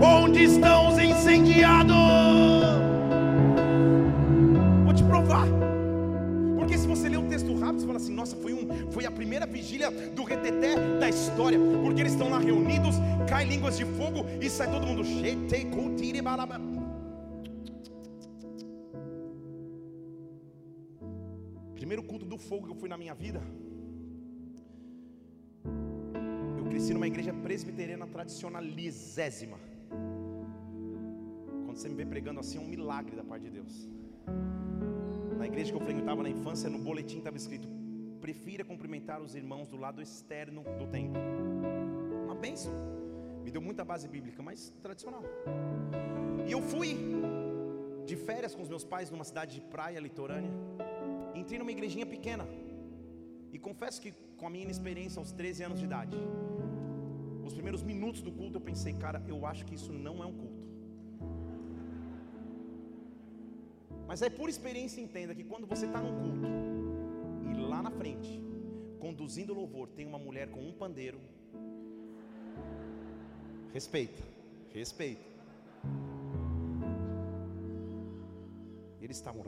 Onde 0.00 0.44
estão 0.44 0.88
os 0.88 0.95
incendiados? 1.26 1.96
Vou 4.84 4.94
te 4.94 5.02
provar. 5.02 5.46
Porque 6.56 6.78
se 6.78 6.86
você 6.86 7.08
ler 7.08 7.18
o 7.18 7.28
texto 7.28 7.52
rápido, 7.58 7.80
você 7.80 7.86
fala 7.86 7.98
assim: 7.98 8.14
nossa, 8.14 8.36
foi, 8.36 8.52
um, 8.54 8.90
foi 8.92 9.04
a 9.06 9.10
primeira 9.10 9.44
vigília 9.44 9.90
do 9.90 10.22
reteté 10.22 10.76
da 11.00 11.08
história. 11.08 11.58
Porque 11.82 12.00
eles 12.00 12.12
estão 12.12 12.30
lá 12.30 12.38
reunidos, 12.38 12.96
caem 13.28 13.48
línguas 13.48 13.76
de 13.76 13.84
fogo 13.84 14.24
e 14.40 14.48
sai 14.48 14.70
todo 14.70 14.86
mundo. 14.86 15.02
Primeiro 21.74 22.02
culto 22.02 22.24
do 22.24 22.38
fogo 22.38 22.66
que 22.66 22.72
eu 22.72 22.76
fui 22.76 22.88
na 22.88 22.96
minha 22.96 23.14
vida. 23.14 23.40
Eu 26.58 26.64
cresci 26.64 26.92
numa 26.94 27.06
igreja 27.06 27.32
presbiteriana 27.32 28.06
tradicionalizésima. 28.06 29.58
Quando 31.76 31.82
você 31.82 31.88
me 31.90 31.94
vê 31.94 32.06
pregando 32.06 32.40
assim, 32.40 32.56
é 32.56 32.60
um 32.62 32.66
milagre 32.66 33.14
da 33.14 33.22
parte 33.22 33.42
de 33.42 33.50
Deus. 33.50 33.86
Na 35.36 35.46
igreja 35.46 35.70
que 35.70 35.76
eu 35.76 35.84
frequentava 35.88 36.22
na 36.22 36.30
infância, 36.30 36.70
no 36.70 36.78
boletim 36.78 37.18
estava 37.18 37.36
escrito: 37.36 37.68
prefira 38.18 38.64
cumprimentar 38.64 39.20
os 39.20 39.34
irmãos 39.34 39.68
do 39.68 39.76
lado 39.76 40.00
externo 40.00 40.62
do 40.78 40.86
templo. 40.86 41.20
Uma 42.24 42.34
bênção. 42.34 42.72
Me 43.44 43.50
deu 43.50 43.60
muita 43.60 43.84
base 43.84 44.08
bíblica, 44.08 44.42
mas 44.42 44.72
tradicional. 44.82 45.22
E 46.48 46.52
eu 46.56 46.62
fui 46.62 46.96
de 48.06 48.16
férias 48.16 48.54
com 48.54 48.62
os 48.62 48.70
meus 48.70 48.82
pais 48.82 49.10
numa 49.10 49.24
cidade 49.24 49.56
de 49.56 49.60
praia 49.60 50.00
litorânea. 50.00 50.50
Entrei 51.34 51.58
numa 51.58 51.72
igrejinha 51.72 52.06
pequena. 52.06 52.48
E 53.52 53.58
confesso 53.58 54.00
que 54.00 54.12
com 54.38 54.46
a 54.46 54.50
minha 54.50 54.64
inexperiência 54.64 55.20
aos 55.20 55.30
13 55.30 55.64
anos 55.64 55.78
de 55.78 55.84
idade, 55.84 56.16
os 57.44 57.52
primeiros 57.52 57.82
minutos 57.82 58.22
do 58.22 58.32
culto 58.32 58.56
eu 58.56 58.62
pensei, 58.62 58.94
cara, 58.94 59.22
eu 59.28 59.44
acho 59.44 59.66
que 59.66 59.74
isso 59.74 59.92
não 59.92 60.22
é 60.22 60.26
um 60.26 60.32
culto. 60.32 60.55
Mas 64.06 64.22
é 64.22 64.30
por 64.30 64.48
experiência 64.48 65.00
entenda 65.00 65.34
que 65.34 65.44
quando 65.44 65.66
você 65.66 65.86
está 65.86 66.00
num 66.00 66.14
culto 66.20 66.46
e 67.50 67.60
lá 67.60 67.82
na 67.82 67.90
frente, 67.90 68.40
conduzindo 69.00 69.52
o 69.52 69.56
louvor, 69.56 69.88
tem 69.88 70.06
uma 70.06 70.18
mulher 70.18 70.48
com 70.50 70.60
um 70.60 70.72
pandeiro, 70.72 71.20
respeita, 73.72 74.22
respeita. 74.72 75.24
Eles 79.00 79.16
estavam. 79.16 79.44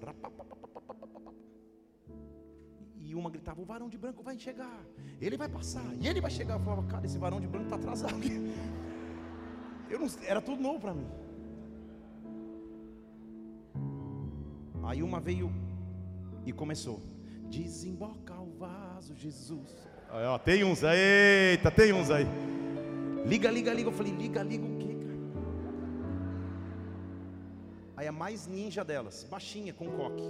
E 2.96 3.14
uma 3.14 3.30
gritava: 3.30 3.60
O 3.60 3.64
varão 3.64 3.88
de 3.88 3.96
branco 3.96 4.22
vai 4.22 4.38
chegar, 4.38 4.84
ele 5.20 5.36
vai 5.36 5.48
passar, 5.48 5.84
e 6.00 6.06
ele 6.06 6.20
vai 6.20 6.30
chegar. 6.30 6.54
Eu 6.54 6.60
falava: 6.60 6.86
Cara, 6.88 7.06
esse 7.06 7.18
varão 7.18 7.40
de 7.40 7.46
branco 7.46 7.66
está 7.66 7.76
atrasado. 7.76 8.14
Eu 9.90 9.98
não, 9.98 10.06
era 10.26 10.40
tudo 10.42 10.60
novo 10.60 10.78
para 10.78 10.92
mim. 10.92 11.08
Aí 14.88 15.02
uma 15.02 15.20
veio 15.20 15.52
e 16.46 16.52
começou: 16.52 16.98
Desemboca 17.50 18.34
o 18.40 18.56
vaso, 18.58 19.14
Jesus. 19.14 19.76
Aí, 20.08 20.24
ó, 20.24 20.38
tem 20.38 20.64
uns 20.64 20.82
aí, 20.82 20.98
eita, 21.50 21.70
tem 21.70 21.92
uns 21.92 22.10
aí. 22.10 22.26
Liga, 23.26 23.50
liga, 23.50 23.74
liga. 23.74 23.90
Eu 23.90 23.92
falei: 23.92 24.14
Liga, 24.14 24.42
liga 24.42 24.64
o 24.64 24.78
quê, 24.78 24.94
cara? 24.94 25.18
Aí 27.98 28.08
a 28.08 28.12
mais 28.12 28.46
ninja 28.46 28.82
delas, 28.82 29.24
baixinha, 29.30 29.74
com 29.74 29.90
coque. 29.90 30.24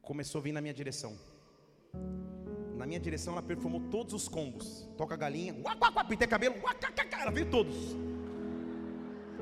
Começou 0.00 0.38
a 0.38 0.42
vir 0.42 0.52
na 0.52 0.62
minha 0.62 0.72
direção. 0.72 1.14
Na 2.78 2.86
minha 2.86 2.98
direção 2.98 3.34
ela 3.34 3.42
perfumou 3.42 3.82
todos 3.90 4.14
os 4.14 4.28
combos. 4.28 4.88
Toca 4.96 5.12
a 5.12 5.18
galinha, 5.18 5.54
uá, 5.62 5.76
uá, 5.78 5.92
uá, 5.94 6.04
pintei 6.04 6.26
cabelo, 6.26 6.56
uá, 6.64 6.72
cá, 6.72 6.90
cá, 6.90 7.20
ela 7.20 7.30
veio 7.30 7.50
todos. 7.50 7.76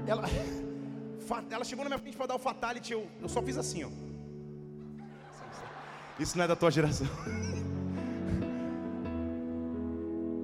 Ela, 0.05 0.25
ela 1.51 1.65
chegou 1.65 1.85
na 1.85 1.91
minha 1.91 1.99
frente 1.99 2.17
para 2.17 2.27
dar 2.27 2.35
o 2.35 2.39
fatality, 2.39 2.93
eu, 2.93 3.09
eu 3.21 3.29
só 3.29 3.43
fiz 3.43 3.57
assim, 3.57 3.85
ó. 3.85 3.91
Isso 6.19 6.37
não 6.37 6.45
é 6.45 6.49
da 6.49 6.57
tua 6.57 6.71
geração. 6.71 7.07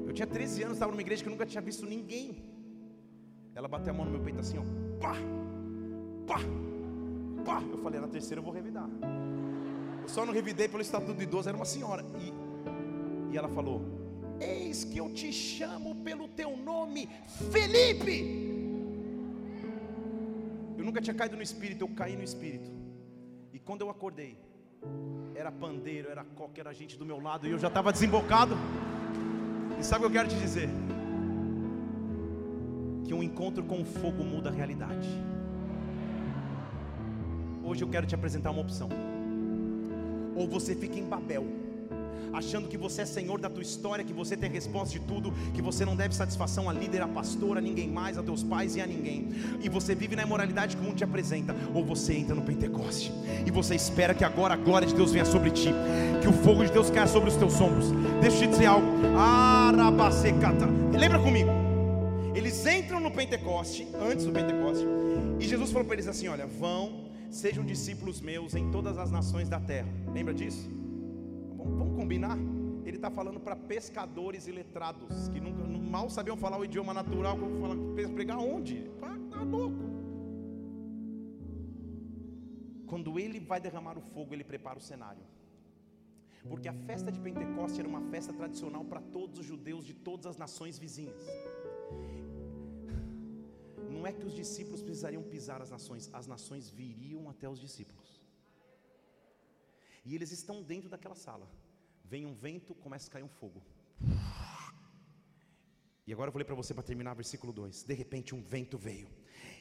Eu 0.06 0.12
tinha 0.12 0.26
13 0.26 0.62
anos, 0.62 0.76
estava 0.76 0.92
numa 0.92 1.02
igreja 1.02 1.22
que 1.22 1.28
eu 1.28 1.32
nunca 1.32 1.44
tinha 1.44 1.60
visto 1.60 1.84
ninguém 1.84 2.56
ela 3.56 3.68
bateu 3.68 3.90
a 3.90 3.96
mão 3.96 4.04
no 4.04 4.12
meu 4.12 4.20
peito 4.20 4.38
assim, 4.38 4.58
ó. 4.58 4.62
Pá! 5.00 5.14
Pá! 6.26 6.38
Pá! 7.42 7.62
Eu 7.72 7.78
falei, 7.78 7.98
na 7.98 8.06
terceira 8.06 8.38
eu 8.38 8.44
vou 8.44 8.52
revidar. 8.52 8.86
Eu 10.02 10.08
só 10.10 10.26
não 10.26 10.32
revidei 10.34 10.68
pelo 10.68 10.82
estatuto 10.82 11.14
de 11.14 11.22
idoso, 11.22 11.48
era 11.48 11.56
uma 11.56 11.64
senhora. 11.64 12.04
E, 12.20 13.32
e 13.32 13.38
ela 13.38 13.48
falou: 13.48 13.80
Eis 14.38 14.84
que 14.84 14.98
eu 14.98 15.10
te 15.10 15.32
chamo 15.32 15.94
pelo 16.04 16.28
teu 16.28 16.54
nome, 16.54 17.08
Felipe. 17.50 18.55
Nunca 20.86 21.00
tinha 21.00 21.14
caído 21.20 21.36
no 21.36 21.42
espírito, 21.42 21.82
eu 21.82 21.88
caí 21.88 22.16
no 22.16 22.22
espírito. 22.30 22.70
E 23.52 23.58
quando 23.58 23.80
eu 23.82 23.90
acordei, 23.90 24.38
era 25.34 25.50
pandeiro, 25.50 26.08
era 26.08 26.24
coque, 26.38 26.60
era 26.60 26.72
gente 26.80 26.96
do 26.96 27.04
meu 27.04 27.18
lado, 27.20 27.46
e 27.46 27.50
eu 27.50 27.58
já 27.58 27.68
estava 27.68 27.92
desembocado. 27.92 28.54
E 29.80 29.84
sabe 29.84 30.04
o 30.04 30.08
que 30.08 30.16
eu 30.16 30.22
quero 30.22 30.28
te 30.34 30.40
dizer? 30.46 30.70
que 33.06 33.14
um 33.14 33.22
encontro 33.22 33.62
com 33.62 33.80
o 33.80 33.84
fogo 33.84 34.24
muda 34.24 34.48
a 34.48 34.52
realidade. 34.52 35.08
Hoje 37.62 37.82
eu 37.84 37.88
quero 37.88 38.06
te 38.06 38.14
apresentar 38.16 38.50
uma 38.50 38.60
opção. 38.60 38.88
Ou 40.34 40.48
você 40.48 40.74
fica 40.74 40.98
em 40.98 41.04
Babel, 41.04 41.44
achando 42.32 42.68
que 42.68 42.76
você 42.76 43.02
é 43.02 43.06
senhor 43.06 43.40
da 43.40 43.48
tua 43.48 43.62
história, 43.62 44.04
que 44.04 44.12
você 44.12 44.36
tem 44.36 44.50
resposta 44.50 44.98
de 44.98 45.04
tudo, 45.04 45.32
que 45.54 45.62
você 45.62 45.84
não 45.84 45.96
deve 45.96 46.14
satisfação 46.14 46.68
a 46.68 46.72
líder, 46.72 47.02
a 47.02 47.08
pastor, 47.08 47.58
a 47.58 47.60
ninguém 47.60 47.88
mais, 47.88 48.18
a 48.18 48.22
teus 48.22 48.42
pais 48.42 48.76
e 48.76 48.80
a 48.80 48.86
ninguém. 48.86 49.28
E 49.62 49.68
você 49.68 49.94
vive 49.94 50.16
na 50.16 50.22
imoralidade 50.22 50.76
que 50.76 50.82
o 50.82 50.84
mundo 50.84 50.96
te 50.96 51.04
apresenta, 51.04 51.54
ou 51.74 51.84
você 51.84 52.14
entra 52.14 52.34
no 52.34 52.42
Pentecoste 52.42 53.12
e 53.44 53.50
você 53.50 53.74
espera 53.74 54.14
que 54.14 54.24
agora 54.24 54.54
a 54.54 54.56
glória 54.56 54.86
de 54.86 54.94
Deus 54.94 55.12
venha 55.12 55.24
sobre 55.24 55.50
ti, 55.50 55.70
que 56.20 56.28
o 56.28 56.32
fogo 56.32 56.64
de 56.64 56.72
Deus 56.72 56.90
caia 56.90 57.06
sobre 57.06 57.28
os 57.28 57.36
teus 57.36 57.60
ombros. 57.60 57.90
Deixa 58.20 58.36
eu 58.36 58.40
te 58.42 58.48
dizer 58.48 58.66
algo. 58.66 58.86
Arabacecata. 59.16 60.66
Lembra 60.92 61.18
comigo? 61.18 61.50
Eles 62.34 62.66
entram 62.66 63.00
no 63.00 63.10
Pentecoste, 63.10 63.88
antes 64.00 64.26
do 64.26 64.32
Pentecoste, 64.32 64.84
e 65.40 65.46
Jesus 65.46 65.70
falou 65.70 65.86
para 65.86 65.94
eles 65.94 66.06
assim: 66.06 66.28
Olha, 66.28 66.46
vão, 66.46 67.06
sejam 67.30 67.64
discípulos 67.64 68.20
meus 68.20 68.54
em 68.54 68.70
todas 68.70 68.98
as 68.98 69.10
nações 69.10 69.48
da 69.48 69.58
terra. 69.58 69.88
Lembra 70.12 70.34
disso? 70.34 70.68
Vamos, 71.78 71.96
combinar? 71.96 72.36
Ele 72.84 72.96
está 72.96 73.10
falando 73.10 73.40
para 73.40 73.56
pescadores 73.56 74.46
e 74.46 74.52
letrados 74.52 75.28
que 75.28 75.40
nunca, 75.40 75.64
mal 75.64 76.08
sabiam 76.08 76.36
falar 76.36 76.58
o 76.58 76.64
idioma 76.64 76.94
natural. 76.94 77.38
Como 77.38 77.60
falar, 77.60 77.76
pregar 78.14 78.38
onde? 78.38 78.76
Está 78.86 79.16
tá 79.30 79.42
louco. 79.42 79.84
Quando 82.86 83.18
ele 83.18 83.40
vai 83.40 83.60
derramar 83.60 83.98
o 83.98 84.00
fogo, 84.00 84.32
ele 84.32 84.44
prepara 84.44 84.78
o 84.78 84.82
cenário. 84.82 85.24
Porque 86.48 86.68
a 86.68 86.72
festa 86.72 87.10
de 87.10 87.18
Pentecoste 87.18 87.80
era 87.80 87.88
uma 87.88 88.02
festa 88.02 88.32
tradicional 88.32 88.84
para 88.84 89.00
todos 89.00 89.40
os 89.40 89.46
judeus 89.46 89.84
de 89.84 89.94
todas 89.94 90.26
as 90.26 90.36
nações 90.36 90.78
vizinhas 90.78 91.24
não 94.06 94.06
é 94.06 94.12
que 94.12 94.24
os 94.24 94.34
discípulos 94.34 94.82
precisariam 94.82 95.22
pisar 95.22 95.60
as 95.60 95.70
nações, 95.70 96.08
as 96.12 96.26
nações 96.28 96.70
viriam 96.70 97.28
até 97.28 97.48
os 97.48 97.58
discípulos. 97.58 98.15
E 100.06 100.14
eles 100.14 100.30
estão 100.30 100.62
dentro 100.62 100.88
daquela 100.88 101.16
sala. 101.16 101.50
Vem 102.04 102.24
um 102.24 102.32
vento, 102.32 102.72
começa 102.76 103.08
a 103.08 103.12
cair 103.12 103.24
um 103.24 103.28
fogo. 103.28 103.60
E 106.06 106.12
agora 106.12 106.28
eu 106.28 106.32
vou 106.32 106.38
ler 106.38 106.44
para 106.44 106.54
você 106.54 106.72
para 106.72 106.84
terminar 106.84 107.14
versículo 107.14 107.52
2. 107.52 107.82
De 107.82 107.92
repente 107.92 108.32
um 108.32 108.40
vento 108.40 108.78
veio 108.78 109.08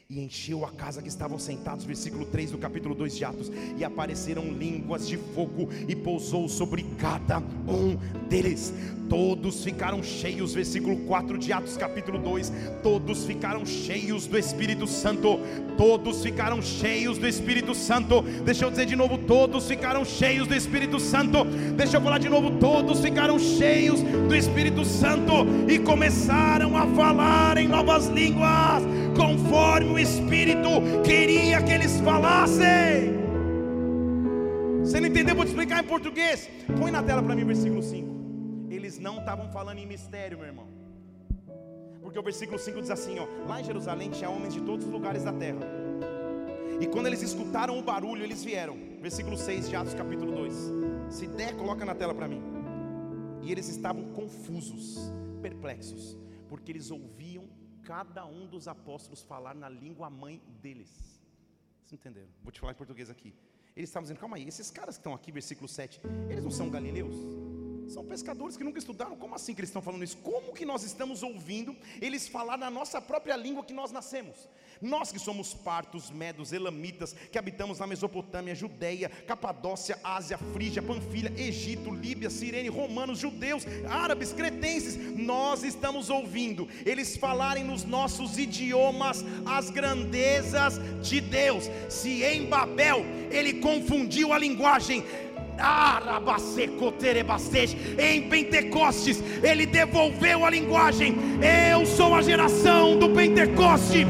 e 0.08 0.20
encheu 0.20 0.64
a 0.64 0.70
casa 0.70 1.02
que 1.02 1.08
estavam 1.08 1.36
sentados, 1.36 1.84
versículo 1.84 2.24
3 2.26 2.52
do 2.52 2.58
capítulo 2.58 2.94
2 2.94 3.16
de 3.16 3.24
Atos, 3.24 3.50
e 3.76 3.84
apareceram 3.84 4.44
línguas 4.52 5.08
de 5.08 5.16
fogo 5.16 5.68
e 5.88 5.96
pousou 5.96 6.48
sobre 6.48 6.84
cada 6.96 7.40
um 7.40 7.96
deles. 8.28 8.72
Todos 9.08 9.64
ficaram 9.64 10.04
cheios, 10.04 10.54
versículo 10.54 10.96
4 10.98 11.38
de 11.38 11.52
Atos, 11.52 11.76
capítulo 11.76 12.18
2. 12.18 12.52
Todos 12.84 13.24
ficaram 13.24 13.66
cheios 13.66 14.26
do 14.26 14.38
Espírito 14.38 14.86
Santo. 14.86 15.40
Todos 15.76 16.22
ficaram 16.22 16.62
cheios 16.62 17.18
do 17.18 17.26
Espírito 17.26 17.74
Santo. 17.74 18.22
Deixa 18.44 18.64
eu 18.64 18.70
dizer 18.70 18.86
de 18.86 18.94
novo: 18.94 19.18
todos 19.18 19.66
ficaram 19.66 20.04
cheios 20.04 20.46
do 20.46 20.54
Espírito 20.54 21.00
Santo. 21.00 21.44
Deixa 21.76 21.96
eu 21.96 22.00
falar 22.00 22.18
de 22.18 22.28
novo: 22.28 22.58
todos 22.58 23.00
ficaram 23.00 23.38
cheios 23.38 24.02
do 24.02 24.34
Espírito 24.34 24.84
Santo 24.84 25.32
e 25.68 25.78
começaram 25.80 26.76
a 26.76 26.86
falar 26.94 27.58
em 27.58 27.66
novas 27.66 28.06
línguas 28.06 28.82
conforme 29.16 29.90
o 29.90 29.98
Espírito 29.98 30.68
queria 31.04 31.62
que 31.62 31.72
eles 31.72 32.00
falassem. 32.00 33.16
Você 34.80 35.00
não 35.00 35.08
entendeu? 35.08 35.34
Vou 35.34 35.44
te 35.44 35.48
explicar 35.48 35.82
em 35.82 35.86
português. 35.86 36.48
Põe 36.78 36.90
na 36.90 37.02
tela 37.02 37.22
para 37.22 37.34
mim 37.34 37.42
o 37.42 37.46
versículo 37.46 37.82
5. 37.82 38.14
Eles 38.70 38.98
não 38.98 39.18
estavam 39.18 39.48
falando 39.50 39.78
em 39.78 39.86
mistério, 39.86 40.38
meu 40.38 40.46
irmão. 40.46 40.66
Porque 42.00 42.18
o 42.18 42.22
versículo 42.22 42.58
5 42.58 42.80
diz 42.80 42.90
assim: 42.90 43.18
ó, 43.18 43.26
lá 43.48 43.60
em 43.60 43.64
Jerusalém 43.64 44.10
tinha 44.10 44.30
homens 44.30 44.54
de 44.54 44.60
todos 44.60 44.86
os 44.86 44.92
lugares 44.92 45.24
da 45.24 45.32
terra. 45.32 45.60
E 46.80 46.86
quando 46.86 47.06
eles 47.06 47.22
escutaram 47.22 47.78
o 47.78 47.82
barulho, 47.82 48.22
eles 48.22 48.44
vieram. 48.44 48.76
Versículo 49.00 49.36
6 49.36 49.68
de 49.68 49.76
Atos 49.76 49.94
capítulo 49.94 50.32
2. 50.32 50.54
Se 51.08 51.26
der, 51.26 51.54
coloca 51.56 51.84
na 51.84 51.94
tela 51.94 52.14
para 52.14 52.28
mim. 52.28 52.42
E 53.42 53.50
eles 53.50 53.68
estavam 53.68 54.04
confusos, 54.12 55.12
perplexos, 55.40 56.16
porque 56.48 56.72
eles 56.72 56.90
ouviam 56.90 57.35
cada 57.86 58.26
um 58.26 58.46
dos 58.46 58.66
apóstolos 58.66 59.22
falar 59.22 59.54
na 59.54 59.68
língua 59.68 60.10
mãe 60.10 60.42
deles. 60.60 60.90
Vocês 61.84 62.00
entenderam? 62.00 62.28
Vou 62.42 62.50
te 62.50 62.58
falar 62.58 62.72
em 62.72 62.76
português 62.76 63.08
aqui. 63.08 63.32
Eles 63.76 63.88
estavam 63.90 64.02
dizendo, 64.02 64.18
calma 64.18 64.36
aí, 64.36 64.48
esses 64.48 64.70
caras 64.70 64.96
que 64.96 65.00
estão 65.00 65.14
aqui, 65.14 65.30
versículo 65.30 65.68
7, 65.68 66.00
eles 66.28 66.42
não 66.42 66.50
são 66.50 66.68
galileus? 66.68 67.45
São 67.96 68.04
pescadores 68.04 68.58
que 68.58 68.62
nunca 68.62 68.78
estudaram. 68.78 69.16
Como 69.16 69.34
assim 69.34 69.54
que 69.54 69.60
eles 69.60 69.70
estão 69.70 69.80
falando 69.80 70.04
isso? 70.04 70.18
Como 70.18 70.52
que 70.52 70.66
nós 70.66 70.82
estamos 70.82 71.22
ouvindo 71.22 71.74
eles 71.98 72.28
falar 72.28 72.58
na 72.58 72.70
nossa 72.70 73.00
própria 73.00 73.34
língua 73.34 73.64
que 73.64 73.72
nós 73.72 73.90
nascemos? 73.90 74.36
Nós 74.82 75.10
que 75.10 75.18
somos 75.18 75.54
partos, 75.54 76.10
medos, 76.10 76.52
elamitas, 76.52 77.14
que 77.32 77.38
habitamos 77.38 77.78
na 77.78 77.86
Mesopotâmia, 77.86 78.54
Judéia, 78.54 79.08
Capadócia, 79.08 79.98
Ásia, 80.04 80.36
Frígia, 80.36 80.82
Panfilha, 80.82 81.32
Egito, 81.40 81.90
Líbia, 81.90 82.28
Sirene, 82.28 82.68
romanos, 82.68 83.18
judeus, 83.18 83.64
árabes, 83.88 84.34
cretenses, 84.34 85.16
nós 85.16 85.62
estamos 85.62 86.10
ouvindo 86.10 86.68
eles 86.84 87.16
falarem 87.16 87.64
nos 87.64 87.82
nossos 87.82 88.36
idiomas 88.36 89.24
as 89.46 89.70
grandezas 89.70 90.74
de 91.00 91.22
Deus. 91.22 91.64
Se 91.88 92.22
em 92.22 92.44
Babel 92.44 93.06
ele 93.30 93.54
confundiu 93.54 94.34
a 94.34 94.38
linguagem, 94.38 95.02
em 97.98 98.22
Pentecostes, 98.22 99.22
ele 99.42 99.66
devolveu 99.66 100.44
a 100.44 100.50
linguagem. 100.50 101.16
Eu 101.70 101.86
sou 101.86 102.14
a 102.14 102.22
geração 102.22 102.98
do 102.98 103.08
Pentecoste. 103.10 104.06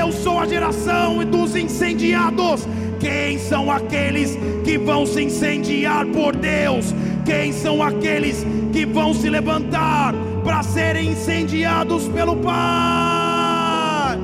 Eu 0.00 0.12
sou 0.12 0.38
a 0.38 0.46
geração 0.46 1.24
dos 1.24 1.54
incendiados. 1.56 2.66
Quem 2.98 3.38
são 3.38 3.70
aqueles 3.70 4.38
que 4.64 4.78
vão 4.78 5.04
se 5.06 5.22
incendiar 5.22 6.06
por 6.06 6.34
Deus? 6.34 6.94
Quem 7.24 7.52
são 7.52 7.82
aqueles 7.82 8.46
que 8.72 8.86
vão 8.86 9.12
se 9.12 9.28
levantar 9.28 10.14
para 10.42 10.62
serem 10.62 11.10
incendiados 11.10 12.08
pelo 12.08 12.36
Pai? 12.36 14.18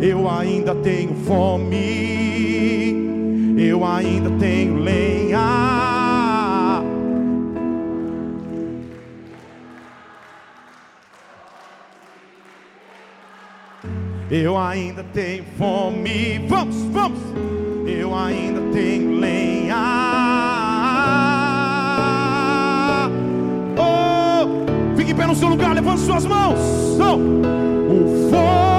Eu 0.00 0.28
ainda 0.30 0.74
tenho 0.74 1.14
fome, 1.26 1.74
eu 3.58 3.84
ainda 3.84 4.30
tenho 4.38 4.76
lenha. 4.76 5.95
Eu 14.30 14.58
ainda 14.58 15.04
tenho 15.14 15.44
fome. 15.56 16.38
Vamos, 16.48 16.76
vamos. 16.92 17.18
Eu 17.86 18.14
ainda 18.14 18.60
tenho 18.72 19.20
lenha. 19.20 19.76
Oh, 23.78 24.96
fique 24.96 25.12
em 25.12 25.14
pé 25.14 25.26
no 25.26 25.34
seu 25.34 25.48
lugar, 25.48 25.74
levante 25.74 26.00
suas 26.00 26.24
mãos. 26.24 26.58
Oh. 27.00 28.75